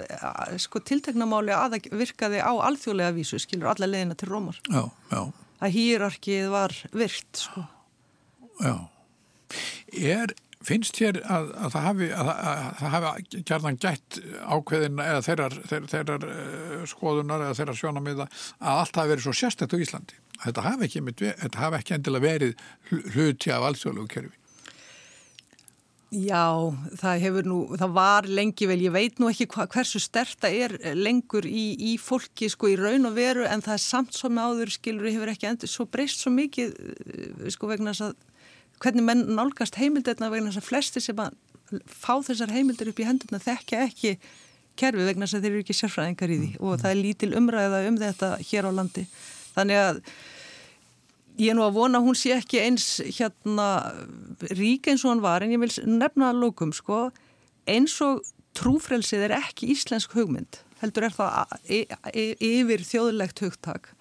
sko 0.58 0.80
tilteknamáli 0.82 1.54
að 1.54 1.76
það 1.76 1.98
virkaði 2.00 2.40
á 2.42 2.50
alþjóðlega 2.66 3.14
vísu, 3.14 3.38
skilur 3.38 3.70
alla 3.70 3.86
leðina 3.86 4.18
til 4.18 4.32
Rómar 4.32 4.58
já, 4.66 4.82
já. 5.12 5.20
að 5.62 5.76
hýrarkið 5.76 6.48
var 6.50 6.74
virt 6.98 7.38
sko. 7.38 7.68
Já 8.66 8.74
er, 9.94 10.34
finnst 10.68 11.00
hér 11.02 11.20
að, 11.24 11.52
að 11.56 11.76
það 11.76 11.86
hafi 11.88 12.10
hafi 12.96 13.44
kjarnan 13.48 13.80
gætt 13.82 14.20
ákveðin 14.44 15.04
eða 15.04 15.22
þeirrar, 15.28 15.60
þeirrar, 15.70 15.92
þeirrar 15.94 16.26
uh, 16.32 16.88
skoðunar 16.92 17.46
eða 17.46 17.60
þeirrar 17.62 17.80
sjónamiða 17.82 18.28
að 18.28 18.82
allt 18.82 19.00
hafi 19.02 19.14
verið 19.14 19.28
svo 19.28 19.38
sérstætt 19.38 19.76
á 19.76 19.84
Íslandi? 19.84 20.20
Þetta 20.44 20.66
hafi 20.68 20.90
ekki, 20.90 21.06
þetta 21.24 21.64
hafi 21.64 21.80
ekki 21.80 21.96
endilega 21.98 22.28
verið 22.28 22.68
hluti 23.16 23.54
af 23.54 23.72
alþjóðlegu 23.72 24.12
kerfi. 24.12 24.36
Já, 26.08 26.72
það 26.96 27.22
hefur 27.26 27.48
nú, 27.50 27.56
það 27.76 27.96
var 27.98 28.28
lengi 28.32 28.68
vel, 28.70 28.78
ég 28.80 28.94
veit 28.96 29.18
nú 29.20 29.28
ekki 29.28 29.50
hva, 29.52 29.66
hversu 29.68 30.00
sterta 30.00 30.48
er 30.48 30.72
lengur 30.96 31.44
í, 31.44 31.74
í 31.84 31.98
fólki 32.00 32.48
sko 32.48 32.70
í 32.72 32.78
raun 32.80 33.10
og 33.10 33.18
veru 33.18 33.44
en 33.44 33.64
það 33.66 33.74
er 33.74 33.84
samt 33.84 34.16
svo 34.16 34.32
með 34.32 34.54
áður 34.54 34.72
skilur 34.78 35.10
hefur 35.10 35.34
ekki 35.34 35.50
endur 35.50 35.72
svo 35.72 35.84
breyst 35.92 36.24
svo 36.24 36.32
mikið 36.32 36.72
eh, 36.80 37.50
sko 37.52 37.68
vegna 37.68 37.92
þess 37.92 38.06
að 38.08 38.16
hvernig 38.84 39.06
menn 39.08 39.26
nálgast 39.38 39.80
heimildirna 39.80 40.32
vegna 40.34 40.52
þess 40.52 40.62
að 40.64 40.70
flesti 40.70 41.04
sem 41.04 41.22
að 41.22 41.36
fá 41.90 42.14
þessar 42.24 42.54
heimildir 42.56 42.92
upp 42.92 43.02
í 43.02 43.08
hendurna 43.08 43.42
þekkja 43.44 43.84
ekki 43.90 44.16
kerfi 44.78 45.08
vegna 45.08 45.28
þess 45.28 45.40
að 45.40 45.46
þeir 45.46 45.54
eru 45.54 45.66
ekki 45.66 45.78
sérfræðingar 45.78 46.34
í 46.34 46.40
því. 46.42 46.50
Og 46.62 46.82
það 46.82 46.92
er 46.92 47.00
lítil 47.02 47.32
umræða 47.40 47.84
um 47.90 48.00
þetta 48.02 48.32
hér 48.50 48.70
á 48.70 48.72
landi. 48.80 49.06
Þannig 49.58 49.84
að 49.84 50.02
Ég 51.38 51.52
er 51.52 51.54
nú 51.54 51.62
að 51.62 51.76
vona 51.76 52.00
að 52.00 52.08
hún 52.08 52.16
sé 52.18 52.32
ekki 52.34 52.58
eins 52.64 52.86
hérna 53.14 53.66
rík 54.58 54.88
eins 54.90 55.04
og 55.06 55.12
hann 55.12 55.20
var. 55.22 55.44
En 55.46 55.52
ég 55.54 55.62
vil 55.62 55.70
nefna 55.86 56.32
að 56.32 56.40
lókum 56.42 56.72
sko 56.74 57.12
eins 57.70 57.94
og 58.02 58.24
trúfrelsið 58.58 59.28
er 59.28 59.36
ekki 59.38 59.70
íslensk 59.76 60.16
hugmynd 60.18 60.64
heldur 60.82 61.08
er 61.08 61.16
það 61.16 61.58
yfir 62.14 62.86
þjóðlegt 62.86 63.42
hugtak 63.44 63.92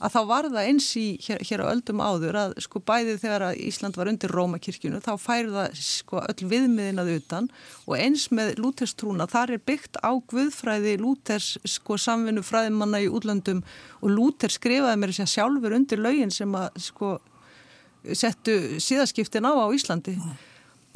að 0.00 0.14
þá 0.14 0.20
var 0.30 0.46
það 0.48 0.66
eins 0.70 0.86
í 0.96 1.04
hér, 1.20 1.42
hér 1.44 1.62
á 1.64 1.70
öldum 1.70 2.00
áður 2.00 2.38
að 2.40 2.54
sko 2.64 2.80
bæðið 2.88 3.18
þegar 3.20 3.44
að 3.50 3.58
Ísland 3.68 3.98
var 4.00 4.10
undir 4.10 4.32
Rómakirkjunu 4.32 5.00
þá 5.04 5.10
færði 5.20 5.52
það 5.56 5.80
sko 5.84 6.22
öll 6.24 6.46
viðmiðinað 6.52 7.10
utan 7.18 7.48
og 7.84 7.94
eins 7.98 8.26
með 8.32 8.54
lútestrúna 8.62 9.28
þar 9.30 9.54
er 9.56 9.64
byggt 9.68 10.00
á 10.00 10.10
guðfræði 10.32 10.96
lúters 11.02 11.50
sko 11.68 11.98
samvinnu 12.00 12.44
fræðimanna 12.46 13.02
í 13.04 13.10
útlöndum 13.12 13.60
og 14.00 14.14
lúter 14.14 14.52
skrifaði 14.52 15.02
mér 15.02 15.14
sér 15.18 15.32
sjálfur 15.34 15.76
undir 15.76 16.00
laugin 16.00 16.32
sem 16.32 16.56
að 16.56 16.80
sko 16.80 17.18
settu 18.16 18.80
síðaskiptin 18.80 19.44
á 19.44 19.52
á 19.52 19.68
Íslandi. 19.76 20.16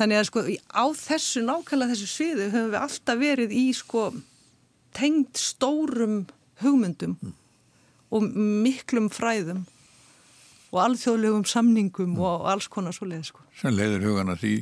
Þannig 0.00 0.18
að 0.18 0.28
sko 0.30 0.48
á 0.72 0.84
þessu 0.96 1.44
nákvæmlega 1.44 1.92
þessu 1.92 2.08
sviðu 2.10 2.48
höfum 2.48 2.72
við 2.72 2.80
alltaf 2.80 3.20
verið 3.20 3.52
í 3.54 3.66
sko 3.76 4.08
tengd 4.96 5.36
stórum 5.36 6.22
hugmyndum. 6.64 7.18
Mm 7.20 7.43
og 8.14 8.26
miklum 8.64 9.10
fræðum 9.12 9.64
og 10.74 10.80
alþjóðlegum 10.82 11.44
samningum 11.46 12.14
mm. 12.14 12.22
og 12.22 12.48
alls 12.50 12.70
konar 12.70 12.94
svo 12.94 13.08
leið 13.10 13.28
sko. 13.30 13.44
Sem 13.58 13.74
leiðir 13.74 14.08
hugana 14.08 14.38
því 14.38 14.56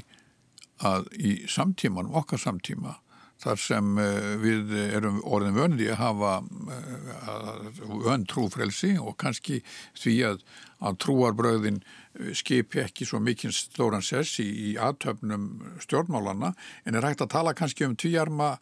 að 0.82 1.08
í 1.16 1.32
samtíman, 1.50 2.10
okkar 2.10 2.40
samtíma 2.42 2.98
þar 3.42 3.58
sem 3.58 3.96
uh, 3.98 4.34
við 4.42 4.74
erum 4.84 5.18
orðin 5.26 5.56
vöndi 5.56 5.88
að 5.90 6.00
hafa 6.02 6.34
uh, 6.42 7.80
vönd 8.04 8.28
trúfrelsi 8.30 8.94
og 9.00 9.16
kannski 9.20 9.60
því 9.98 10.14
að, 10.28 10.44
að 10.82 11.00
trúarbröðin 11.06 11.80
uh, 11.82 12.30
skipi 12.38 12.82
ekki 12.84 13.08
svo 13.08 13.22
mikinn 13.22 13.54
stóran 13.54 14.04
sess 14.04 14.38
í, 14.42 14.46
í 14.46 14.76
aðtöfnum 14.78 15.48
stjórnmálana 15.82 16.52
en 16.86 16.98
er 16.98 17.08
hægt 17.08 17.24
að 17.24 17.34
tala 17.34 17.56
kannski 17.58 17.88
um 17.88 17.98
tvíarma 17.98 18.56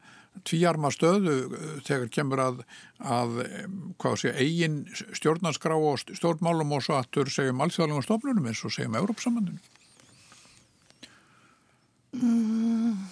tvíarma 0.47 0.91
stöðu 0.95 1.37
eh, 1.49 1.76
þegar 1.87 2.11
kemur 2.14 2.43
að, 2.45 2.64
að 3.01 3.39
sé, 4.20 4.33
eigin 4.35 4.83
stjórnarskrá 5.16 5.76
og 5.76 6.01
stjórnmálum 6.07 6.76
og 6.76 6.85
svo 6.87 6.99
aftur 7.01 7.31
segjum 7.33 7.62
alþjóðalengum 7.64 8.07
stofnunum 8.07 8.51
eins 8.51 8.64
og 8.64 8.74
segjum 8.74 8.99
Európsamandinu 9.01 9.61
mm, 12.18 13.09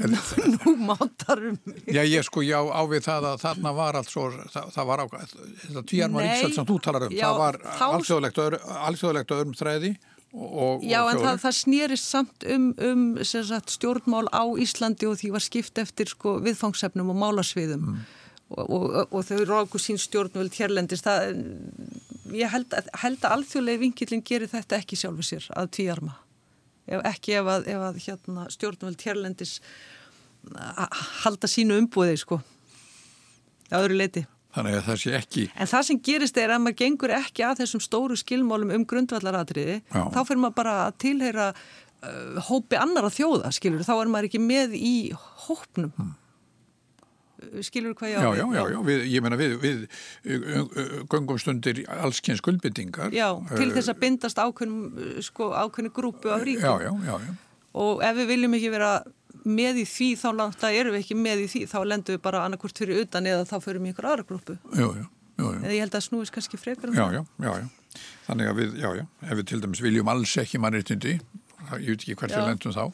Nú 0.54 0.76
mátarum 0.80 1.58
Já 1.86 2.02
ég 2.06 2.24
sko 2.24 2.42
já 2.46 2.60
á 2.62 2.82
við 2.88 3.04
það 3.04 3.26
að 3.32 3.42
þarna 3.42 3.72
var 3.76 3.98
allt 3.98 4.12
svo 4.12 4.28
það, 4.30 4.70
það 4.76 4.88
var 4.90 5.02
á 5.02 5.06
þetta 5.10 5.82
tvíarma 5.90 6.24
ríksveld 6.24 6.56
sem 6.56 6.68
þú 6.70 6.76
talar 6.84 7.06
um 7.08 7.14
já, 7.14 7.26
það 7.26 7.40
var 7.42 7.58
þá... 7.66 7.84
alþjóðalegt 8.86 9.34
öðrum 9.36 9.58
þræði 9.58 9.92
Og, 10.30 10.84
Já, 10.86 11.00
en 11.10 11.18
það, 11.18 11.40
það 11.42 11.54
snýrist 11.58 12.06
samt 12.06 12.44
um, 12.46 12.68
um 12.86 13.02
sagt, 13.26 13.72
stjórnmál 13.74 14.28
á 14.30 14.46
Íslandi 14.62 15.08
og 15.10 15.18
því 15.18 15.32
var 15.34 15.42
skipt 15.42 15.80
eftir 15.82 16.12
sko, 16.12 16.36
viðfangsefnum 16.44 17.10
og 17.10 17.18
málasviðum 17.18 17.82
mm. 17.82 18.04
og, 18.54 18.68
og, 18.76 19.00
og 19.10 19.26
þau 19.26 19.40
ráku 19.48 19.80
sín 19.82 19.98
stjórnvöld 19.98 20.54
hérlendist. 20.54 21.08
Það, 21.08 21.34
ég 22.38 22.54
held, 22.54 22.78
held 23.02 23.26
að 23.26 23.34
alþjóðlega 23.40 23.82
vingilin 23.82 24.22
gerir 24.22 24.52
þetta 24.52 24.78
ekki 24.78 25.00
sjálfu 25.00 25.26
sér 25.26 25.50
að 25.58 25.72
tvíarma. 25.80 26.14
Ef, 26.86 27.02
ekki 27.10 27.34
ef 27.40 27.50
að, 27.50 27.66
ef 27.74 27.86
að 27.90 28.02
hérna, 28.06 28.46
stjórnvöld 28.54 29.02
hérlendis 29.02 29.58
halda 31.24 31.50
sínu 31.50 31.74
umbúði, 31.82 32.14
sko. 32.22 32.38
Það 33.66 33.88
eru 33.88 33.98
leiti. 33.98 34.28
Þannig 34.50 34.76
að 34.80 34.86
það 34.88 34.96
sé 34.98 35.12
ekki... 35.14 35.42
En 35.54 35.68
það 35.70 35.84
sem 35.86 35.98
gerist 36.08 36.38
er 36.42 36.50
að 36.50 36.62
maður 36.64 36.78
gengur 36.80 37.12
ekki 37.14 37.44
að 37.46 37.60
þessum 37.62 37.82
stóru 37.84 38.16
skilmálum 38.18 38.72
um 38.74 38.86
grundvallaratriði, 38.90 39.76
þá 39.92 40.20
fyrir 40.26 40.40
maður 40.42 40.56
bara 40.56 40.72
að 40.88 40.96
tilheyra 41.04 41.44
uh, 41.54 42.40
hópi 42.48 42.78
annara 42.80 43.12
þjóða, 43.14 43.52
skilur, 43.54 43.84
þá 43.86 43.92
er 44.00 44.10
maður 44.10 44.30
ekki 44.30 44.40
með 44.42 44.74
í 44.80 44.94
hópnum. 45.46 45.92
Hmm. 45.94 46.16
Skilur 47.64 47.94
hvað 47.96 48.10
ég 48.10 48.18
á? 48.18 48.22
Já, 48.26 48.30
já, 48.36 48.44
já, 48.52 48.64
já. 48.74 48.80
Við, 48.84 49.04
ég 49.14 49.22
menna 49.24 49.38
við, 49.40 49.54
við 49.62 49.78
uh, 49.86 50.66
uh, 50.66 50.98
göngum 51.14 51.38
stundir 51.40 51.84
allskynns 52.00 52.42
skuldbyttingar. 52.42 53.14
Já, 53.16 53.30
til 53.54 53.70
þess 53.70 53.94
að 53.94 54.02
bindast 54.02 54.42
ákveðinu 54.42 55.22
sko, 55.24 55.52
grúpu 55.94 56.34
af 56.34 56.42
ríkum. 56.44 56.66
Já, 56.66 56.90
já, 56.90 56.92
já, 57.06 57.14
já. 57.30 57.38
Og 57.80 58.02
ef 58.02 58.18
við 58.18 58.32
viljum 58.34 58.58
ekki 58.58 58.74
vera 58.74 58.92
með 59.44 59.82
í 59.82 59.86
því 59.88 60.08
þá 60.20 60.28
langt 60.36 60.64
að 60.66 60.78
erum 60.80 60.96
við 60.96 61.04
ekki 61.04 61.16
með 61.18 61.44
í 61.44 61.48
því 61.52 61.64
þá 61.70 61.78
lendum 61.92 62.16
við 62.16 62.22
bara 62.26 62.44
annarkvört 62.46 62.82
fyrir 62.82 63.02
utan 63.04 63.28
eða 63.30 63.48
þá 63.48 63.56
förum 63.64 63.86
við 63.86 63.92
einhver 63.94 64.10
aðra 64.12 64.28
grúpu 64.28 64.58
eða 64.76 65.74
ég 65.74 65.84
held 65.84 65.96
að 65.96 66.06
snúist 66.08 66.34
kannski 66.34 66.60
frekar 66.60 66.92
um 66.92 66.98
já, 66.98 67.06
já, 67.16 67.22
já, 67.40 67.52
já, 67.62 68.00
þannig 68.28 68.50
að 68.50 68.58
við, 68.60 68.74
já, 68.82 68.88
já 69.00 69.04
ef 69.30 69.38
við 69.38 69.46
til 69.52 69.60
dæmis 69.64 69.84
viljum 69.84 70.12
alls 70.12 70.36
ekki 70.42 70.60
mannreitindi 70.60 71.18
ég 71.70 71.92
veit 71.92 72.02
ekki 72.02 72.16
hvert 72.18 72.34
við 72.34 72.48
lendum 72.48 72.74
þá 72.74 72.84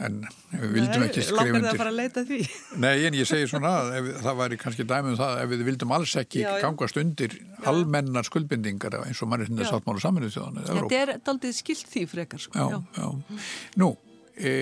en 0.00 0.20
við 0.50 0.70
vildum 0.74 1.04
ekki 1.06 1.22
skrifa 1.24 1.44
Langar 1.44 1.64
það 1.64 1.70
að 1.70 1.80
fara 1.80 1.92
að 1.92 1.98
leita 1.98 2.22
því? 2.28 2.38
Nei, 2.84 2.94
en 3.08 3.16
ég 3.18 3.28
segi 3.28 3.48
svona 3.50 3.72
ef, 3.98 4.08
það 4.24 4.38
væri 4.40 4.58
kannski 4.60 4.86
dæmið 4.88 5.12
um 5.12 5.18
það 5.20 5.42
ef 5.42 5.50
við 5.52 5.64
vildum 5.68 5.94
alls 5.96 6.14
ekki 6.20 6.40
Já, 6.42 6.48
já. 6.54 6.62
gangast 6.64 7.00
undir 7.00 7.36
almennar 7.70 8.28
skuldbindingar 8.28 8.96
eins 9.02 9.20
og 9.20 9.30
mannréttinda 9.32 9.66
Já. 9.66 9.72
sáttmála 9.74 10.04
saminuð 10.04 10.32
þjóðan 10.36 10.70
Þetta 10.70 11.00
er 11.02 11.12
daldið 11.28 11.58
skilt 11.58 11.92
því 11.92 12.06
frekar 12.14 12.44
sko. 12.46 12.56
já, 12.56 12.80
já. 12.96 13.44
Nú, 13.82 13.90
e, 14.36 14.54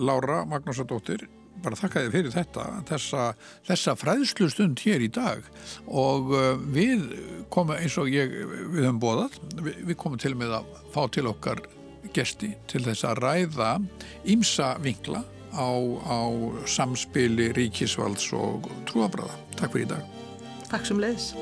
Lára 0.00 0.42
Magnúsadóttir, 0.48 1.26
bara 1.60 1.76
þakka 1.76 2.04
þið 2.04 2.14
fyrir 2.14 2.34
þetta, 2.34 2.66
þessa, 2.88 3.24
þessa 3.68 3.96
fræðslustund 4.00 4.80
hér 4.84 5.04
í 5.04 5.10
dag 5.12 5.44
og 5.86 6.32
uh, 6.32 6.54
við 6.72 7.04
komum 7.52 7.76
eins 7.76 7.98
og 8.00 8.08
ég, 8.12 8.32
við 8.70 8.86
höfum 8.86 9.02
bóðað, 9.02 9.36
við, 9.60 9.82
við 9.90 10.00
komum 10.00 10.22
til 10.22 10.32
með 10.38 10.56
að 10.60 10.72
fá 10.94 11.02
til 11.12 11.26
okkar 11.30 11.62
gesti 12.16 12.54
til 12.70 12.82
þess 12.86 13.04
að 13.06 13.20
ræða 13.24 13.74
ímsa 14.32 14.72
vinkla 14.82 15.22
á, 15.52 15.70
á 16.06 16.20
samspili 16.66 17.50
ríkisvalds 17.56 18.32
og 18.36 18.70
trúabræða. 18.90 19.36
Takk 19.58 19.74
fyrir 19.74 19.88
í 19.88 19.92
dag. 19.94 20.20
Takk 20.70 20.86
sem 20.86 21.02
leiðis. 21.02 21.32